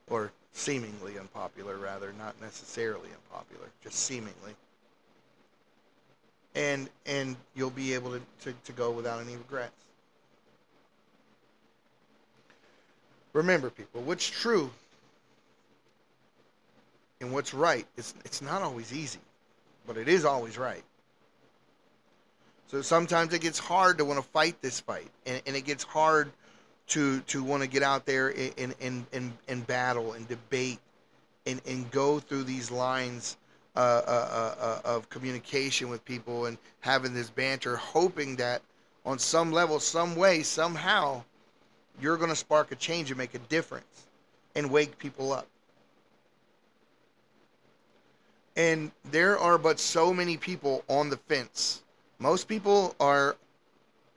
or 0.08 0.32
seemingly 0.54 1.18
unpopular, 1.18 1.76
rather, 1.76 2.14
not 2.18 2.40
necessarily 2.40 3.10
unpopular, 3.10 3.66
just 3.84 3.98
seemingly. 3.98 4.54
And 6.54 6.88
and 7.04 7.36
you'll 7.54 7.68
be 7.68 7.92
able 7.92 8.12
to, 8.12 8.22
to, 8.44 8.54
to 8.64 8.72
go 8.72 8.92
without 8.92 9.20
any 9.20 9.36
regrets. 9.36 9.84
Remember, 13.34 13.68
people, 13.68 14.00
what's 14.00 14.26
true 14.26 14.70
and 17.20 17.32
what's 17.32 17.54
right, 17.54 17.86
it's, 17.96 18.14
it's 18.24 18.42
not 18.42 18.62
always 18.62 18.92
easy, 18.92 19.20
but 19.86 19.96
it 19.96 20.08
is 20.08 20.24
always 20.24 20.58
right. 20.58 20.84
So 22.68 22.82
sometimes 22.82 23.32
it 23.32 23.40
gets 23.40 23.58
hard 23.58 23.98
to 23.98 24.04
want 24.04 24.18
to 24.22 24.28
fight 24.30 24.60
this 24.60 24.80
fight, 24.80 25.10
and, 25.26 25.40
and 25.46 25.56
it 25.56 25.62
gets 25.62 25.84
hard 25.84 26.30
to 26.88 27.20
to 27.20 27.42
want 27.42 27.62
to 27.62 27.68
get 27.68 27.82
out 27.82 28.06
there 28.06 28.28
and 28.28 28.74
and, 28.80 29.06
and, 29.12 29.32
and 29.46 29.66
battle 29.66 30.12
and 30.12 30.26
debate 30.28 30.78
and, 31.46 31.60
and 31.66 31.90
go 31.90 32.18
through 32.18 32.44
these 32.44 32.70
lines 32.70 33.36
uh, 33.76 34.02
uh, 34.06 34.10
uh, 34.10 34.64
uh, 34.64 34.96
of 34.96 35.08
communication 35.08 35.88
with 35.88 36.04
people 36.04 36.46
and 36.46 36.58
having 36.80 37.14
this 37.14 37.30
banter, 37.30 37.76
hoping 37.76 38.36
that 38.36 38.60
on 39.06 39.18
some 39.18 39.52
level, 39.52 39.78
some 39.80 40.16
way, 40.16 40.42
somehow, 40.42 41.22
you're 42.00 42.16
going 42.16 42.28
to 42.28 42.36
spark 42.36 42.72
a 42.72 42.74
change 42.74 43.10
and 43.10 43.16
make 43.16 43.34
a 43.34 43.38
difference 43.38 44.08
and 44.54 44.70
wake 44.70 44.98
people 44.98 45.32
up. 45.32 45.46
And 48.58 48.90
there 49.12 49.38
are 49.38 49.56
but 49.56 49.78
so 49.78 50.12
many 50.12 50.36
people 50.36 50.84
on 50.88 51.10
the 51.10 51.16
fence. 51.16 51.84
Most 52.18 52.48
people 52.48 52.96
are, 52.98 53.36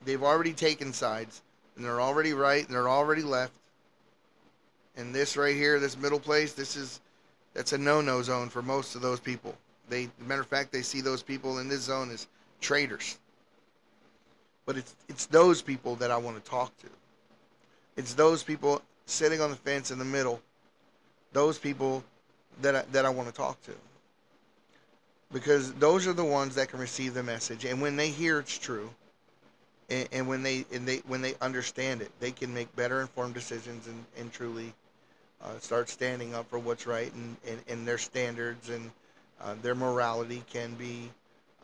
they've 0.04 0.22
already 0.22 0.52
taken 0.52 0.92
sides, 0.92 1.42
and 1.76 1.84
they're 1.84 2.00
already 2.00 2.32
right, 2.32 2.66
and 2.66 2.74
they're 2.74 2.88
already 2.88 3.22
left. 3.22 3.54
And 4.96 5.14
this 5.14 5.36
right 5.36 5.54
here, 5.54 5.78
this 5.78 5.96
middle 5.96 6.18
place, 6.18 6.54
this 6.54 6.76
is, 6.76 7.00
that's 7.54 7.72
a 7.72 7.78
no-no 7.78 8.20
zone 8.20 8.48
for 8.48 8.62
most 8.62 8.96
of 8.96 9.00
those 9.00 9.20
people. 9.20 9.54
They, 9.88 10.08
matter 10.26 10.40
of 10.40 10.48
fact, 10.48 10.72
they 10.72 10.82
see 10.82 11.00
those 11.00 11.22
people 11.22 11.58
in 11.60 11.68
this 11.68 11.82
zone 11.82 12.10
as 12.10 12.26
traitors. 12.60 13.18
But 14.66 14.76
it's 14.76 14.96
it's 15.08 15.26
those 15.26 15.62
people 15.62 15.96
that 15.96 16.10
I 16.10 16.16
want 16.16 16.42
to 16.42 16.50
talk 16.50 16.76
to. 16.78 16.86
It's 17.96 18.14
those 18.14 18.42
people 18.42 18.82
sitting 19.06 19.40
on 19.40 19.50
the 19.50 19.56
fence 19.56 19.90
in 19.90 19.98
the 19.98 20.04
middle. 20.04 20.40
Those 21.32 21.58
people 21.58 22.02
that 22.60 22.74
I, 22.74 22.82
that 22.92 23.04
I 23.04 23.10
want 23.10 23.28
to 23.28 23.34
talk 23.34 23.60
to. 23.62 23.72
Because 25.32 25.72
those 25.74 26.06
are 26.06 26.12
the 26.12 26.24
ones 26.24 26.54
that 26.56 26.68
can 26.68 26.78
receive 26.78 27.14
the 27.14 27.22
message, 27.22 27.64
and 27.64 27.80
when 27.80 27.96
they 27.96 28.10
hear 28.10 28.38
it's 28.38 28.58
true, 28.58 28.90
and, 29.88 30.08
and 30.12 30.28
when 30.28 30.42
they 30.42 30.64
and 30.72 30.86
they 30.86 30.98
when 31.06 31.22
they 31.22 31.34
understand 31.40 32.02
it, 32.02 32.10
they 32.20 32.32
can 32.32 32.52
make 32.52 32.74
better 32.76 33.00
informed 33.00 33.34
decisions 33.34 33.86
and, 33.86 34.04
and 34.18 34.32
truly 34.32 34.74
uh, 35.42 35.58
start 35.58 35.88
standing 35.88 36.34
up 36.34 36.48
for 36.48 36.58
what's 36.58 36.86
right 36.86 37.12
and, 37.14 37.36
and, 37.48 37.60
and 37.68 37.88
their 37.88 37.98
standards 37.98 38.68
and 38.68 38.90
uh, 39.40 39.54
their 39.62 39.74
morality 39.74 40.42
can 40.52 40.74
be 40.74 41.10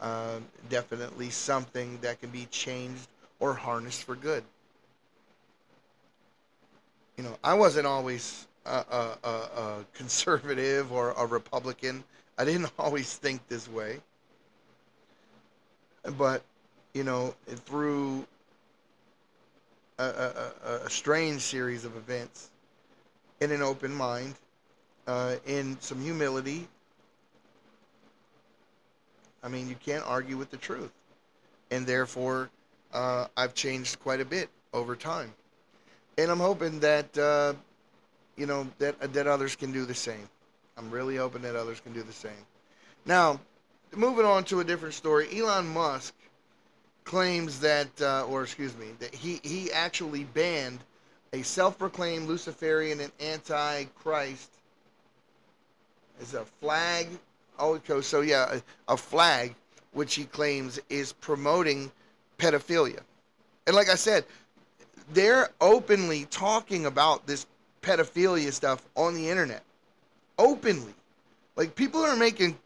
uh, 0.00 0.38
definitely 0.68 1.30
something 1.30 1.98
that 2.00 2.20
can 2.20 2.30
be 2.30 2.46
changed 2.50 3.06
or 3.40 3.54
harnessed 3.54 4.02
for 4.02 4.16
good. 4.16 4.42
You 7.16 7.24
know, 7.24 7.36
I 7.42 7.54
wasn't 7.54 7.86
always 7.86 8.46
a, 8.64 8.70
a, 8.70 9.18
a, 9.24 9.28
a 9.28 9.84
conservative 9.94 10.92
or 10.92 11.12
a 11.12 11.26
Republican. 11.26 12.04
I 12.38 12.44
didn't 12.44 12.70
always 12.78 13.14
think 13.14 13.46
this 13.48 13.68
way. 13.68 14.00
But, 16.16 16.42
you 16.94 17.04
know, 17.04 17.34
through 17.46 18.24
a, 19.98 20.04
a, 20.04 20.70
a 20.86 20.90
strange 20.90 21.42
series 21.42 21.84
of 21.84 21.96
events, 21.96 22.50
in 23.40 23.50
an 23.52 23.62
open 23.62 23.92
mind, 23.92 24.34
uh, 25.06 25.36
in 25.46 25.76
some 25.80 26.00
humility, 26.00 26.66
I 29.42 29.48
mean, 29.48 29.68
you 29.68 29.76
can't 29.76 30.04
argue 30.06 30.36
with 30.36 30.50
the 30.50 30.56
truth. 30.56 30.92
And 31.70 31.86
therefore, 31.86 32.50
uh, 32.92 33.26
I've 33.36 33.54
changed 33.54 34.00
quite 34.00 34.20
a 34.20 34.24
bit 34.24 34.48
over 34.72 34.96
time. 34.96 35.32
And 36.16 36.30
I'm 36.30 36.40
hoping 36.40 36.80
that, 36.80 37.16
uh, 37.16 37.54
you 38.36 38.46
know, 38.46 38.66
that, 38.78 39.12
that 39.12 39.26
others 39.26 39.54
can 39.54 39.72
do 39.72 39.84
the 39.84 39.94
same. 39.94 40.28
I'm 40.78 40.90
really 40.90 41.16
hoping 41.16 41.42
that 41.42 41.56
others 41.56 41.80
can 41.80 41.92
do 41.92 42.02
the 42.02 42.12
same. 42.12 42.46
Now, 43.04 43.40
moving 43.94 44.24
on 44.24 44.44
to 44.44 44.60
a 44.60 44.64
different 44.64 44.94
story, 44.94 45.28
Elon 45.38 45.66
Musk 45.66 46.14
claims 47.04 47.60
that, 47.60 47.88
uh, 48.00 48.24
or 48.28 48.44
excuse 48.44 48.76
me, 48.76 48.88
that 49.00 49.14
he, 49.14 49.40
he 49.42 49.72
actually 49.72 50.24
banned 50.24 50.78
a 51.32 51.42
self-proclaimed 51.42 52.28
Luciferian 52.28 53.00
and 53.00 53.12
anti-Christ 53.20 54.50
is 56.20 56.34
a 56.34 56.44
flag 56.60 57.08
Oh. 57.58 57.80
So 58.00 58.20
yeah, 58.20 58.58
a, 58.88 58.92
a 58.92 58.96
flag 58.96 59.54
which 59.92 60.14
he 60.14 60.24
claims 60.24 60.78
is 60.88 61.12
promoting 61.12 61.90
pedophilia. 62.38 63.00
And 63.66 63.74
like 63.74 63.88
I 63.88 63.96
said, 63.96 64.24
they're 65.12 65.50
openly 65.60 66.26
talking 66.26 66.86
about 66.86 67.26
this 67.26 67.46
pedophilia 67.82 68.52
stuff 68.52 68.86
on 68.94 69.14
the 69.14 69.28
internet. 69.28 69.62
Openly. 70.38 70.94
Like 71.56 71.74
people 71.74 72.00
are 72.00 72.16
making 72.16 72.56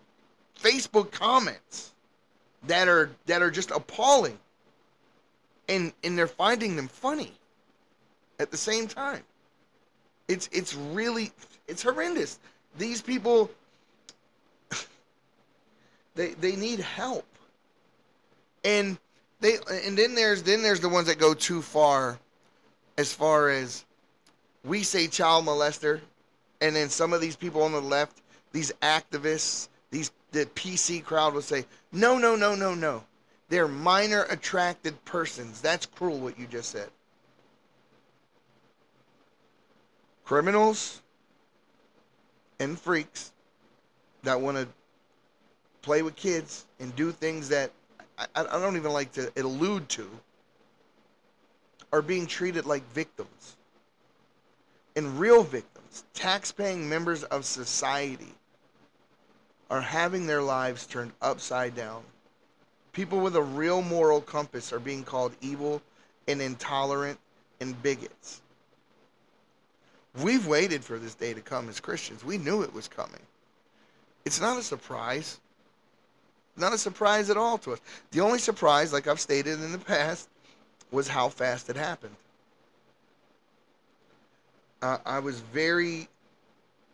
Facebook 0.61 1.11
comments 1.11 1.93
that 2.65 2.89
are 2.89 3.11
that 3.27 3.43
are 3.43 3.51
just 3.51 3.71
appalling. 3.71 4.39
And 5.69 5.93
and 6.05 6.17
they're 6.17 6.27
finding 6.27 6.77
them 6.77 6.89
funny 6.89 7.33
at 8.39 8.51
the 8.51 8.57
same 8.57 8.87
time. 8.87 9.23
It's 10.29 10.49
it's 10.53 10.75
really 10.75 11.33
it's 11.67 11.83
horrendous. 11.83 12.39
These 12.77 13.01
people 13.01 13.51
they 16.15 16.35
they 16.35 16.57
need 16.57 16.81
help. 16.81 17.27
And 18.65 18.99
they 19.41 19.57
and 19.85 19.97
then 19.97 20.15
there's 20.15 20.43
then 20.43 20.63
there's 20.63 20.81
the 20.81 20.89
ones 20.89 21.07
that 21.07 21.19
go 21.19 21.35
too 21.35 21.63
far 21.63 22.19
as 22.99 23.13
far 23.13 23.49
as 23.49 23.85
we 24.65 24.83
say 24.83 25.09
child 25.09 25.47
molester 25.47 26.01
and 26.63 26.77
then 26.77 26.89
some 26.89 27.13
of 27.13 27.21
these 27.21 27.35
people 27.35 27.63
on 27.63 27.73
the 27.73 27.81
left, 27.81 28.23
these 28.53 28.73
activists, 28.81 29.69
these 29.91 30.13
the 30.31 30.47
PC 30.47 31.05
crowd 31.05 31.35
will 31.35 31.43
say, 31.43 31.67
"No, 31.91 32.17
no, 32.17 32.37
no, 32.37 32.55
no, 32.55 32.75
no. 32.75 33.05
They're 33.49 33.69
minor 33.69 34.23
attracted 34.31 35.05
persons." 35.05 35.61
That's 35.61 35.87
cruel 35.87 36.21
what 36.21 36.39
you 36.39 36.47
just 36.47 36.71
said. 36.71 36.89
Criminals 40.25 41.03
and 42.61 42.79
freaks 42.79 43.33
that 44.23 44.41
want 44.41 44.57
to 44.57 44.69
play 45.83 46.03
with 46.03 46.15
kids 46.15 46.65
and 46.79 46.95
do 46.95 47.11
things 47.11 47.49
that 47.49 47.73
I, 48.17 48.27
I 48.37 48.45
don't 48.45 48.77
even 48.77 48.93
like 48.93 49.11
to 49.15 49.33
allude 49.37 49.89
to 49.91 50.09
are 51.93 52.03
being 52.03 52.27
treated 52.27 52.67
like 52.67 52.89
victims. 52.93 53.57
And 54.95 55.19
real 55.19 55.43
victims, 55.43 55.72
tax-paying 56.15 56.89
members 56.89 57.25
of 57.25 57.45
society, 57.45 58.35
are 59.71 59.81
having 59.81 60.27
their 60.27 60.43
lives 60.43 60.87
turned 60.87 61.13
upside 61.23 61.75
down. 61.75 62.03
People 62.93 63.21
with 63.21 63.37
a 63.37 63.43
real 63.43 63.81
moral 63.81 64.21
compass 64.21 64.73
are 64.73 64.79
being 64.79 65.03
called 65.03 65.33
evil 65.41 65.81
and 66.29 66.43
intolerant 66.43 67.19
and 67.61 67.83
bigots. 67.83 68.43
We've 70.23 70.47
waited 70.47 70.85
for 70.85 70.99
this 70.99 71.15
day 71.15 71.33
to 71.33 71.41
come 71.41 71.71
as 71.71 71.81
Christians. 71.81 72.23
We 72.23 72.37
knew 72.37 72.63
it 72.63 72.75
was 72.75 72.87
coming. 72.87 73.23
It's 74.27 74.41
not 74.41 74.59
a 74.59 74.63
surprise. 74.63 75.41
Not 76.55 76.75
a 76.75 76.79
surprise 76.79 77.31
at 77.31 77.39
all 77.39 77.57
to 77.59 77.73
us. 77.73 77.81
The 78.11 78.21
only 78.21 78.39
surprise, 78.39 78.93
like 78.93 79.07
I've 79.07 79.21
stated 79.21 79.63
in 79.63 79.73
the 79.73 79.79
past, 79.79 80.29
was 80.91 81.09
how 81.09 81.31
fast 81.31 81.71
it 81.71 81.77
happened. 81.77 82.15
Uh, 84.83 84.99
I 85.07 85.21
was 85.21 85.41
very, 85.41 86.09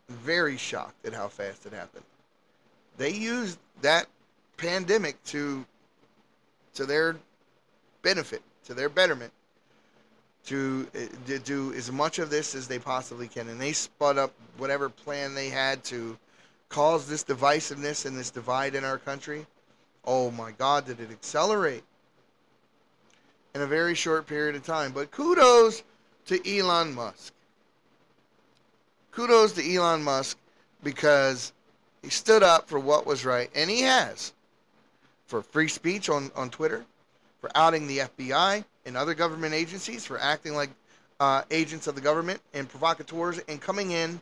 very 0.07 0.57
shocked 0.57 1.05
at 1.05 1.13
how 1.13 1.27
fast 1.27 1.65
it 1.65 1.73
happened. 1.73 2.05
They 2.97 3.11
used 3.11 3.57
that 3.81 4.05
pandemic 4.57 5.21
to, 5.25 5.65
to 6.75 6.85
their 6.85 7.15
benefit, 8.03 8.43
to 8.65 8.75
their 8.75 8.89
betterment, 8.89 9.33
to, 10.45 10.87
to 11.25 11.39
do 11.39 11.73
as 11.73 11.91
much 11.91 12.19
of 12.19 12.29
this 12.29 12.53
as 12.53 12.67
they 12.67 12.77
possibly 12.77 13.27
can, 13.27 13.49
and 13.49 13.59
they 13.59 13.73
spud 13.73 14.17
up 14.17 14.33
whatever 14.57 14.89
plan 14.89 15.33
they 15.33 15.49
had 15.49 15.83
to 15.85 16.17
cause 16.69 17.07
this 17.07 17.23
divisiveness 17.23 18.05
and 18.05 18.15
this 18.15 18.29
divide 18.29 18.75
in 18.75 18.83
our 18.83 18.99
country, 18.99 19.47
oh 20.05 20.29
my 20.31 20.51
God, 20.51 20.85
did 20.85 20.99
it 20.99 21.09
accelerate 21.09 21.83
in 23.55 23.61
a 23.61 23.67
very 23.67 23.95
short 23.95 24.27
period 24.27 24.55
of 24.55 24.63
time. 24.63 24.91
But 24.91 25.09
kudos 25.09 25.83
to 26.27 26.57
Elon 26.57 26.93
Musk. 26.93 27.33
Kudos 29.19 29.51
to 29.51 29.75
Elon 29.75 30.01
Musk 30.01 30.37
because 30.81 31.51
he 32.01 32.09
stood 32.09 32.41
up 32.41 32.69
for 32.69 32.79
what 32.79 33.05
was 33.05 33.25
right, 33.25 33.49
and 33.53 33.69
he 33.69 33.81
has 33.81 34.31
for 35.25 35.41
free 35.41 35.67
speech 35.67 36.07
on, 36.07 36.31
on 36.37 36.49
Twitter, 36.49 36.85
for 37.41 37.51
outing 37.53 37.85
the 37.85 37.97
FBI 37.97 38.63
and 38.85 38.95
other 38.95 39.13
government 39.13 39.53
agencies, 39.53 40.05
for 40.05 40.17
acting 40.21 40.55
like 40.55 40.69
uh, 41.19 41.41
agents 41.51 41.85
of 41.85 41.95
the 41.95 42.01
government 42.01 42.39
and 42.53 42.69
provocateurs, 42.69 43.39
and 43.49 43.59
coming 43.59 43.91
in 43.91 44.21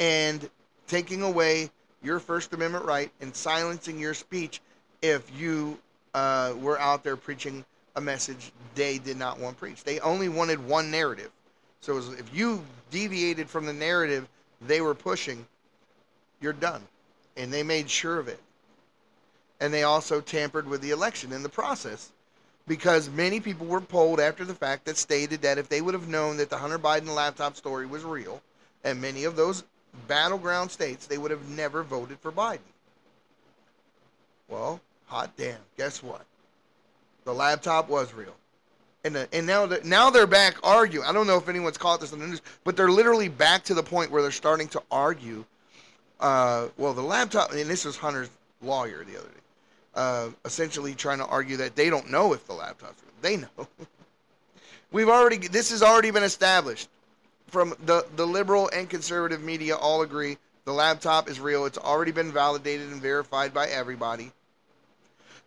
and 0.00 0.50
taking 0.88 1.22
away 1.22 1.70
your 2.02 2.18
First 2.18 2.52
Amendment 2.52 2.84
right 2.84 3.12
and 3.20 3.32
silencing 3.32 3.96
your 3.96 4.12
speech 4.12 4.60
if 5.02 5.30
you 5.38 5.78
uh, 6.14 6.52
were 6.58 6.80
out 6.80 7.04
there 7.04 7.16
preaching 7.16 7.64
a 7.94 8.00
message 8.00 8.50
they 8.74 8.98
did 8.98 9.18
not 9.18 9.38
want 9.38 9.56
preached. 9.56 9.84
They 9.84 10.00
only 10.00 10.28
wanted 10.28 10.66
one 10.66 10.90
narrative. 10.90 11.30
So 11.80 11.94
was, 11.94 12.12
if 12.14 12.34
you 12.34 12.64
deviated 12.90 13.48
from 13.48 13.66
the 13.66 13.72
narrative 13.72 14.28
they 14.60 14.80
were 14.80 14.94
pushing, 14.94 15.46
you're 16.40 16.52
done. 16.52 16.82
And 17.36 17.52
they 17.52 17.62
made 17.62 17.90
sure 17.90 18.18
of 18.18 18.28
it. 18.28 18.40
And 19.60 19.72
they 19.72 19.82
also 19.82 20.20
tampered 20.20 20.68
with 20.68 20.80
the 20.80 20.90
election 20.90 21.32
in 21.32 21.42
the 21.42 21.48
process 21.48 22.10
because 22.66 23.08
many 23.10 23.40
people 23.40 23.66
were 23.66 23.80
polled 23.80 24.20
after 24.20 24.44
the 24.44 24.54
fact 24.54 24.84
that 24.86 24.96
stated 24.96 25.42
that 25.42 25.58
if 25.58 25.68
they 25.68 25.80
would 25.80 25.94
have 25.94 26.08
known 26.08 26.36
that 26.38 26.50
the 26.50 26.58
Hunter 26.58 26.78
Biden 26.78 27.14
laptop 27.14 27.56
story 27.56 27.86
was 27.86 28.04
real, 28.04 28.42
and 28.84 29.00
many 29.00 29.24
of 29.24 29.36
those 29.36 29.64
battleground 30.08 30.70
states, 30.70 31.06
they 31.06 31.18
would 31.18 31.30
have 31.30 31.48
never 31.48 31.82
voted 31.82 32.18
for 32.18 32.32
Biden. 32.32 32.58
Well, 34.48 34.80
hot 35.06 35.30
damn. 35.36 35.58
Guess 35.76 36.02
what? 36.02 36.24
The 37.24 37.34
laptop 37.34 37.88
was 37.88 38.12
real. 38.12 38.34
And, 39.06 39.14
the, 39.14 39.28
and 39.32 39.46
now, 39.46 39.66
the, 39.66 39.80
now 39.84 40.10
they're 40.10 40.26
back 40.26 40.56
arguing. 40.64 41.06
I 41.06 41.12
don't 41.12 41.28
know 41.28 41.36
if 41.36 41.48
anyone's 41.48 41.78
caught 41.78 42.00
this 42.00 42.12
on 42.12 42.18
the 42.18 42.26
news, 42.26 42.42
but 42.64 42.76
they're 42.76 42.90
literally 42.90 43.28
back 43.28 43.62
to 43.64 43.74
the 43.74 43.82
point 43.82 44.10
where 44.10 44.20
they're 44.20 44.32
starting 44.32 44.66
to 44.70 44.82
argue 44.90 45.44
Uh, 46.18 46.68
well, 46.76 46.92
the 46.92 47.02
laptop, 47.02 47.52
and 47.52 47.70
this 47.70 47.84
was 47.84 47.96
Hunter's 47.96 48.30
lawyer 48.62 49.04
the 49.04 49.16
other 49.16 49.28
day, 49.28 49.40
uh, 49.94 50.28
essentially 50.44 50.92
trying 50.92 51.18
to 51.18 51.26
argue 51.26 51.56
that 51.58 51.76
they 51.76 51.88
don't 51.88 52.10
know 52.10 52.32
if 52.32 52.44
the 52.48 52.52
laptop's 52.52 53.00
real. 53.02 53.12
They 53.22 53.36
know. 53.36 53.68
We've 54.90 55.08
already, 55.08 55.38
this 55.38 55.70
has 55.70 55.84
already 55.84 56.10
been 56.10 56.24
established. 56.24 56.88
From 57.46 57.74
the, 57.84 58.04
the 58.16 58.26
liberal 58.26 58.68
and 58.74 58.90
conservative 58.90 59.40
media 59.40 59.76
all 59.76 60.02
agree 60.02 60.36
the 60.64 60.72
laptop 60.72 61.30
is 61.30 61.38
real. 61.38 61.64
It's 61.64 61.78
already 61.78 62.10
been 62.10 62.32
validated 62.32 62.90
and 62.90 63.00
verified 63.00 63.54
by 63.54 63.68
everybody. 63.68 64.32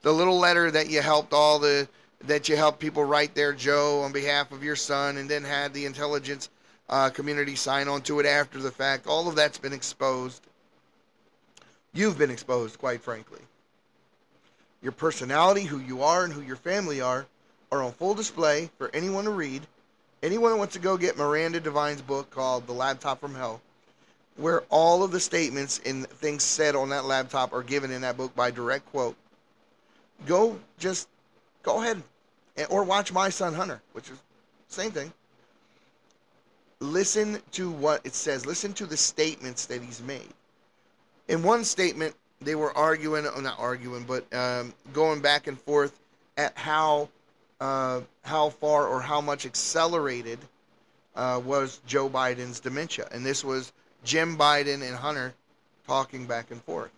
The 0.01 0.13
little 0.13 0.39
letter 0.39 0.71
that 0.71 0.89
you 0.89 1.01
helped 1.01 1.33
all 1.33 1.59
the 1.59 1.89
that 2.25 2.49
you 2.49 2.55
helped 2.55 2.79
people 2.79 3.03
write 3.03 3.33
there, 3.33 3.53
Joe, 3.53 4.01
on 4.01 4.11
behalf 4.11 4.51
of 4.51 4.63
your 4.63 4.75
son, 4.75 5.17
and 5.17 5.29
then 5.29 5.43
had 5.43 5.73
the 5.73 5.85
intelligence 5.85 6.49
uh, 6.89 7.09
community 7.09 7.55
sign 7.55 7.87
on 7.87 8.01
to 8.03 8.19
it 8.19 8.25
after 8.25 8.59
the 8.59 8.71
fact. 8.71 9.07
All 9.07 9.27
of 9.27 9.35
that's 9.35 9.57
been 9.57 9.73
exposed. 9.73 10.41
You've 11.93 12.17
been 12.17 12.31
exposed, 12.31 12.77
quite 12.77 13.01
frankly. 13.01 13.39
Your 14.81 14.91
personality, 14.91 15.63
who 15.63 15.79
you 15.79 16.03
are, 16.03 16.23
and 16.23 16.33
who 16.33 16.41
your 16.41 16.55
family 16.55 17.01
are, 17.01 17.25
are 17.71 17.83
on 17.83 17.91
full 17.91 18.15
display 18.15 18.69
for 18.77 18.89
anyone 18.93 19.25
to 19.25 19.31
read. 19.31 19.65
Anyone 20.21 20.51
who 20.51 20.57
wants 20.57 20.73
to 20.73 20.79
go 20.79 20.97
get 20.97 21.17
Miranda 21.17 21.59
Devine's 21.59 22.01
book 22.01 22.29
called 22.29 22.67
The 22.67 22.73
Laptop 22.73 23.21
from 23.21 23.35
Hell, 23.35 23.61
where 24.35 24.61
all 24.69 25.03
of 25.03 25.11
the 25.11 25.19
statements 25.19 25.79
and 25.85 26.07
things 26.09 26.43
said 26.43 26.75
on 26.75 26.89
that 26.89 27.05
laptop 27.05 27.53
are 27.53 27.63
given 27.63 27.91
in 27.91 28.01
that 28.01 28.17
book 28.17 28.35
by 28.35 28.51
direct 28.51 28.85
quote. 28.91 29.15
Go 30.25 30.59
just 30.77 31.07
go 31.63 31.81
ahead 31.81 32.01
and, 32.57 32.67
or 32.69 32.83
watch 32.83 33.11
My 33.11 33.29
Son 33.29 33.53
Hunter, 33.53 33.81
which 33.93 34.09
is 34.09 34.17
same 34.67 34.91
thing. 34.91 35.11
Listen 36.79 37.41
to 37.51 37.71
what 37.71 38.01
it 38.05 38.13
says. 38.13 38.45
Listen 38.45 38.73
to 38.73 38.85
the 38.85 38.95
statements 38.97 39.65
that 39.65 39.81
he's 39.81 40.01
made. 40.01 40.29
In 41.27 41.43
one 41.43 41.63
statement, 41.63 42.15
they 42.41 42.55
were 42.55 42.75
arguing, 42.77 43.25
or 43.27 43.41
not 43.41 43.59
arguing, 43.59 44.03
but 44.03 44.31
um, 44.33 44.73
going 44.93 45.19
back 45.19 45.47
and 45.47 45.59
forth 45.59 45.99
at 46.37 46.57
how 46.57 47.09
uh, 47.59 48.01
how 48.23 48.49
far 48.49 48.87
or 48.87 49.01
how 49.01 49.19
much 49.19 49.45
accelerated 49.45 50.39
uh, 51.15 51.41
was 51.43 51.81
Joe 51.85 52.09
Biden's 52.09 52.59
dementia, 52.59 53.07
and 53.11 53.25
this 53.25 53.43
was 53.43 53.73
Jim 54.03 54.37
Biden 54.37 54.81
and 54.81 54.95
Hunter 54.95 55.33
talking 55.85 56.25
back 56.25 56.51
and 56.51 56.61
forth. 56.63 56.91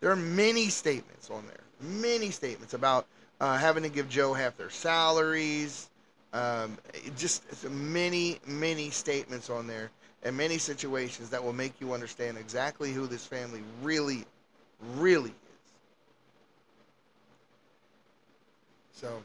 There 0.00 0.10
are 0.10 0.16
many 0.16 0.68
statements 0.68 1.30
on 1.30 1.46
there, 1.46 1.60
many 1.80 2.30
statements 2.30 2.74
about 2.74 3.06
uh, 3.40 3.56
having 3.56 3.82
to 3.82 3.88
give 3.88 4.08
Joe 4.08 4.32
half 4.32 4.56
their 4.56 4.70
salaries. 4.70 5.88
Um, 6.32 6.78
just 7.16 7.42
many, 7.68 8.38
many 8.46 8.90
statements 8.90 9.50
on 9.50 9.66
there, 9.66 9.90
and 10.22 10.36
many 10.36 10.58
situations 10.58 11.28
that 11.30 11.42
will 11.42 11.52
make 11.52 11.72
you 11.80 11.92
understand 11.92 12.38
exactly 12.38 12.92
who 12.92 13.08
this 13.08 13.26
family 13.26 13.62
really, 13.82 14.24
really 14.96 15.30
is. 15.30 15.34
So 18.92 19.22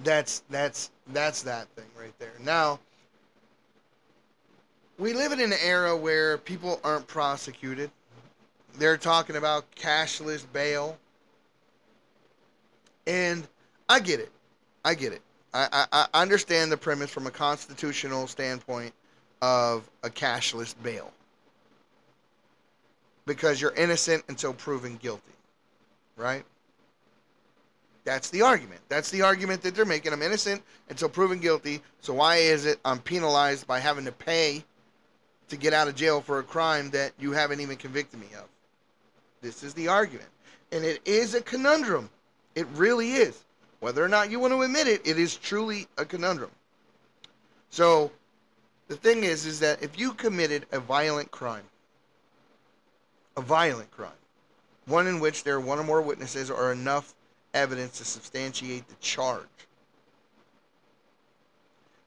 that's 0.00 0.42
that's 0.50 0.90
that's 1.12 1.42
that 1.42 1.68
thing 1.68 1.86
right 1.98 2.12
there. 2.18 2.32
Now 2.44 2.80
we 4.98 5.14
live 5.14 5.32
in 5.32 5.40
an 5.40 5.54
era 5.64 5.96
where 5.96 6.36
people 6.36 6.78
aren't 6.84 7.06
prosecuted. 7.06 7.90
They're 8.78 8.98
talking 8.98 9.36
about 9.36 9.64
cashless 9.74 10.44
bail. 10.52 10.98
And 13.10 13.44
I 13.88 13.98
get 13.98 14.20
it. 14.20 14.30
I 14.84 14.94
get 14.94 15.12
it. 15.12 15.20
I, 15.52 15.86
I, 15.92 16.06
I 16.14 16.22
understand 16.22 16.70
the 16.70 16.76
premise 16.76 17.10
from 17.10 17.26
a 17.26 17.30
constitutional 17.30 18.28
standpoint 18.28 18.94
of 19.42 19.90
a 20.04 20.08
cashless 20.08 20.76
bail. 20.80 21.10
Because 23.26 23.60
you're 23.60 23.74
innocent 23.74 24.22
until 24.28 24.52
proven 24.52 24.94
guilty. 24.94 25.32
Right? 26.16 26.44
That's 28.04 28.30
the 28.30 28.42
argument. 28.42 28.80
That's 28.88 29.10
the 29.10 29.22
argument 29.22 29.62
that 29.62 29.74
they're 29.74 29.84
making. 29.84 30.12
I'm 30.12 30.22
innocent 30.22 30.62
until 30.88 31.08
proven 31.08 31.40
guilty. 31.40 31.82
So 32.00 32.14
why 32.14 32.36
is 32.36 32.64
it 32.64 32.78
I'm 32.84 33.00
penalized 33.00 33.66
by 33.66 33.80
having 33.80 34.04
to 34.04 34.12
pay 34.12 34.64
to 35.48 35.56
get 35.56 35.72
out 35.72 35.88
of 35.88 35.96
jail 35.96 36.20
for 36.20 36.38
a 36.38 36.44
crime 36.44 36.90
that 36.90 37.12
you 37.18 37.32
haven't 37.32 37.60
even 37.60 37.76
convicted 37.76 38.20
me 38.20 38.28
of. 38.38 38.44
This 39.42 39.64
is 39.64 39.74
the 39.74 39.88
argument. 39.88 40.28
And 40.70 40.84
it 40.84 41.00
is 41.04 41.34
a 41.34 41.40
conundrum. 41.40 42.08
It 42.54 42.66
really 42.74 43.12
is. 43.12 43.44
Whether 43.80 44.04
or 44.04 44.08
not 44.08 44.30
you 44.30 44.40
want 44.40 44.52
to 44.52 44.62
admit 44.62 44.88
it, 44.88 45.06
it 45.06 45.18
is 45.18 45.36
truly 45.36 45.86
a 45.96 46.04
conundrum. 46.04 46.50
So 47.70 48.10
the 48.88 48.96
thing 48.96 49.24
is 49.24 49.46
is 49.46 49.60
that 49.60 49.82
if 49.82 49.98
you 49.98 50.12
committed 50.12 50.66
a 50.72 50.80
violent 50.80 51.30
crime, 51.30 51.64
a 53.36 53.40
violent 53.40 53.90
crime, 53.90 54.10
one 54.86 55.06
in 55.06 55.20
which 55.20 55.44
there 55.44 55.56
are 55.56 55.60
one 55.60 55.78
or 55.78 55.84
more 55.84 56.02
witnesses 56.02 56.50
or 56.50 56.72
enough 56.72 57.14
evidence 57.54 57.98
to 57.98 58.04
substantiate 58.04 58.86
the 58.88 58.96
charge, 58.96 59.46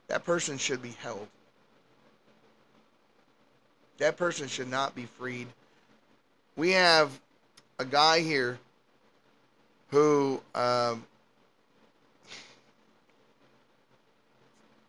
that 0.07 0.23
person 0.25 0.57
should 0.57 0.81
be 0.81 0.91
held 0.91 1.27
that 4.03 4.17
person 4.17 4.47
should 4.47 4.69
not 4.69 4.95
be 4.95 5.05
freed. 5.05 5.47
We 6.55 6.71
have 6.71 7.09
a 7.79 7.85
guy 7.85 8.19
here 8.19 8.59
who, 9.93 10.41
um, 10.55 11.05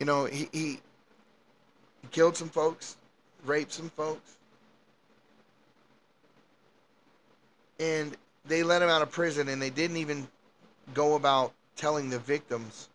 you 0.01 0.07
know, 0.07 0.25
he, 0.25 0.49
he, 0.51 0.79
killed 2.11 2.37
some 2.37 2.49
folks, 2.49 2.97
raped 3.45 3.73
some 3.73 3.91
folks, 3.91 4.37
and 7.79 8.17
they 8.47 8.63
let 8.63 8.81
him 8.81 8.89
out 8.89 9.03
of 9.03 9.11
prison, 9.11 9.49
and 9.49 9.61
they 9.61 9.69
didn't 9.69 9.99
even 9.99 10.27
go 10.95 11.17
about 11.17 11.53
telling 11.77 12.09
the 12.09 12.21
victims 12.21 12.89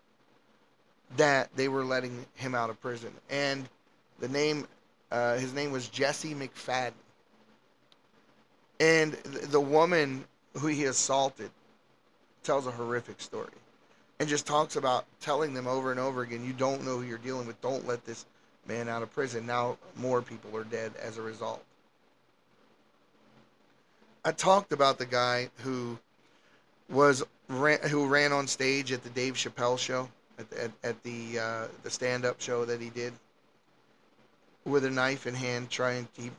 that 1.15 1.49
they 1.55 1.67
were 1.67 1.85
letting 1.85 2.25
him 2.35 2.55
out 2.55 2.71
of 2.71 2.81
prison. 2.81 3.11
And 3.29 3.69
the 4.19 4.29
name 4.29 4.67
uh, 5.11 5.37
his 5.37 5.53
name 5.53 5.71
was 5.71 5.89
Jesse 5.89 6.33
McFadden. 6.33 6.93
And 8.79 9.13
the 9.13 9.59
woman 9.59 10.23
who 10.57 10.67
he 10.67 10.85
assaulted 10.85 11.51
tells 12.43 12.67
a 12.67 12.71
horrific 12.71 13.21
story 13.21 13.49
and 14.19 14.27
just 14.27 14.45
talks 14.45 14.75
about 14.75 15.05
telling 15.21 15.53
them 15.53 15.67
over 15.67 15.91
and 15.91 15.99
over 15.99 16.21
again, 16.21 16.43
you 16.45 16.53
don't 16.53 16.83
know 16.85 16.97
who 16.97 17.03
you're 17.03 17.17
dealing 17.17 17.47
with. 17.47 17.59
Don't 17.61 17.87
let 17.87 18.05
this 18.05 18.25
man 18.67 18.89
out 18.89 19.01
of 19.01 19.11
prison. 19.13 19.45
Now 19.45 19.77
more 19.95 20.21
people 20.21 20.55
are 20.55 20.63
dead 20.63 20.91
as 21.01 21.17
a 21.17 21.21
result. 21.21 21.63
I 24.23 24.33
talked 24.33 24.73
about 24.73 24.97
the 24.97 25.05
guy 25.05 25.49
who 25.63 25.97
was 26.89 27.23
ran, 27.47 27.79
who 27.89 28.07
ran 28.07 28.33
on 28.33 28.47
stage 28.47 28.91
at 28.91 29.03
the 29.03 29.09
Dave 29.09 29.35
Chappelle 29.35 29.79
show 29.79 30.09
at, 30.37 30.51
at, 30.53 30.71
at 30.83 31.03
the 31.03 31.39
uh, 31.39 31.67
the 31.83 31.89
stand 31.89 32.25
up 32.25 32.41
show 32.41 32.65
that 32.65 32.81
he 32.81 32.89
did 32.89 33.13
with 34.65 34.83
a 34.83 34.89
knife 34.89 35.25
in 35.25 35.33
hand 35.33 35.69
trying 35.69 36.07
to 36.17 36.29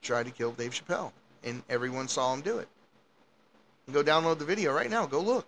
try 0.00 0.22
to 0.22 0.30
kill 0.30 0.52
Dave 0.52 0.72
Chappelle, 0.72 1.12
and 1.44 1.62
everyone 1.68 2.08
saw 2.08 2.32
him 2.32 2.40
do 2.40 2.58
it. 2.58 2.68
Go 3.92 4.02
download 4.02 4.38
the 4.38 4.44
video 4.44 4.72
right 4.72 4.90
now. 4.90 5.06
Go 5.06 5.20
look, 5.20 5.46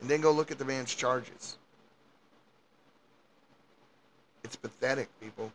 and 0.00 0.08
then 0.08 0.20
go 0.20 0.32
look 0.32 0.50
at 0.50 0.58
the 0.58 0.64
man's 0.64 0.94
charges. 0.94 1.56
It's 4.44 4.56
pathetic, 4.56 5.08
people. 5.20 5.50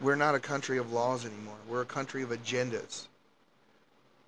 We're 0.00 0.16
not 0.16 0.34
a 0.34 0.40
country 0.40 0.78
of 0.78 0.92
laws 0.92 1.24
anymore. 1.24 1.56
We're 1.68 1.82
a 1.82 1.86
country 1.86 2.22
of 2.22 2.30
agendas. 2.30 3.06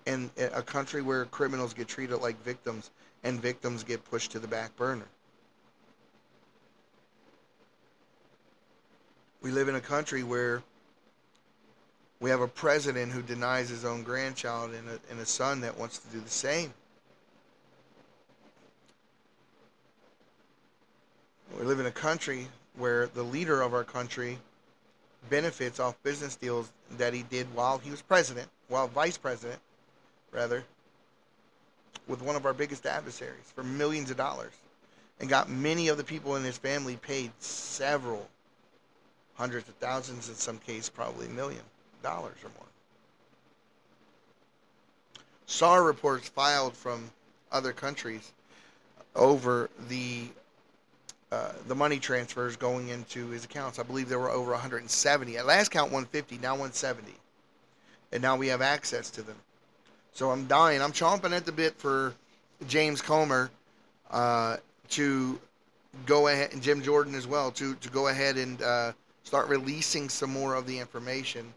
And 0.05 0.29
a 0.37 0.61
country 0.61 1.01
where 1.01 1.25
criminals 1.25 1.73
get 1.73 1.89
treated 1.89 2.17
like 2.17 2.41
victims 2.43 2.91
and 3.25 3.41
victims 3.41 3.83
get 3.83 4.09
pushed 4.09 4.31
to 4.31 4.39
the 4.39 4.47
back 4.47 4.73
burner. 4.77 5.07
we 9.47 9.53
live 9.53 9.69
in 9.69 9.75
a 9.75 9.81
country 9.81 10.23
where 10.23 10.61
we 12.19 12.29
have 12.29 12.41
a 12.41 12.47
president 12.47 13.11
who 13.11 13.21
denies 13.21 13.69
his 13.69 13.85
own 13.85 14.03
grandchild 14.03 14.71
and 14.71 14.89
a, 14.89 14.99
and 15.11 15.19
a 15.19 15.25
son 15.25 15.61
that 15.61 15.77
wants 15.77 15.99
to 15.99 16.07
do 16.07 16.19
the 16.19 16.29
same. 16.29 16.73
We 21.57 21.65
live 21.65 21.79
in 21.79 21.85
a 21.85 21.91
country 21.91 22.47
where 22.75 23.07
the 23.07 23.23
leader 23.23 23.61
of 23.61 23.73
our 23.73 23.83
country 23.83 24.37
benefits 25.29 25.79
off 25.79 26.01
business 26.03 26.35
deals 26.35 26.71
that 26.97 27.13
he 27.13 27.23
did 27.23 27.47
while 27.53 27.77
he 27.77 27.91
was 27.91 28.01
president, 28.01 28.47
while 28.67 28.87
vice 28.87 29.17
president, 29.17 29.59
rather, 30.31 30.63
with 32.07 32.21
one 32.21 32.35
of 32.35 32.45
our 32.45 32.53
biggest 32.53 32.85
adversaries 32.85 33.51
for 33.55 33.63
millions 33.63 34.11
of 34.11 34.17
dollars, 34.17 34.53
and 35.19 35.29
got 35.29 35.49
many 35.49 35.87
of 35.87 35.97
the 35.97 36.03
people 36.03 36.35
in 36.35 36.43
his 36.43 36.57
family 36.57 36.95
paid 36.97 37.31
several 37.39 38.27
hundreds 39.35 39.67
of 39.67 39.75
thousands, 39.75 40.29
in 40.29 40.35
some 40.35 40.59
case, 40.59 40.89
probably 40.89 41.25
a 41.25 41.29
million 41.29 41.61
or 42.05 42.49
more. 42.57 42.67
SAR 45.45 45.83
reports 45.83 46.27
filed 46.27 46.75
from 46.75 47.09
other 47.51 47.71
countries 47.71 48.31
over 49.15 49.69
the 49.89 50.27
uh, 51.29 51.51
the 51.67 51.75
money 51.75 51.99
transfers 51.99 52.55
going 52.55 52.87
into 52.87 53.27
his 53.27 53.43
accounts. 53.43 53.79
I 53.79 53.83
believe 53.83 54.07
there 54.07 54.19
were 54.19 54.29
over 54.29 54.51
170. 54.51 55.35
At 55.35 55.45
last 55.45 55.71
count, 55.71 55.91
150. 55.91 56.37
Now 56.37 56.53
170, 56.53 57.11
and 58.13 58.21
now 58.21 58.37
we 58.37 58.47
have 58.47 58.61
access 58.61 59.09
to 59.11 59.21
them. 59.21 59.35
So 60.13 60.31
I'm 60.31 60.47
dying. 60.47 60.81
I'm 60.81 60.93
chomping 60.93 61.35
at 61.35 61.45
the 61.45 61.51
bit 61.51 61.75
for 61.75 62.13
James 62.67 63.01
Comer 63.01 63.51
uh, 64.09 64.57
to 64.91 65.39
go 66.05 66.27
ahead, 66.27 66.53
and 66.53 66.61
Jim 66.61 66.81
Jordan 66.81 67.15
as 67.15 67.27
well, 67.27 67.51
to 67.51 67.75
to 67.75 67.89
go 67.89 68.07
ahead 68.07 68.37
and 68.37 68.61
uh, 68.61 68.93
start 69.23 69.49
releasing 69.49 70.07
some 70.07 70.31
more 70.31 70.55
of 70.55 70.65
the 70.65 70.79
information 70.79 71.53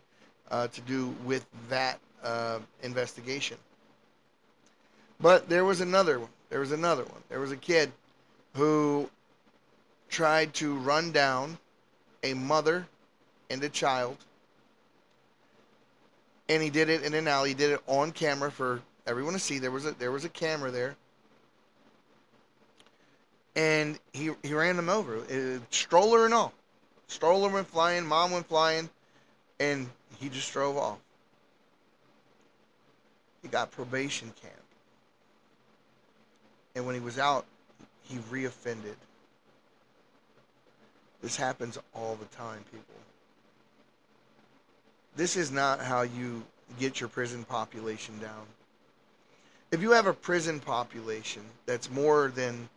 uh, 0.51 0.69
to 0.69 0.81
do 0.83 1.15
with 1.25 1.47
that 1.69 1.99
uh, 2.23 2.59
investigation. 2.83 3.57
But 5.21 5.49
there 5.49 5.65
was 5.65 5.81
another 5.81 6.19
one. 6.19 6.31
There 6.49 6.61
was 6.61 6.73
another 6.73 7.05
one. 7.05 7.23
There 7.29 7.41
was 7.41 7.53
a 7.53 7.57
kid 7.57 7.93
who 8.55 9.09
tried 10.09 10.55
to 10.55 10.75
run 10.77 11.13
down 11.13 11.59
a 12.23 12.35
mother 12.35 12.87
and 13.49 13.63
a 13.63 13.69
child. 13.69 14.17
And 16.49 16.63
he 16.63 16.71
did 16.71 16.89
it 16.89 17.03
in 17.05 17.15
an 17.15 17.29
alley. 17.29 17.51
He 17.51 17.55
did 17.55 17.71
it 17.71 17.81
on 17.87 18.11
camera 18.11 18.51
for 18.51 18.81
everyone 19.07 19.35
to 19.35 19.39
see. 19.39 19.59
There 19.59 19.71
was 19.71 19.87
a 19.87 19.93
there 19.93 20.11
was 20.11 20.25
a 20.25 20.29
camera 20.29 20.71
there. 20.71 20.97
And 23.55 23.99
he 24.13 24.31
he 24.43 24.55
ran 24.55 24.77
them 24.77 24.89
over, 24.89 25.19
uh, 25.19 25.59
stroller 25.71 26.25
and 26.25 26.35
all. 26.35 26.53
Stroller 27.09 27.49
went 27.49 27.67
flying, 27.67 28.07
mom 28.07 28.31
went 28.31 28.47
flying, 28.47 28.89
and 29.61 29.89
he 30.19 30.29
just 30.31 30.53
drove 30.53 30.77
off. 30.77 30.99
He 33.43 33.49
got 33.49 33.71
probation 33.71 34.33
camp. 34.43 34.55
And 36.75 36.87
when 36.87 36.95
he 36.95 37.01
was 37.01 37.19
out, 37.19 37.45
he 38.03 38.17
reoffended. 38.33 38.97
This 41.23 41.37
happens 41.37 41.79
all 41.95 42.17
the 42.17 42.37
time, 42.37 42.65
people. 42.73 42.95
This 45.17 45.37
is 45.37 45.53
not 45.53 45.81
how 45.81 46.03
you 46.03 46.43
get 46.79 47.01
your 47.01 47.09
prison 47.09 47.45
population 47.45 48.19
down. 48.21 48.47
If 49.71 49.83
you 49.83 49.91
have 49.91 50.07
a 50.07 50.13
prison 50.13 50.61
population 50.61 51.43
that's 51.67 51.91
more 51.91 52.33
than 52.35 52.69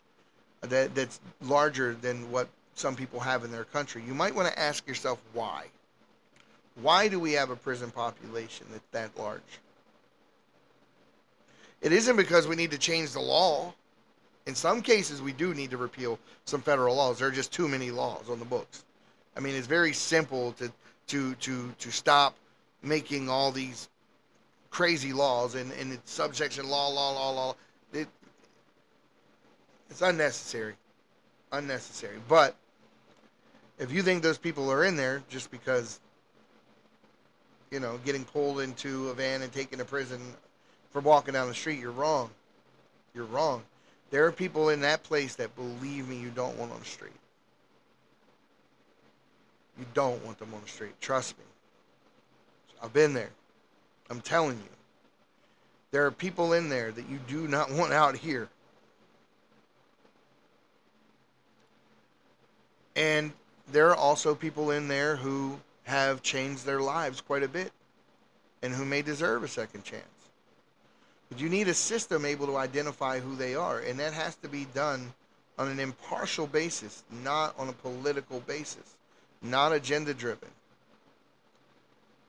that 0.60 0.94
that's 0.94 1.20
larger 1.42 1.94
than 1.94 2.30
what 2.30 2.48
some 2.74 2.96
people 2.96 3.20
have 3.20 3.44
in 3.44 3.50
their 3.50 3.64
country, 3.64 4.02
you 4.06 4.14
might 4.14 4.34
want 4.34 4.48
to 4.48 4.58
ask 4.58 4.86
yourself 4.86 5.20
why. 5.32 5.66
Why 6.80 7.08
do 7.08 7.20
we 7.20 7.32
have 7.32 7.50
a 7.50 7.56
prison 7.56 7.90
population 7.90 8.66
that's 8.70 8.84
that 8.92 9.16
large? 9.18 9.42
It 11.80 11.92
isn't 11.92 12.16
because 12.16 12.46
we 12.46 12.56
need 12.56 12.70
to 12.72 12.78
change 12.78 13.12
the 13.12 13.20
law. 13.20 13.74
In 14.46 14.54
some 14.54 14.82
cases, 14.82 15.22
we 15.22 15.32
do 15.32 15.54
need 15.54 15.70
to 15.70 15.76
repeal 15.76 16.18
some 16.44 16.60
federal 16.62 16.96
laws. 16.96 17.18
There 17.18 17.28
are 17.28 17.32
just 17.32 17.52
too 17.52 17.68
many 17.68 17.90
laws 17.90 18.28
on 18.28 18.38
the 18.38 18.44
books. 18.44 18.84
I 19.36 19.40
mean, 19.40 19.54
it's 19.54 19.66
very 19.66 19.92
simple 19.92 20.52
to 20.52 20.72
to 21.08 21.34
to 21.34 21.72
to 21.78 21.90
stop 21.90 22.36
making 22.82 23.28
all 23.28 23.52
these 23.52 23.88
crazy 24.70 25.12
laws 25.12 25.54
and 25.54 25.70
and 25.72 25.92
it's 25.92 26.10
subsection 26.10 26.68
law, 26.68 26.88
law, 26.88 27.12
law, 27.12 27.30
law. 27.30 27.56
It, 27.92 28.08
it's 29.90 30.02
unnecessary, 30.02 30.74
unnecessary. 31.52 32.16
But 32.28 32.56
if 33.78 33.92
you 33.92 34.02
think 34.02 34.22
those 34.22 34.38
people 34.38 34.70
are 34.70 34.84
in 34.84 34.96
there 34.96 35.22
just 35.28 35.50
because 35.50 36.00
you 37.70 37.80
know 37.80 37.98
getting 38.04 38.24
pulled 38.24 38.60
into 38.60 39.08
a 39.08 39.14
van 39.14 39.42
and 39.42 39.52
taken 39.52 39.78
to 39.78 39.84
prison 39.84 40.20
for 40.90 41.00
walking 41.00 41.34
down 41.34 41.48
the 41.48 41.54
street, 41.54 41.80
you're 41.80 41.90
wrong. 41.90 42.30
You're 43.14 43.24
wrong. 43.24 43.62
There 44.10 44.24
are 44.26 44.32
people 44.32 44.68
in 44.68 44.80
that 44.82 45.02
place 45.02 45.34
that 45.36 45.54
believe 45.56 46.08
me 46.08 46.16
you 46.16 46.30
don't 46.30 46.56
want 46.56 46.72
on 46.72 46.78
the 46.78 46.84
street. 46.84 47.12
You 49.76 49.84
don't 49.92 50.24
want 50.24 50.38
them 50.38 50.54
on 50.54 50.60
the 50.62 50.68
street. 50.68 50.92
Trust 51.00 51.36
me. 51.36 51.44
I've 52.80 52.92
been 52.92 53.12
there. 53.12 53.30
I'm 54.08 54.20
telling 54.20 54.56
you. 54.56 54.68
There 55.90 56.06
are 56.06 56.10
people 56.12 56.52
in 56.52 56.68
there 56.68 56.92
that 56.92 57.08
you 57.08 57.18
do 57.26 57.48
not 57.48 57.72
want 57.72 57.92
out 57.92 58.16
here. 58.16 58.48
And 62.94 63.32
there 63.72 63.88
are 63.90 63.96
also 63.96 64.34
people 64.34 64.70
in 64.70 64.86
there 64.86 65.16
who 65.16 65.58
have 65.84 66.22
changed 66.22 66.66
their 66.66 66.80
lives 66.80 67.20
quite 67.20 67.42
a 67.42 67.48
bit 67.48 67.72
and 68.62 68.74
who 68.74 68.84
may 68.84 69.02
deserve 69.02 69.42
a 69.44 69.48
second 69.48 69.84
chance. 69.84 70.04
But 71.28 71.40
you 71.40 71.48
need 71.48 71.68
a 71.68 71.74
system 71.74 72.24
able 72.24 72.46
to 72.46 72.56
identify 72.56 73.20
who 73.20 73.36
they 73.36 73.54
are, 73.54 73.80
and 73.80 73.98
that 73.98 74.12
has 74.12 74.36
to 74.36 74.48
be 74.48 74.66
done 74.74 75.12
on 75.58 75.68
an 75.68 75.78
impartial 75.78 76.46
basis, 76.46 77.02
not 77.22 77.54
on 77.58 77.68
a 77.68 77.72
political 77.72 78.40
basis, 78.40 78.96
not 79.42 79.72
agenda 79.72 80.14
driven. 80.14 80.48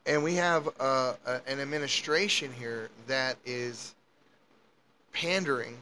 And 0.05 0.23
we 0.23 0.35
have 0.35 0.67
uh, 0.79 1.13
a, 1.25 1.41
an 1.47 1.59
administration 1.59 2.51
here 2.53 2.89
that 3.07 3.37
is 3.45 3.95
pandering 5.13 5.77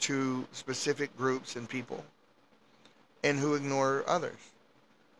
to 0.00 0.46
specific 0.52 1.14
groups 1.16 1.56
and 1.56 1.68
people 1.68 2.04
and 3.24 3.38
who 3.38 3.54
ignore 3.54 4.04
others. 4.06 4.38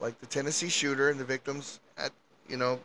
Like 0.00 0.18
the 0.20 0.26
Tennessee 0.26 0.68
shooter 0.68 1.10
and 1.10 1.18
the 1.18 1.24
victims 1.24 1.80
you 2.48 2.56
know, 2.56 2.80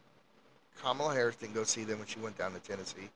Kamala 0.81 1.13
Harris 1.13 1.35
didn't 1.35 1.55
go 1.55 1.63
see 1.63 1.83
them 1.83 1.99
when 1.99 2.07
she 2.07 2.19
went 2.19 2.37
down 2.37 2.53
to 2.53 2.59
Tennessee. 2.59 3.09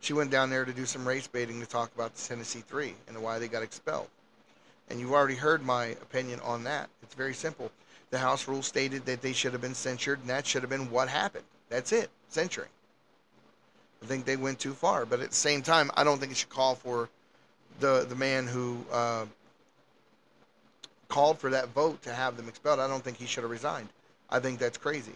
She 0.00 0.12
went 0.12 0.30
down 0.30 0.50
there 0.50 0.64
to 0.64 0.72
do 0.72 0.86
some 0.86 1.06
race 1.06 1.26
baiting 1.26 1.60
to 1.60 1.66
talk 1.66 1.94
about 1.94 2.14
the 2.14 2.28
Tennessee 2.28 2.62
Three 2.66 2.94
and 3.08 3.22
why 3.22 3.38
they 3.38 3.48
got 3.48 3.62
expelled. 3.62 4.08
And 4.88 5.00
you've 5.00 5.12
already 5.12 5.34
heard 5.34 5.64
my 5.64 5.86
opinion 5.86 6.40
on 6.40 6.64
that. 6.64 6.88
It's 7.02 7.14
very 7.14 7.34
simple. 7.34 7.70
The 8.10 8.18
House 8.18 8.46
rule 8.46 8.62
stated 8.62 9.04
that 9.06 9.22
they 9.22 9.32
should 9.32 9.52
have 9.52 9.60
been 9.60 9.74
censured, 9.74 10.20
and 10.20 10.30
that 10.30 10.46
should 10.46 10.62
have 10.62 10.70
been 10.70 10.90
what 10.90 11.08
happened. 11.08 11.44
That's 11.68 11.92
it, 11.92 12.10
censuring. 12.28 12.68
I 14.02 14.06
think 14.06 14.24
they 14.24 14.36
went 14.36 14.58
too 14.58 14.74
far, 14.74 15.06
but 15.06 15.20
at 15.20 15.30
the 15.30 15.36
same 15.36 15.62
time, 15.62 15.90
I 15.96 16.04
don't 16.04 16.18
think 16.18 16.30
it 16.30 16.36
should 16.36 16.50
call 16.50 16.74
for 16.74 17.08
the 17.80 18.06
the 18.08 18.14
man 18.14 18.46
who 18.46 18.84
uh, 18.92 19.26
called 21.08 21.38
for 21.38 21.50
that 21.50 21.68
vote 21.70 22.02
to 22.02 22.12
have 22.12 22.36
them 22.36 22.48
expelled. 22.48 22.78
I 22.78 22.88
don't 22.88 23.02
think 23.02 23.16
he 23.16 23.26
should 23.26 23.42
have 23.42 23.50
resigned. 23.50 23.88
I 24.30 24.38
think 24.40 24.58
that's 24.58 24.78
crazy. 24.78 25.12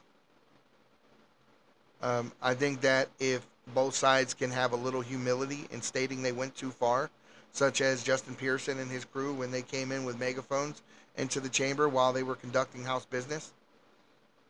Um, 2.02 2.32
I 2.40 2.54
think 2.54 2.80
that 2.80 3.08
if 3.18 3.46
both 3.74 3.94
sides 3.94 4.34
can 4.34 4.50
have 4.50 4.72
a 4.72 4.76
little 4.76 5.00
humility 5.00 5.66
in 5.70 5.82
stating 5.82 6.22
they 6.22 6.32
went 6.32 6.56
too 6.56 6.70
far, 6.70 7.10
such 7.52 7.80
as 7.80 8.02
Justin 8.02 8.34
Pearson 8.34 8.78
and 8.78 8.90
his 8.90 9.04
crew 9.04 9.32
when 9.32 9.50
they 9.50 9.62
came 9.62 9.92
in 9.92 10.04
with 10.04 10.18
megaphones 10.18 10.82
into 11.16 11.40
the 11.40 11.48
chamber 11.48 11.88
while 11.88 12.12
they 12.12 12.22
were 12.22 12.36
conducting 12.36 12.84
House 12.84 13.04
business. 13.04 13.52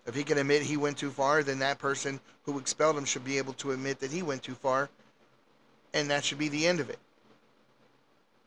If 0.06 0.14
he 0.14 0.24
can 0.24 0.38
admit 0.38 0.62
he 0.62 0.76
went 0.76 0.98
too 0.98 1.10
far, 1.10 1.42
then 1.42 1.58
that 1.58 1.78
person 1.78 2.20
who 2.44 2.58
expelled 2.58 2.96
him 2.96 3.04
should 3.04 3.24
be 3.24 3.38
able 3.38 3.52
to 3.54 3.72
admit 3.72 4.00
that 4.00 4.10
he 4.10 4.22
went 4.22 4.42
too 4.42 4.54
far, 4.54 4.88
and 5.92 6.10
that 6.10 6.24
should 6.24 6.38
be 6.38 6.48
the 6.48 6.66
end 6.66 6.80
of 6.80 6.90
it. 6.90 6.98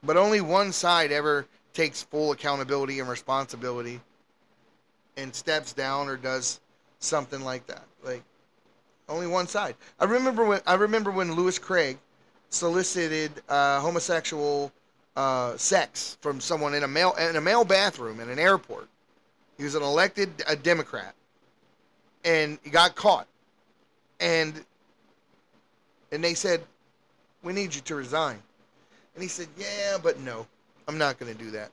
But 0.03 0.17
only 0.17 0.41
one 0.41 0.71
side 0.71 1.11
ever 1.11 1.45
takes 1.73 2.03
full 2.03 2.31
accountability 2.31 2.99
and 2.99 3.09
responsibility 3.09 4.01
and 5.15 5.33
steps 5.33 5.73
down 5.73 6.07
or 6.07 6.17
does 6.17 6.59
something 6.99 7.41
like 7.43 7.67
that. 7.67 7.85
Like 8.03 8.23
only 9.09 9.27
one 9.27 9.47
side. 9.47 9.75
I 9.99 10.05
remember 10.05 10.45
when 10.45 10.61
I 10.65 10.75
remember 10.75 11.11
when 11.11 11.33
Louis 11.33 11.59
Craig 11.59 11.97
solicited 12.49 13.31
uh, 13.49 13.79
homosexual 13.79 14.71
uh, 15.15 15.57
sex 15.57 16.17
from 16.21 16.39
someone 16.39 16.73
in 16.73 16.83
a 16.83 16.87
male 16.87 17.13
in 17.13 17.35
a 17.35 17.41
male 17.41 17.65
bathroom 17.65 18.19
in 18.19 18.29
an 18.29 18.39
airport. 18.39 18.87
He 19.57 19.63
was 19.63 19.75
an 19.75 19.83
elected 19.83 20.29
a 20.47 20.55
Democrat, 20.55 21.13
and 22.23 22.57
he 22.63 22.69
got 22.69 22.95
caught. 22.95 23.27
And 24.19 24.63
and 26.11 26.23
they 26.23 26.33
said, 26.33 26.61
"We 27.43 27.53
need 27.53 27.75
you 27.75 27.81
to 27.81 27.95
resign." 27.95 28.41
And 29.15 29.21
he 29.21 29.27
said, 29.27 29.47
"Yeah, 29.57 29.97
but 30.01 30.19
no, 30.19 30.47
I'm 30.87 30.97
not 30.97 31.19
going 31.19 31.35
to 31.35 31.43
do 31.43 31.51
that." 31.51 31.71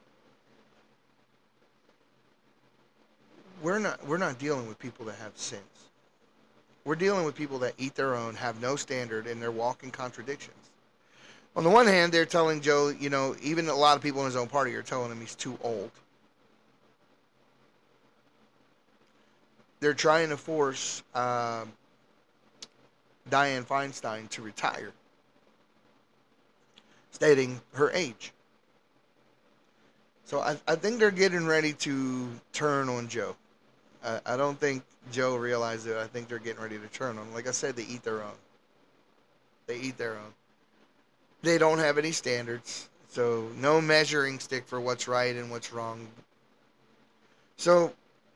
We're 3.63 3.79
not 3.79 4.07
we're 4.07 4.19
not 4.19 4.39
dealing 4.39 4.67
with 4.67 4.79
people 4.79 5.05
that 5.07 5.17
have 5.17 5.33
sins. 5.37 5.80
We're 6.85 6.95
dealing 6.97 7.25
with 7.25 7.35
people 7.35 7.59
that 7.61 7.75
eat 7.79 7.95
their 7.95 8.15
own, 8.15 8.35
have 8.37 8.61
no 8.61 8.77
standard, 8.77 9.27
and 9.27 9.41
they're 9.41 9.51
walking 9.51 9.91
contradictions. 9.91 10.57
On 11.57 11.65
the 11.65 11.71
one 11.71 11.87
hand, 11.87 12.13
they're 12.13 12.25
telling 12.25 12.61
Joe, 12.61 12.89
you 12.89 13.11
know, 13.11 13.35
even 13.43 13.69
a 13.69 13.75
lot 13.75 13.97
of 13.97 14.03
people 14.03 14.21
in 14.21 14.27
his 14.27 14.37
own 14.37 14.47
party 14.47 14.75
are 14.75 14.83
telling 14.83 15.11
him 15.11 15.21
he's 15.21 15.35
too 15.35 15.59
old. 15.63 15.91
They're 19.81 19.95
trying 19.95 20.29
to 20.29 20.37
force 20.37 21.03
uh, 21.15 21.65
Dianne 23.29 23.65
Feinstein 23.65 24.29
to 24.31 24.43
retire, 24.43 24.93
stating 27.11 27.61
her 27.73 27.91
age. 27.91 28.33
So 30.25 30.41
I, 30.41 30.57
I 30.69 30.77
think 30.77 31.01
they're 31.01 31.11
getting 31.11 31.47
ready 31.47 31.73
to 31.73 32.29
turn 32.53 32.89
on 32.89 33.09
Joe. 33.09 33.35
I, 34.05 34.21
I 34.27 34.37
don't 34.37 34.59
think 34.59 34.83
Joe 35.13 35.37
realized 35.37 35.87
it. 35.87 35.97
I 35.97 36.07
think 36.07 36.29
they're 36.29 36.39
getting 36.39 36.63
ready 36.63 36.79
to 36.79 36.87
turn 36.89 37.19
on. 37.19 37.33
Like 37.33 37.47
I 37.47 37.53
said, 37.53 37.77
they 37.77 37.85
eat 37.85 38.03
their 38.03 38.23
own. 38.23 38.39
They 39.67 39.79
eat 39.79 39.99
their 39.99 40.15
own. 40.15 40.35
They 41.43 41.59
don't 41.59 41.79
have 41.79 41.97
any 41.97 42.13
standards, 42.13 42.89
so 43.09 43.49
no 43.57 43.81
measuring 43.81 44.39
stick 44.39 44.67
for 44.67 44.81
what's 44.81 45.09
right 45.09 45.35
and 45.35 45.51
what's 45.51 45.73
wrong. 45.73 46.07
So 47.57 47.93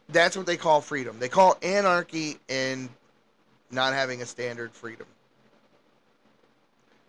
that's 0.09 0.37
what 0.37 0.47
they 0.47 0.57
call 0.57 0.81
freedom. 0.81 1.19
They 1.19 1.29
call 1.29 1.59
anarchy 1.63 2.39
and 2.49 2.89
not 3.71 3.93
having 3.93 4.23
a 4.23 4.27
standard 4.27 4.73
freedom. 4.73 5.07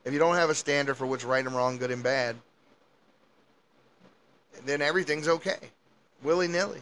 If 0.03 0.13
you 0.13 0.19
don't 0.19 0.35
have 0.35 0.49
a 0.49 0.55
standard 0.55 0.95
for 0.95 1.05
what's 1.05 1.23
right 1.23 1.45
and 1.45 1.55
wrong, 1.55 1.77
good 1.77 1.91
and 1.91 2.03
bad, 2.03 2.35
then 4.65 4.81
everything's 4.81 5.27
okay. 5.27 5.57
Willy 6.23 6.47
nilly. 6.47 6.81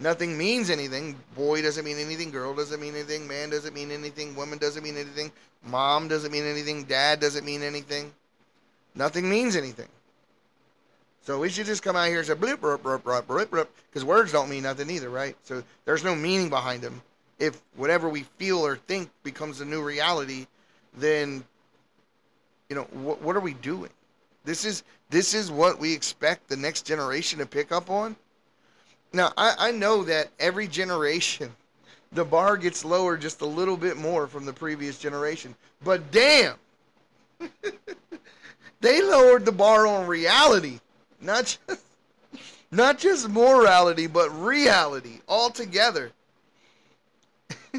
Nothing 0.00 0.36
means 0.36 0.70
anything. 0.70 1.14
Boy 1.36 1.60
doesn't 1.60 1.84
mean 1.84 1.98
anything. 1.98 2.30
Girl 2.30 2.54
doesn't 2.54 2.80
mean 2.80 2.94
anything. 2.94 3.28
Man 3.28 3.50
doesn't 3.50 3.74
mean 3.74 3.90
anything. 3.90 4.34
Woman 4.34 4.58
doesn't 4.58 4.82
mean 4.82 4.96
anything. 4.96 5.30
Mom 5.62 6.08
doesn't 6.08 6.32
mean 6.32 6.44
anything. 6.44 6.84
Dad 6.84 7.20
doesn't 7.20 7.44
mean 7.44 7.62
anything. 7.62 8.10
Nothing 8.94 9.28
means 9.28 9.56
anything. 9.56 9.88
So 11.22 11.38
we 11.38 11.50
should 11.50 11.66
just 11.66 11.82
come 11.82 11.96
out 11.96 12.08
here 12.08 12.18
and 12.18 12.26
say 12.26 12.32
blip, 12.32 12.62
blip, 12.62 12.82
blip, 12.82 13.04
blip, 13.04 13.26
blip, 13.26 13.50
blip, 13.50 13.76
because 13.90 14.04
words 14.04 14.32
don't 14.32 14.48
mean 14.48 14.62
nothing 14.62 14.88
either, 14.88 15.10
right? 15.10 15.36
So 15.42 15.62
there's 15.84 16.02
no 16.02 16.14
meaning 16.14 16.48
behind 16.48 16.80
them. 16.80 17.02
If 17.38 17.60
whatever 17.76 18.08
we 18.08 18.22
feel 18.38 18.64
or 18.64 18.76
think 18.76 19.10
becomes 19.22 19.58
the 19.58 19.66
new 19.66 19.82
reality, 19.82 20.46
then 20.96 21.44
you 22.70 22.76
know 22.76 22.84
what, 22.84 23.20
what 23.20 23.36
are 23.36 23.40
we 23.40 23.52
doing? 23.54 23.90
This 24.44 24.64
is 24.64 24.82
this 25.10 25.34
is 25.34 25.50
what 25.50 25.78
we 25.78 25.92
expect 25.92 26.48
the 26.48 26.56
next 26.56 26.86
generation 26.86 27.40
to 27.40 27.46
pick 27.46 27.70
up 27.70 27.90
on. 27.90 28.16
Now 29.12 29.32
I, 29.36 29.54
I 29.58 29.70
know 29.72 30.04
that 30.04 30.28
every 30.38 30.68
generation, 30.68 31.50
the 32.12 32.24
bar 32.24 32.56
gets 32.56 32.84
lower 32.84 33.16
just 33.16 33.40
a 33.40 33.46
little 33.46 33.76
bit 33.76 33.96
more 33.96 34.26
from 34.26 34.44
the 34.44 34.52
previous 34.52 34.98
generation, 34.98 35.54
but 35.82 36.10
damn, 36.10 36.56
they 38.80 39.02
lowered 39.02 39.44
the 39.44 39.52
bar 39.52 39.86
on 39.86 40.06
reality 40.06 40.80
not 41.20 41.44
just 41.44 41.80
not 42.70 42.98
just 42.98 43.28
morality, 43.28 44.06
but 44.06 44.30
reality 44.30 45.20
altogether. 45.28 46.12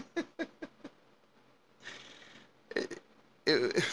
it, 2.76 3.00
it, 3.46 3.86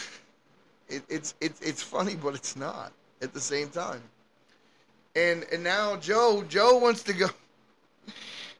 it, 0.89 1.03
it's 1.09 1.35
it's 1.39 1.61
it's 1.61 1.81
funny, 1.81 2.15
but 2.15 2.35
it's 2.35 2.55
not 2.55 2.91
at 3.21 3.33
the 3.33 3.39
same 3.39 3.69
time. 3.69 4.01
And 5.19 5.45
and 5.51 5.63
now 5.63 5.97
Joe 5.97 6.45
Joe 6.47 6.77
wants 6.77 7.03
to 7.03 7.13
go. 7.13 7.27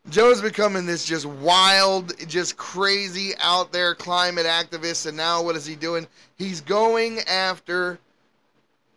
Joe's 0.09 0.41
becoming 0.41 0.85
this 0.85 1.05
just 1.05 1.25
wild, 1.25 2.13
just 2.27 2.57
crazy 2.57 3.33
out 3.39 3.71
there 3.71 3.95
climate 3.95 4.45
activist, 4.45 5.05
and 5.05 5.15
now 5.15 5.41
what 5.41 5.55
is 5.55 5.65
he 5.65 5.75
doing? 5.75 6.07
He's 6.37 6.61
going 6.61 7.19
after 7.21 7.99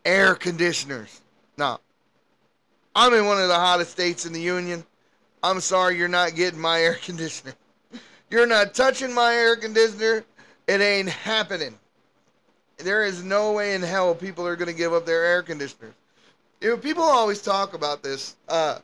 air 0.05 0.35
conditioners. 0.35 1.21
Now, 1.57 1.81
I'm 2.97 3.13
in 3.15 3.27
one 3.27 3.41
of 3.41 3.49
the 3.49 3.55
hottest 3.55 3.93
states 3.93 4.27
in 4.27 4.33
the 4.33 4.41
union. 4.41 4.85
I'm 5.43 5.61
sorry 5.61 5.99
you're 5.99 6.09
not 6.09 6.35
getting 6.35 6.61
my 6.61 6.81
air 6.81 6.95
conditioner. 6.95 7.55
You're 8.31 8.47
not 8.47 8.75
touching 8.75 9.13
my 9.13 9.35
air 9.35 9.57
conditioner. 9.57 10.25
It 10.67 10.81
ain't 10.81 11.09
happening. 11.09 11.79
There 12.79 13.05
is 13.05 13.23
no 13.23 13.53
way 13.53 13.75
in 13.75 13.83
hell 13.83 14.15
people 14.15 14.47
are 14.47 14.57
going 14.57 14.71
to 14.71 14.75
give 14.75 14.93
up 14.93 15.05
their 15.05 15.25
air 15.25 15.43
conditioners. 15.43 15.95
You 16.63 16.69
know, 16.69 16.77
people 16.77 17.03
always 17.03 17.43
talk 17.43 17.75
about 17.75 18.05
this. 18.05 18.37
Uh, 18.49 18.79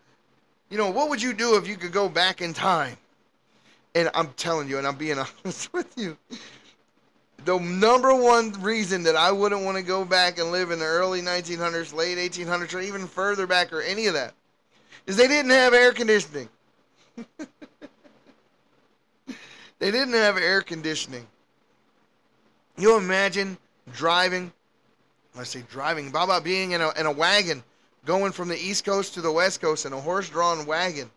you 0.69 0.77
know, 0.77 0.91
what 0.91 1.09
would 1.11 1.23
you 1.23 1.33
do 1.33 1.57
if 1.57 1.69
you 1.69 1.77
could 1.77 1.93
go 1.93 2.09
back 2.09 2.43
in 2.43 2.53
time? 2.53 2.97
And 3.95 4.11
I'm 4.15 4.31
telling 4.37 4.69
you, 4.69 4.79
and 4.79 4.87
I'm 4.87 4.97
being 4.97 5.17
honest 5.45 5.73
with 5.73 5.97
you, 5.97 6.17
the 7.45 7.57
number 7.57 8.13
one 8.13 8.51
reason 8.61 9.05
that 9.05 9.15
I 9.15 9.31
wouldn't 9.31 9.63
want 9.63 9.77
to 9.77 9.85
go 9.85 10.05
back 10.05 10.41
and 10.41 10.51
live 10.51 10.73
in 10.73 10.81
the 10.81 10.87
early 10.87 11.23
1900s, 11.23 11.95
late 11.95 12.19
1800s, 12.19 12.75
or 12.75 12.81
even 12.81 13.07
further 13.07 13.47
back, 13.47 13.73
or 13.73 13.81
any 13.81 14.07
of 14.07 14.15
that, 14.15 14.35
is 15.07 15.17
they 15.17 15.29
didn't 15.29 15.53
have 15.53 15.73
air 15.73 15.93
conditioning. 15.93 16.49
they 19.79 19.93
didn't 19.93 20.15
have 20.15 20.37
air 20.37 20.63
conditioning. 20.63 21.29
You 22.77 22.97
imagine 22.97 23.57
driving, 23.93 24.53
let's 25.39 25.51
say 25.51 25.63
driving, 25.71 26.11
how 26.11 26.25
about 26.25 26.45
being 26.45 26.73
in 26.73 26.81
a, 26.81 26.91
in 26.99 27.07
a 27.07 27.13
wagon 27.13 27.63
going 28.05 28.33
from 28.33 28.49
the 28.49 28.59
East 28.59 28.85
Coast 28.85 29.15
to 29.15 29.21
the 29.21 29.31
West 29.31 29.61
Coast 29.61 29.87
in 29.87 29.93
a 29.93 30.01
horse 30.01 30.29
drawn 30.29 30.67
wagon 30.67 31.09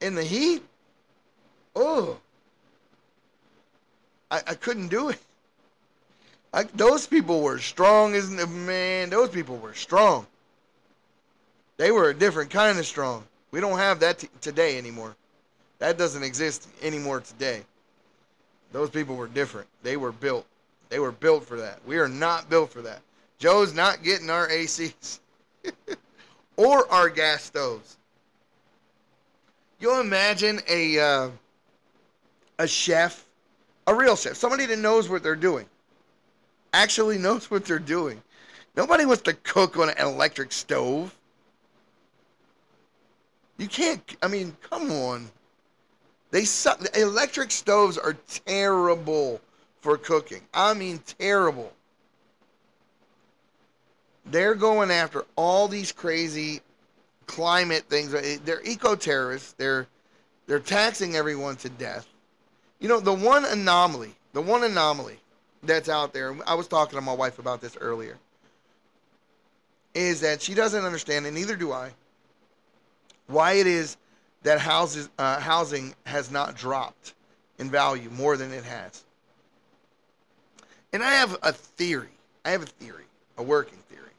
in 0.00 0.14
the 0.14 0.24
heat? 0.24 0.62
Oh. 1.74 2.18
I, 4.30 4.38
I 4.46 4.54
couldn't 4.54 4.88
do 4.88 5.08
it. 5.08 5.18
I, 6.52 6.62
those 6.62 7.06
people 7.06 7.42
were 7.42 7.58
strong 7.58 8.14
as 8.14 8.30
man. 8.30 9.10
Those 9.10 9.30
people 9.30 9.56
were 9.56 9.74
strong. 9.74 10.26
They 11.76 11.90
were 11.90 12.10
a 12.10 12.14
different 12.14 12.50
kind 12.50 12.78
of 12.78 12.86
strong. 12.86 13.24
We 13.50 13.60
don't 13.60 13.78
have 13.78 14.00
that 14.00 14.18
t- 14.18 14.28
today 14.40 14.78
anymore. 14.78 15.16
That 15.78 15.98
doesn't 15.98 16.22
exist 16.22 16.68
anymore 16.82 17.20
today. 17.20 17.62
Those 18.72 18.90
people 18.90 19.16
were 19.16 19.28
different. 19.28 19.66
They 19.82 19.96
were 19.96 20.12
built. 20.12 20.46
They 20.90 20.98
were 20.98 21.12
built 21.12 21.46
for 21.46 21.56
that. 21.58 21.80
We 21.86 21.98
are 21.98 22.08
not 22.08 22.50
built 22.50 22.70
for 22.70 22.82
that. 22.82 23.00
Joe's 23.38 23.72
not 23.72 24.02
getting 24.02 24.28
our 24.28 24.48
ACs 24.48 25.20
or 26.56 26.92
our 26.92 27.08
gas 27.08 27.44
stoves. 27.44 27.96
You'll 29.78 30.00
imagine 30.00 30.60
a 30.68 30.98
uh, 30.98 31.30
a 32.58 32.68
chef 32.68 33.24
a 33.90 33.94
real 33.94 34.16
chef, 34.16 34.36
somebody 34.36 34.66
that 34.66 34.78
knows 34.78 35.08
what 35.08 35.22
they're 35.22 35.34
doing, 35.34 35.66
actually 36.72 37.18
knows 37.18 37.50
what 37.50 37.64
they're 37.64 37.78
doing. 37.78 38.22
Nobody 38.76 39.04
wants 39.04 39.22
to 39.22 39.34
cook 39.34 39.76
on 39.76 39.90
an 39.90 39.98
electric 39.98 40.52
stove. 40.52 41.14
You 43.58 43.66
can't. 43.66 44.00
I 44.22 44.28
mean, 44.28 44.56
come 44.68 44.92
on. 44.92 45.28
They 46.30 46.44
suck. 46.44 46.80
Electric 46.96 47.50
stoves 47.50 47.98
are 47.98 48.16
terrible 48.46 49.40
for 49.80 49.96
cooking. 49.96 50.42
I 50.52 50.74
mean, 50.74 51.00
terrible. 51.18 51.72
They're 54.26 54.54
going 54.54 54.90
after 54.90 55.24
all 55.36 55.68
these 55.68 55.92
crazy 55.92 56.60
climate 57.26 57.84
things. 57.88 58.12
They're 58.44 58.62
eco 58.64 58.94
terrorists. 58.94 59.52
They're 59.52 59.86
they're 60.46 60.58
taxing 60.58 61.14
everyone 61.14 61.56
to 61.56 61.68
death. 61.68 62.08
You 62.80 62.88
know, 62.88 62.98
the 62.98 63.12
one 63.12 63.44
anomaly, 63.44 64.14
the 64.32 64.40
one 64.40 64.64
anomaly 64.64 65.18
that's 65.62 65.88
out 65.88 66.12
there, 66.12 66.36
I 66.46 66.54
was 66.54 66.66
talking 66.66 66.98
to 66.98 67.04
my 67.04 67.12
wife 67.12 67.38
about 67.38 67.60
this 67.60 67.76
earlier, 67.80 68.18
is 69.94 70.20
that 70.22 70.42
she 70.42 70.54
doesn't 70.54 70.84
understand, 70.84 71.26
and 71.26 71.36
neither 71.36 71.54
do 71.54 71.72
I, 71.72 71.92
why 73.26 73.52
it 73.52 73.66
is 73.66 73.96
that 74.42 74.58
houses, 74.58 75.08
uh, 75.18 75.38
housing 75.38 75.94
has 76.06 76.30
not 76.30 76.56
dropped 76.56 77.14
in 77.58 77.70
value 77.70 78.10
more 78.10 78.36
than 78.36 78.52
it 78.52 78.64
has. 78.64 79.04
And 80.92 81.02
I 81.02 81.12
have 81.12 81.36
a 81.42 81.52
theory. 81.52 82.08
I 82.44 82.50
have 82.50 82.62
a 82.62 82.66
theory, 82.66 83.04
a 83.38 83.42
working 83.42 83.78
theory. 83.88 84.12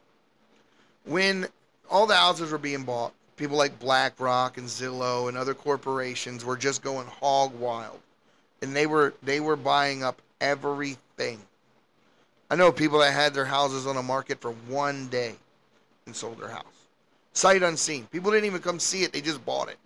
When 1.04 1.48
all 1.90 2.06
the 2.06 2.14
houses 2.14 2.50
were 2.50 2.58
being 2.58 2.84
bought, 2.84 3.12
people 3.36 3.56
like 3.56 3.78
BlackRock 3.78 4.58
and 4.58 4.66
Zillow 4.66 5.28
and 5.28 5.36
other 5.36 5.54
corporations 5.54 6.44
were 6.44 6.56
just 6.56 6.82
going 6.82 7.06
hog 7.06 7.54
wild 7.58 7.98
and 8.62 8.74
they 8.74 8.86
were 8.86 9.12
they 9.22 9.40
were 9.40 9.56
buying 9.56 10.02
up 10.02 10.22
everything. 10.40 11.40
I 12.50 12.54
know 12.54 12.72
people 12.72 13.00
that 13.00 13.12
had 13.12 13.34
their 13.34 13.44
houses 13.44 13.86
on 13.86 13.96
the 13.96 14.02
market 14.02 14.40
for 14.40 14.52
one 14.68 15.08
day 15.08 15.34
and 16.06 16.14
sold 16.14 16.38
their 16.40 16.48
house. 16.48 16.64
Sight 17.32 17.62
unseen. 17.62 18.06
People 18.06 18.30
didn't 18.30 18.46
even 18.46 18.60
come 18.60 18.78
see 18.78 19.02
it, 19.02 19.12
they 19.12 19.20
just 19.20 19.44
bought 19.44 19.68
it. 19.68 19.78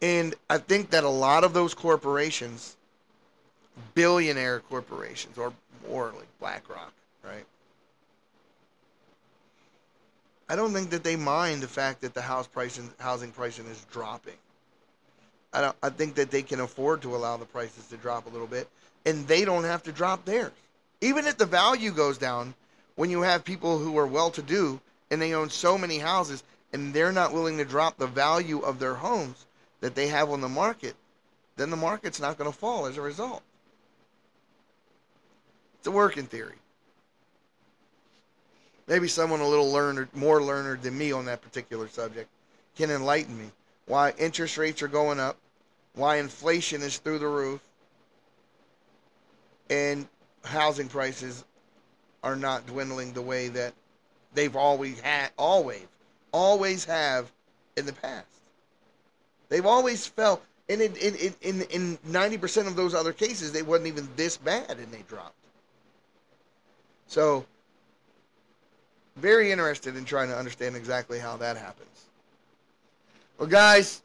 And 0.00 0.34
I 0.48 0.58
think 0.58 0.90
that 0.90 1.04
a 1.04 1.08
lot 1.08 1.42
of 1.42 1.52
those 1.54 1.74
corporations, 1.74 2.76
billionaire 3.94 4.60
corporations, 4.60 5.38
or 5.38 5.52
more 5.88 6.12
like 6.16 6.28
BlackRock, 6.40 6.92
right? 7.24 7.44
I 10.48 10.56
don't 10.56 10.72
think 10.72 10.90
that 10.90 11.04
they 11.04 11.16
mind 11.16 11.62
the 11.62 11.68
fact 11.68 12.00
that 12.00 12.14
the 12.14 12.22
house 12.22 12.46
pricing, 12.46 12.90
housing 12.98 13.32
pricing 13.32 13.66
is 13.66 13.84
dropping. 13.90 14.34
I 15.52 15.60
don't. 15.60 15.76
I 15.82 15.90
think 15.90 16.14
that 16.14 16.30
they 16.30 16.42
can 16.42 16.60
afford 16.60 17.02
to 17.02 17.14
allow 17.14 17.36
the 17.36 17.44
prices 17.44 17.86
to 17.88 17.96
drop 17.96 18.26
a 18.26 18.30
little 18.30 18.46
bit, 18.46 18.68
and 19.04 19.26
they 19.26 19.44
don't 19.44 19.64
have 19.64 19.82
to 19.84 19.92
drop 19.92 20.24
theirs. 20.24 20.52
Even 21.00 21.26
if 21.26 21.36
the 21.36 21.46
value 21.46 21.90
goes 21.90 22.18
down, 22.18 22.54
when 22.96 23.10
you 23.10 23.22
have 23.22 23.44
people 23.44 23.78
who 23.78 23.96
are 23.98 24.06
well-to-do 24.06 24.80
and 25.10 25.22
they 25.22 25.32
own 25.32 25.48
so 25.48 25.78
many 25.78 25.98
houses, 25.98 26.42
and 26.72 26.92
they're 26.92 27.12
not 27.12 27.32
willing 27.32 27.58
to 27.58 27.64
drop 27.64 27.96
the 27.96 28.06
value 28.06 28.60
of 28.60 28.78
their 28.78 28.94
homes 28.94 29.46
that 29.80 29.94
they 29.94 30.08
have 30.08 30.30
on 30.30 30.40
the 30.40 30.48
market, 30.48 30.96
then 31.56 31.70
the 31.70 31.76
market's 31.76 32.20
not 32.20 32.36
going 32.36 32.50
to 32.50 32.56
fall 32.56 32.86
as 32.86 32.96
a 32.96 33.02
result. 33.02 33.42
It's 35.78 35.86
a 35.86 35.90
working 35.90 36.26
theory. 36.26 36.56
Maybe 38.86 39.06
someone 39.06 39.40
a 39.40 39.46
little 39.46 39.70
learned, 39.70 40.08
more 40.14 40.42
learned 40.42 40.82
than 40.82 40.96
me 40.96 41.12
on 41.12 41.26
that 41.26 41.42
particular 41.42 41.88
subject 41.88 42.28
can 42.76 42.90
enlighten 42.90 43.38
me 43.38 43.50
why 43.86 44.14
interest 44.18 44.56
rates 44.56 44.82
are 44.82 44.88
going 44.88 45.20
up, 45.20 45.36
why 45.94 46.16
inflation 46.16 46.82
is 46.82 46.98
through 46.98 47.18
the 47.18 47.26
roof, 47.26 47.60
and 49.68 50.06
housing 50.44 50.88
prices 50.88 51.44
are 52.22 52.36
not 52.36 52.66
dwindling 52.66 53.12
the 53.12 53.22
way 53.22 53.48
that 53.48 53.74
they've 54.34 54.56
always 54.56 55.00
had 55.00 55.30
always 55.36 55.86
always 56.32 56.84
have 56.84 57.30
in 57.76 57.86
the 57.86 57.92
past. 57.92 58.26
They've 59.48 59.66
always 59.66 60.06
felt, 60.06 60.42
and 60.68 60.80
in 60.80 60.94
in 60.96 61.34
in 61.40 61.62
in 61.62 61.98
ninety 62.04 62.38
percent 62.38 62.68
of 62.68 62.76
those 62.76 62.94
other 62.94 63.12
cases, 63.12 63.52
they 63.52 63.62
wasn't 63.62 63.88
even 63.88 64.08
this 64.16 64.36
bad, 64.36 64.78
and 64.78 64.92
they 64.92 65.02
dropped. 65.08 65.34
So, 67.08 67.44
very 69.16 69.50
interested 69.50 69.96
in 69.96 70.04
trying 70.04 70.28
to 70.28 70.36
understand 70.36 70.76
exactly 70.76 71.18
how 71.18 71.36
that 71.38 71.56
happens. 71.56 72.04
Well, 73.38 73.48
guys, 73.48 74.02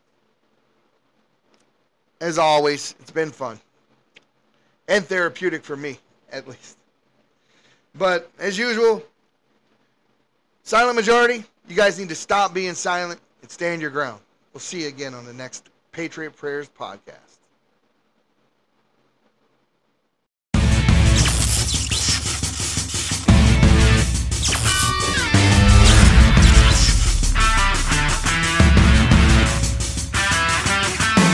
as 2.21 2.37
always, 2.37 2.95
it's 2.99 3.11
been 3.11 3.31
fun 3.31 3.59
and 4.87 5.05
therapeutic 5.05 5.63
for 5.63 5.75
me, 5.75 5.99
at 6.31 6.47
least. 6.47 6.77
But 7.95 8.31
as 8.39 8.57
usual, 8.57 9.03
silent 10.63 10.95
majority, 10.95 11.43
you 11.67 11.75
guys 11.75 11.99
need 11.99 12.09
to 12.09 12.15
stop 12.15 12.53
being 12.53 12.73
silent 12.73 13.19
and 13.41 13.51
stand 13.51 13.81
your 13.81 13.91
ground. 13.91 14.21
We'll 14.53 14.61
see 14.61 14.83
you 14.83 14.87
again 14.87 15.13
on 15.13 15.25
the 15.25 15.33
next 15.33 15.69
Patriots 15.91 16.39
Prayer 16.39 16.63
podcast. 16.63 17.32